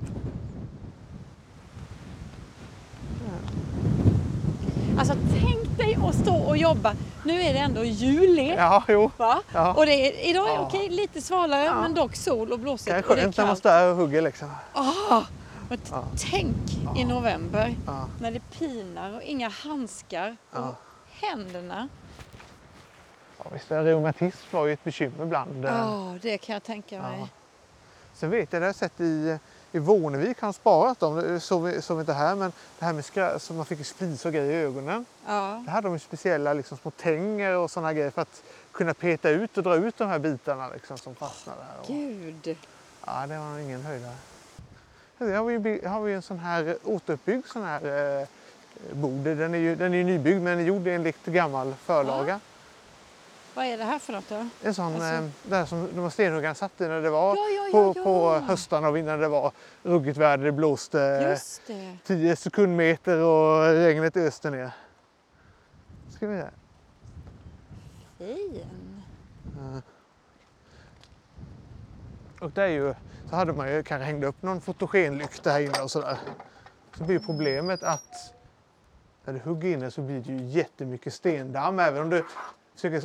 Alltså 4.99 5.15
tänk 5.41 5.79
dig 5.79 5.99
att 6.09 6.15
stå 6.15 6.35
och 6.37 6.57
jobba. 6.57 6.95
Nu 7.25 7.41
är 7.43 7.53
det 7.53 7.59
ändå 7.59 7.85
juli. 7.85 8.55
Ja, 8.57 8.83
jo. 8.89 9.11
Va? 9.17 9.43
Ja. 9.55 9.75
Och 9.75 9.87
det 9.87 9.93
är, 9.93 10.31
idag 10.31 10.51
är 10.51 10.55
Ja. 10.55 10.61
okej, 10.69 10.89
lite 10.89 11.21
svalare 11.23 11.65
Ja. 11.65 11.81
men 11.83 11.95
dock 11.95 12.17
sol 12.17 12.53
och 12.53 12.59
blåsigt. 12.59 12.89
och 13.09 13.17
det 13.17 13.21
är 13.21 13.23
skönt 13.25 13.37
när 13.37 13.47
man 13.47 13.57
står 13.57 13.71
här 13.71 13.91
och 13.91 13.97
hugger 13.97 14.23
liksom. 14.23 14.49
Ah, 14.73 15.23
men 15.69 15.79
Ja. 15.91 16.05
Tänk 16.31 16.57
i 16.97 17.05
november 17.05 17.75
när 18.21 18.31
det 18.31 18.41
pinar 18.59 19.17
och 19.17 19.23
inga 19.23 19.49
handskar 19.49 20.37
och 20.53 20.75
händerna. 21.11 21.89
Visst, 23.53 23.71
reumatism 23.71 24.47
var 24.51 24.67
ju 24.67 24.73
ett 24.73 24.85
bekymmer 24.85 25.25
ibland. 25.25 25.65
Ja, 25.65 26.15
det 26.23 26.39
kan 26.39 26.53
jag 26.53 26.63
tänka 26.63 27.03
mig. 27.03 27.19
Ja. 27.21 27.29
Sen 28.15 28.31
vet 28.31 28.53
jag, 28.53 28.63
det 28.63 28.65
har 28.65 28.69
jag 28.69 28.77
sett 28.77 29.01
i, 29.01 29.39
i 29.73 29.79
Vånevik 29.79 30.41
han 30.41 30.53
sparat 30.53 31.01
dem. 31.01 31.17
Det 31.17 31.41
såg 31.41 31.63
vi 31.63 32.01
inte 32.01 32.13
här, 32.13 32.35
men 32.35 32.53
det 32.79 32.85
här 32.85 32.93
med 32.93 33.05
skra, 33.05 33.39
som 33.39 33.57
man 33.57 33.67
fick 33.67 33.87
splis 33.87 34.27
och 34.27 34.33
grejer 34.33 34.53
i 34.53 34.65
ögonen. 34.65 35.07
Ja. 35.27 35.63
Där 35.67 35.73
hade 35.73 35.89
de 35.89 35.93
ju 35.93 35.99
speciella 35.99 36.53
liksom, 36.53 36.79
små 36.79 36.91
tänger 36.91 37.57
och 37.57 37.71
sådana 37.71 37.93
grejer 37.93 38.11
för 38.11 38.23
att 38.23 38.43
kunna 38.73 38.95
peta 38.95 39.31
ut 39.31 39.57
och 39.57 39.63
dra 39.63 39.77
ut 39.77 39.99
de 39.99 40.09
här 40.09 40.19
bitarna 40.19 40.69
liksom, 40.69 40.99
som 40.99 41.15
fastnade 41.15 41.63
här. 41.63 41.81
Och, 41.81 41.87
Gud. 41.87 42.57
ja, 43.07 43.27
det 43.27 43.39
var 43.39 43.59
ingen 43.59 43.83
höjdare. 43.83 44.17
Här 45.19 45.35
har 45.37 45.45
vi, 45.45 45.87
har 45.87 46.01
vi 46.01 46.13
en 46.13 46.23
sån 46.23 46.39
här 46.39 46.77
återuppbyggd 46.85 47.47
sån 47.47 47.63
här 47.63 48.21
eh, 48.21 48.27
bod. 48.93 49.25
Den 49.25 49.55
är 49.55 49.59
ju 49.59 49.77
den 49.77 49.95
är 49.95 49.99
ju 49.99 50.05
nybyggd 50.05 50.43
men 50.43 50.65
gjord 50.65 50.87
enligt 50.87 51.25
gammal 51.25 51.75
förlaga. 51.85 52.41
Vad 53.59 53.67
är 53.67 53.79
det 53.79 53.85
här 53.85 53.99
för 53.99 54.13
något 54.13 54.29
då? 54.29 54.47
En 54.63 54.75
sån, 54.75 54.85
Alltså- 54.95 55.07
eh, 55.09 55.25
där 55.43 55.65
som 55.65 55.89
de 55.95 56.01
här 56.03 56.11
stenhuggarna 56.11 56.55
satt 56.55 56.81
i 56.81 56.89
när 56.89 57.01
det 57.03 57.11
var 57.11 57.37
Ja, 57.37 57.49
ja, 57.49 57.69
på, 57.73 57.79
ja, 57.79 57.93
ja. 57.97 58.05
på 58.05 58.47
höstarna 58.47 58.89
och 58.89 58.99
när 58.99 59.19
det 59.19 59.29
var 59.29 59.53
ruggigt 59.83 60.17
väder. 60.19 60.45
Det 60.45 60.53
blåste 60.53 61.29
Just 61.31 61.63
det. 61.67 61.99
10 62.05 62.37
sekundmeter 62.37 63.23
och 63.23 63.65
regnet 63.75 64.17
öste 64.17 64.51
ner. 64.51 64.71
Ska 66.17 66.27
vi 66.27 66.41
se. 66.41 66.47
Fin. 68.19 68.65
Och 72.41 72.51
det 72.51 72.63
är 72.63 72.69
ju, 72.69 72.95
så 73.31 73.37
hade 73.37 73.53
man 73.53 73.73
ju 73.73 73.83
kanske 73.83 74.05
hängt 74.05 74.25
upp 74.25 74.43
någon 74.43 74.61
fotogenlykta 74.61 75.51
här 75.51 75.61
inne 75.61 75.83
och 75.83 75.91
sådär. 75.91 76.19
Så 76.99 77.05
blir 77.05 77.19
problemet 77.19 77.83
att 77.83 78.35
när 79.25 79.33
du 79.35 79.41
hugger 79.41 79.69
inne 79.69 79.91
så 79.91 80.01
blir 80.03 80.21
det 80.21 80.33
ju 80.33 80.45
jättemycket 80.45 81.15
stendamm 81.15 81.79
även 81.79 82.03
om 82.03 82.11
du 82.11 82.25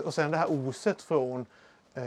och 0.05 0.13
sen 0.13 0.32
det 0.32 0.38
här 0.38 0.51
oset 0.51 1.01
från 1.01 1.45
eh, 1.93 2.03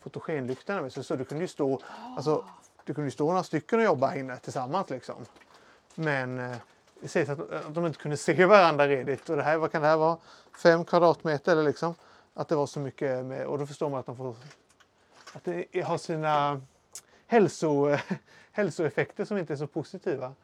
fotogenlyktan. 0.00 0.90
Så, 0.90 1.02
så 1.02 1.16
du 1.16 1.24
kunde 1.24 1.44
ju 1.44 1.48
stå, 1.48 1.80
alltså, 2.16 2.44
du 2.84 2.94
kunde 2.94 3.10
stå 3.10 3.26
några 3.26 3.42
stycken 3.42 3.78
och 3.78 3.84
jobba 3.84 4.06
här 4.06 4.18
inne 4.18 4.36
tillsammans 4.36 4.90
liksom. 4.90 5.24
Men 5.94 6.38
eh, 6.38 6.56
det 7.00 7.08
sägs 7.08 7.30
att, 7.30 7.52
att 7.52 7.74
de 7.74 7.86
inte 7.86 7.98
kunde 7.98 8.16
se 8.16 8.46
varandra 8.46 8.88
redigt 8.88 9.30
och 9.30 9.36
det 9.36 9.42
här, 9.42 9.56
vad 9.56 9.72
kan 9.72 9.82
det 9.82 9.88
här 9.88 9.96
vara? 9.96 10.16
Fem 10.62 10.84
kvadratmeter 10.84 11.52
eller 11.52 11.62
liksom. 11.62 11.94
Att 12.34 12.48
det 12.48 12.56
var 12.56 12.66
så 12.66 12.80
mycket 12.80 13.24
med, 13.24 13.46
och 13.46 13.58
då 13.58 13.66
förstår 13.66 13.90
man 13.90 14.00
att 14.00 14.06
de 14.06 14.16
får 14.16 14.36
att 15.32 15.44
det 15.44 15.84
har 15.84 15.98
sina 15.98 16.60
hälso, 17.26 17.96
hälsoeffekter 18.52 19.24
som 19.24 19.38
inte 19.38 19.52
är 19.52 19.56
så 19.56 19.66
positiva. 19.66 20.34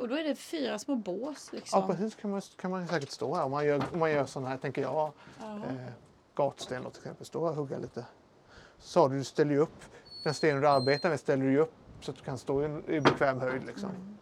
Och 0.00 0.08
då 0.08 0.14
är 0.14 0.24
det 0.24 0.34
fyra 0.34 0.78
små 0.78 0.96
bås 0.96 1.48
Ja, 1.52 1.56
liksom. 1.58 1.86
precis 1.86 2.14
kan 2.14 2.30
man, 2.30 2.40
kan 2.56 2.70
man 2.70 2.88
säkert 2.88 3.10
stå 3.10 3.34
här 3.34 3.44
om 3.44 3.50
man 3.50 3.66
gör, 3.66 3.84
om 3.92 3.98
man 3.98 4.10
gör 4.10 4.26
sådana 4.26 4.48
här, 4.48 4.56
tänker 4.58 4.82
jag, 4.82 5.12
Ja. 5.40 5.56
eh, 5.56 5.92
gatsten 6.34 6.82
då, 6.82 6.90
till 6.90 7.00
exempel. 7.00 7.26
Stå 7.26 7.44
här 7.44 7.50
och 7.50 7.56
hugga 7.56 7.78
lite. 7.78 8.06
Så 8.78 9.08
du, 9.08 9.24
ställer 9.24 9.50
ju 9.52 9.58
upp, 9.58 9.84
den 10.24 10.34
stenen 10.34 10.62
du 10.62 10.68
arbetar 10.68 11.08
med 11.10 11.20
ställer 11.20 11.44
du 11.44 11.58
upp 11.58 11.72
så 12.00 12.10
att 12.10 12.16
du 12.16 12.22
kan 12.22 12.38
stå 12.38 12.62
i, 12.64 12.66
i 12.96 13.00
bekväm 13.00 13.40
höjd. 13.40 13.66
Liksom. 13.66 14.18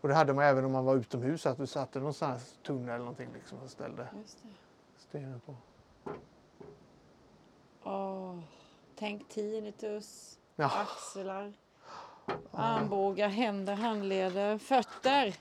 Och 0.00 0.08
det 0.08 0.14
hade 0.14 0.32
man 0.34 0.44
även 0.44 0.64
om 0.64 0.72
man 0.72 0.84
var 0.84 0.96
utomhus, 0.96 1.46
att 1.46 1.58
du 1.58 1.66
satte 1.66 2.00
någon 2.00 2.14
sån 2.14 2.28
här 2.30 2.40
tunnel 2.66 2.88
eller 2.88 2.98
någonting 2.98 3.28
liksom, 3.34 3.58
och 3.64 3.70
ställde 3.70 4.08
stenen 4.96 5.40
på. 5.40 5.54
Åh, 7.84 8.38
tänk 8.96 9.28
tinnitus, 9.28 10.38
Ja. 10.56 10.70
axlar, 10.80 11.52
armbågar, 12.50 13.28
händer, 13.28 13.74
handleder, 13.74 14.58
fötter. 14.58 15.34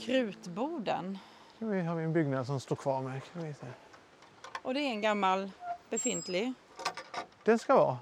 Krutboden. 0.00 1.18
Nu 1.58 1.82
har 1.82 1.96
vi 1.96 2.04
en 2.04 2.12
byggnad 2.12 2.46
som 2.46 2.60
står 2.60 2.76
kvar 2.76 3.02
med. 3.02 3.20
Vi. 3.32 3.54
Och 4.62 4.74
det 4.74 4.80
är 4.80 4.90
en 4.90 5.00
gammal 5.00 5.50
befintlig. 5.90 6.52
Den 7.44 7.58
ska 7.58 7.74
vara. 7.74 7.98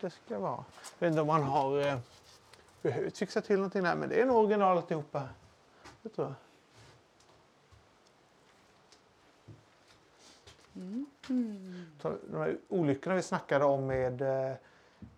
Det 0.00 0.10
ska 0.10 0.38
vara. 0.38 0.64
Jag 0.98 1.06
vet 1.06 1.10
inte 1.10 1.20
om 1.20 1.26
man 1.26 1.42
har 1.42 1.80
eh, 1.80 1.98
behövt 2.82 3.18
fixa 3.18 3.40
till 3.40 3.56
någonting 3.56 3.82
där, 3.82 3.96
men 3.96 4.08
det 4.08 4.20
är 4.20 4.26
nog 4.26 4.36
original 4.36 4.76
alltihopa. 4.76 5.28
Det 6.02 6.08
tror 6.08 6.26
jag. 6.26 6.34
Så 12.02 12.16
De 12.30 12.38
här 12.38 12.56
olyckorna 12.68 13.16
vi 13.16 13.22
snackade 13.22 13.64
om 13.64 13.86
med 13.86 14.22
eh, 14.22 14.52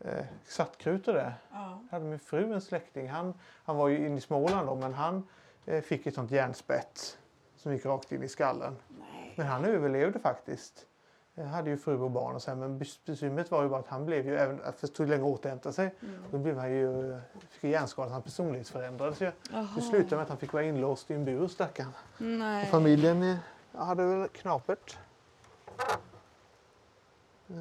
eh, 0.01 0.25
svartkrut 0.45 1.09
och 1.09 1.15
det. 1.15 1.33
Ja. 1.53 1.81
hade 1.91 2.05
min 2.05 2.19
fru 2.19 2.53
en 2.53 2.61
släkting. 2.61 3.09
Han, 3.09 3.35
han 3.65 3.77
var 3.77 3.89
ju 3.89 4.07
inne 4.07 4.17
i 4.17 4.21
Småland 4.21 4.67
då, 4.67 4.75
men 4.75 4.95
han 4.95 5.29
eh, 5.67 5.83
fick 5.83 6.07
ett 6.07 6.15
sånt 6.15 6.31
järnspett 6.31 7.19
som 7.57 7.73
gick 7.73 7.87
rakt 7.87 8.13
in 8.13 8.23
i 8.23 8.29
skallen. 8.29 8.77
Nej. 9.01 9.35
Men 9.37 9.47
han 9.47 9.65
överlevde 9.65 10.19
faktiskt. 10.19 10.85
Jag 11.35 11.45
hade 11.45 11.71
ju 11.71 11.77
fru 11.77 11.99
och 12.01 12.11
barn 12.11 12.35
och 12.35 12.43
så 12.43 12.51
här, 12.51 12.57
men 12.59 12.79
bekymret 13.07 13.51
var 13.51 13.63
ju 13.63 13.69
bara 13.69 13.81
att 13.81 13.89
han 13.89 14.07
blev 14.07 14.27
ju, 14.27 14.37
även 14.37 14.61
det 14.81 14.87
tog 14.87 15.09
länge 15.09 15.23
att 15.23 15.29
återhämta 15.29 15.73
sig, 15.73 15.95
då 16.31 16.39
blev 16.39 16.59
han 16.59 16.71
ju, 16.73 17.21
fick 17.51 17.71
hjärnskada, 17.71 18.11
hans 18.11 18.25
personlighet 18.25 18.69
förändrades 18.69 19.21
ju. 19.21 19.31
Det 19.77 19.83
slutade 19.83 20.17
med 20.17 20.23
att 20.23 20.29
han 20.29 20.39
fick 20.39 20.53
vara 20.53 20.63
inlåst 20.63 21.11
i 21.11 21.15
en 21.15 21.25
bur 21.25 21.49
stackarn. 21.49 21.93
Och 22.63 22.69
familjen 22.69 23.23
eh, 23.23 23.37
hade 23.73 24.05
väl 24.05 24.29
knapert. 24.29 24.99
Ja. 27.49 27.57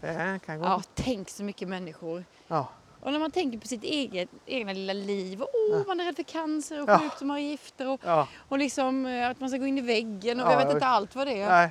Det 0.00 0.40
kan 0.46 0.58
gå. 0.58 0.64
Ja, 0.64 0.82
tänk 0.94 1.28
så 1.30 1.44
mycket 1.44 1.68
människor. 1.68 2.24
Ja. 2.48 2.68
Och 3.00 3.12
när 3.12 3.18
man 3.18 3.30
tänker 3.30 3.58
på 3.58 3.66
sitt 3.66 3.82
eget, 3.84 4.28
egna 4.46 4.72
lilla 4.72 4.92
liv. 4.92 5.42
Åh, 5.42 5.82
man 5.86 6.00
är 6.00 6.04
rädd 6.04 6.16
för 6.16 6.22
cancer 6.22 6.82
och 6.82 6.88
Ja. 6.88 6.98
sjukdomar 6.98 7.34
och 7.34 7.40
gifter. 7.40 7.88
Och, 7.88 8.00
Ja. 8.04 8.28
och 8.48 8.58
liksom 8.58 9.06
eh, 9.06 9.30
att 9.30 9.40
man 9.40 9.48
ska 9.48 9.58
gå 9.58 9.66
in 9.66 9.78
i 9.78 9.80
väggen. 9.80 10.40
Och 10.40 10.46
Ja, 10.46 10.52
jag 10.52 10.58
vet 10.66 10.74
inte 10.74 10.86
allt 10.86 11.14
vad 11.14 11.26
det 11.26 11.40
är. 11.42 11.70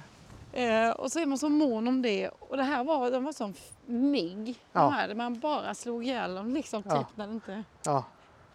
Eh, 0.53 0.89
och 0.91 1.11
så 1.11 1.19
är 1.19 1.25
man 1.25 1.37
så 1.37 1.49
mån 1.49 1.87
om 1.87 2.01
det. 2.01 2.29
Och 2.29 2.57
det 2.57 2.63
här 2.63 2.83
var, 2.83 3.11
de 3.11 3.23
var 3.23 3.31
som 3.33 3.53
mygg. 3.85 4.59
Ja. 4.71 4.81
De 4.81 4.93
här, 4.93 5.15
man 5.15 5.39
bara 5.39 5.73
slog 5.75 6.03
ihjäl 6.05 6.35
dem 6.35 6.53
liksom. 6.53 6.83
Ja. 6.85 6.97
Typ 6.97 7.17
när 7.17 7.27
det 7.27 7.33
inte... 7.33 7.63
Ja. 7.83 8.03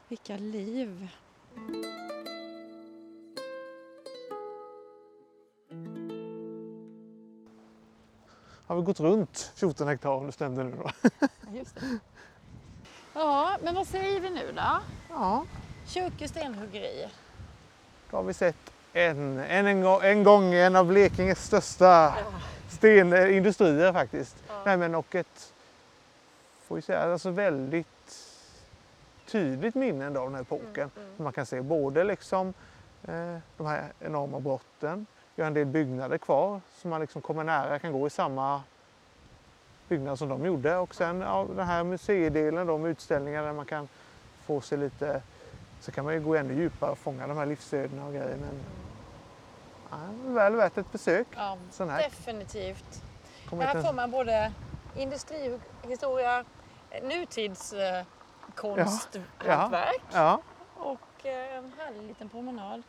Vilka 0.09 0.36
liv. 0.36 1.09
Har 8.72 8.76
vi 8.76 8.82
gått 8.82 9.00
runt 9.00 9.52
14 9.56 9.88
hektar 9.88 10.10
om 10.10 10.26
det 10.26 10.32
stämde 10.32 10.64
nu 10.64 10.72
då? 10.76 10.90
Ja, 11.20 11.28
just 11.52 11.74
det. 11.74 11.98
Ja, 13.14 13.56
men 13.62 13.74
vad 13.74 13.86
säger 13.86 14.20
vi 14.20 14.30
nu 14.30 14.52
då? 14.52 14.80
Ja. 15.10 15.44
Kyrke 15.86 16.28
stenhuggeri. 16.28 17.08
Då 18.10 18.16
har 18.16 18.24
vi 18.24 18.34
sett 18.34 18.72
en, 18.92 19.38
en, 19.38 19.66
en, 19.66 19.80
gång, 19.80 20.00
en 20.02 20.24
gång 20.24 20.54
en 20.54 20.76
av 20.76 20.86
Blekinges 20.86 21.44
största 21.44 22.14
stenindustrier 22.68 23.92
faktiskt. 23.92 24.36
Nej, 24.64 24.76
men 24.76 24.94
och 24.94 25.14
ett, 25.14 25.54
får 26.66 26.76
vi 26.76 26.82
säga, 26.82 27.12
alltså 27.12 27.30
väldigt 27.30 27.86
tydligt 29.26 29.74
minne 29.74 30.06
av 30.06 30.12
den 30.12 30.34
här 30.34 30.42
epoken. 30.42 30.90
Man 31.16 31.32
kan 31.32 31.46
se 31.46 31.60
både 31.60 32.04
liksom 32.04 32.54
eh, 33.02 33.38
de 33.56 33.66
här 33.66 33.92
enorma 34.00 34.40
brotten, 34.40 35.06
vi 35.34 35.42
har 35.42 35.46
en 35.46 35.54
del 35.54 35.66
byggnader 35.66 36.18
kvar 36.18 36.60
som 36.76 36.90
man 36.90 37.00
liksom 37.00 37.22
kommer 37.22 37.44
nära, 37.44 37.78
kan 37.78 37.92
gå 37.92 38.06
i 38.06 38.10
samma 38.10 38.62
byggnad 39.88 40.18
som 40.18 40.28
de 40.28 40.44
gjorde 40.44 40.76
och 40.76 40.94
sen 40.94 41.20
ja, 41.20 41.46
den 41.56 41.66
här 41.66 41.84
museidelen 41.84 42.82
med 42.82 42.90
utställningar 42.90 43.42
där 43.42 43.52
man 43.52 43.66
kan 43.66 43.88
få 44.46 44.60
sig 44.60 44.78
lite 44.78 45.22
så 45.80 45.92
kan 45.92 46.04
man 46.04 46.14
ju 46.14 46.20
gå 46.20 46.36
ännu 46.36 46.54
djupare 46.54 46.90
och 46.90 46.98
fånga 46.98 47.26
de 47.26 47.36
här 47.36 47.46
livsödena 47.46 48.06
och 48.06 48.12
grejer. 48.12 48.36
Men 48.36 48.60
ja, 49.90 49.96
väl 50.34 50.56
värt 50.56 50.78
ett 50.78 50.92
besök. 50.92 51.26
Ja, 51.36 51.56
Sån 51.70 51.90
här. 51.90 52.02
definitivt. 52.02 53.02
Kommer 53.50 53.64
Här 53.64 53.82
får 53.82 53.92
man 53.92 54.10
både 54.10 54.52
industrihistoria, 54.96 56.44
nutidskonst, 57.02 59.18
Ja. 59.46 59.52
hantverk 59.54 60.02
Ja, 60.12 60.40
och 60.76 61.26
eh, 61.26 61.56
en 61.56 61.72
härlig 61.78 62.02
liten 62.02 62.28
promenad. 62.28 62.82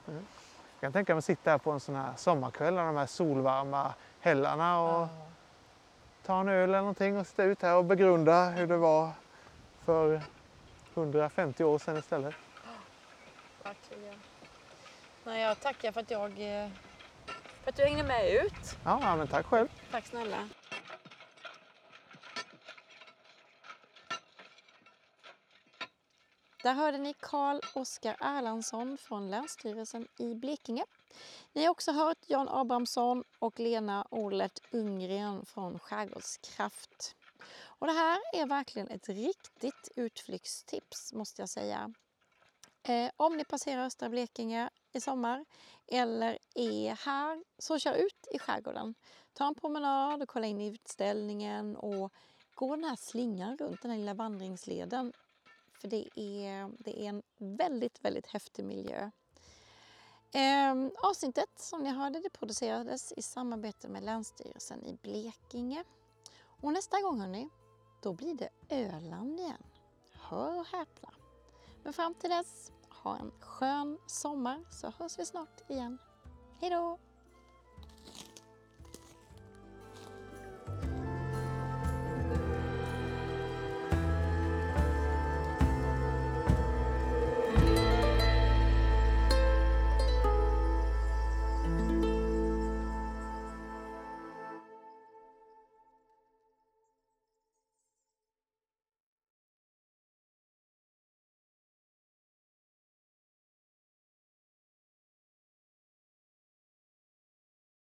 Jag 0.84 0.88
kan 0.88 0.94
tänka 0.94 1.14
mig 1.14 1.18
att 1.18 1.26
sitta 1.26 1.52
här 1.52 1.58
på 1.58 1.72
en 1.72 1.80
sån 1.80 1.96
här 1.96 2.14
sommarkväll 2.16 2.78
av 2.78 2.86
de 2.86 2.96
här 2.96 3.06
solvarma 3.06 3.94
hällarna 4.20 4.82
och 4.82 5.08
ta 6.26 6.40
en 6.40 6.50
öl 6.50 6.70
eller 6.70 6.78
någonting 6.78 7.18
och 7.18 7.28
sitta 7.28 7.44
ut 7.44 7.62
här 7.62 7.76
och 7.76 7.86
begrunda 7.86 8.50
hur 8.50 8.68
det 8.68 8.78
var 8.78 9.10
för 9.86 10.22
150 10.94 11.64
år 11.64 11.80
sedan 11.80 11.98
istället. 11.98 12.36
Verkligen. 13.64 14.16
Nej, 15.24 15.42
jag 15.42 15.60
tackar 15.60 15.92
för 15.92 16.02
att 16.02 16.12
jag 16.12 16.32
eh, 16.32 16.70
för 17.64 17.70
att 17.70 17.76
du 17.76 17.84
hängde 17.84 18.04
med 18.04 18.30
ut. 18.30 18.78
Ja, 18.84 19.00
ja, 19.02 19.16
men 19.16 19.28
tack 19.28 19.46
själv. 19.46 19.68
Tack 19.92 20.06
snälla. 20.06 20.50
Där 26.64 26.74
hörde 26.74 26.98
ni 26.98 27.14
Karl 27.20 27.60
Oskar 27.74 28.18
Erlandsson 28.22 28.98
från 28.98 29.30
Länsstyrelsen 29.30 30.08
i 30.18 30.36
Blekinge. 30.36 30.86
Ni 31.54 31.64
har 31.64 31.72
också 31.72 31.92
hört 31.92 32.18
Jan 32.28 32.50
Abrahamsson 32.50 33.24
och 33.40 33.60
Lena 33.60 34.08
Olert 34.10 34.60
Ungren 34.72 35.46
från 35.46 35.80
Skärgårdskraft. 35.80 37.16
Och 37.64 37.88
det 37.88 37.94
här 37.94 38.20
är 38.34 38.46
verkligen 38.46 38.88
ett 38.88 39.10
riktigt 39.10 39.90
utflyktstips 39.96 41.14
måste 41.14 41.42
jag 41.42 41.50
säga. 41.50 41.94
Eh, 42.84 43.12
om 43.18 43.38
ni 43.38 43.46
passerar 43.46 43.86
östra 43.86 44.10
Blekinge 44.10 44.70
i 44.94 45.02
sommar 45.02 45.46
eller 45.88 46.38
är 46.56 47.06
här, 47.06 47.44
så 47.58 47.80
kör 47.80 47.94
ut 47.94 48.28
i 48.32 48.40
skärgården. 48.40 48.96
Ta 49.34 49.48
en 49.48 49.56
promenad 49.56 50.22
och 50.22 50.30
kolla 50.30 50.48
in 50.48 50.62
utställningen 50.62 51.76
och 51.76 52.14
gå 52.56 52.76
den 52.76 52.86
här 52.86 52.96
slingan 52.96 53.58
runt 53.58 53.82
den 53.82 53.92
här 53.92 53.98
lilla 53.98 54.14
vandringsleden. 54.14 55.14
För 55.84 55.90
det 55.90 56.20
är, 56.20 56.72
det 56.78 57.06
är 57.06 57.10
en 57.10 57.24
väldigt, 57.38 58.06
väldigt 58.06 58.28
häftig 58.28 58.66
miljö. 58.66 59.12
Eh, 60.34 60.88
avsnittet 61.10 61.50
som 61.60 61.84
ni 61.84 61.90
hörde 61.90 62.20
det 62.20 62.30
producerades 62.30 63.12
i 63.12 63.22
samarbete 63.22 63.88
med 63.88 64.04
Länsstyrelsen 64.04 64.86
i 64.86 64.94
Blekinge. 65.02 65.84
Och 66.62 66.74
nästa 66.74 67.02
gång 67.02 67.22
hörni, 67.22 67.50
då 68.02 68.14
blir 68.14 68.34
det 68.34 68.50
Öland 68.70 69.40
igen. 69.40 69.64
hör 70.14 70.60
och 70.60 70.66
häpna. 70.66 71.10
Men 71.84 71.94
fram 71.94 72.14
till 72.14 72.30
dess, 72.30 72.72
ha 72.90 73.18
en 73.18 73.32
skön 73.40 73.98
sommar 74.08 74.64
så 74.72 74.92
hörs 74.98 75.20
vi 75.20 75.26
snart 75.26 75.70
igen. 75.70 75.98
Hej 76.60 76.70
då! 76.70 77.00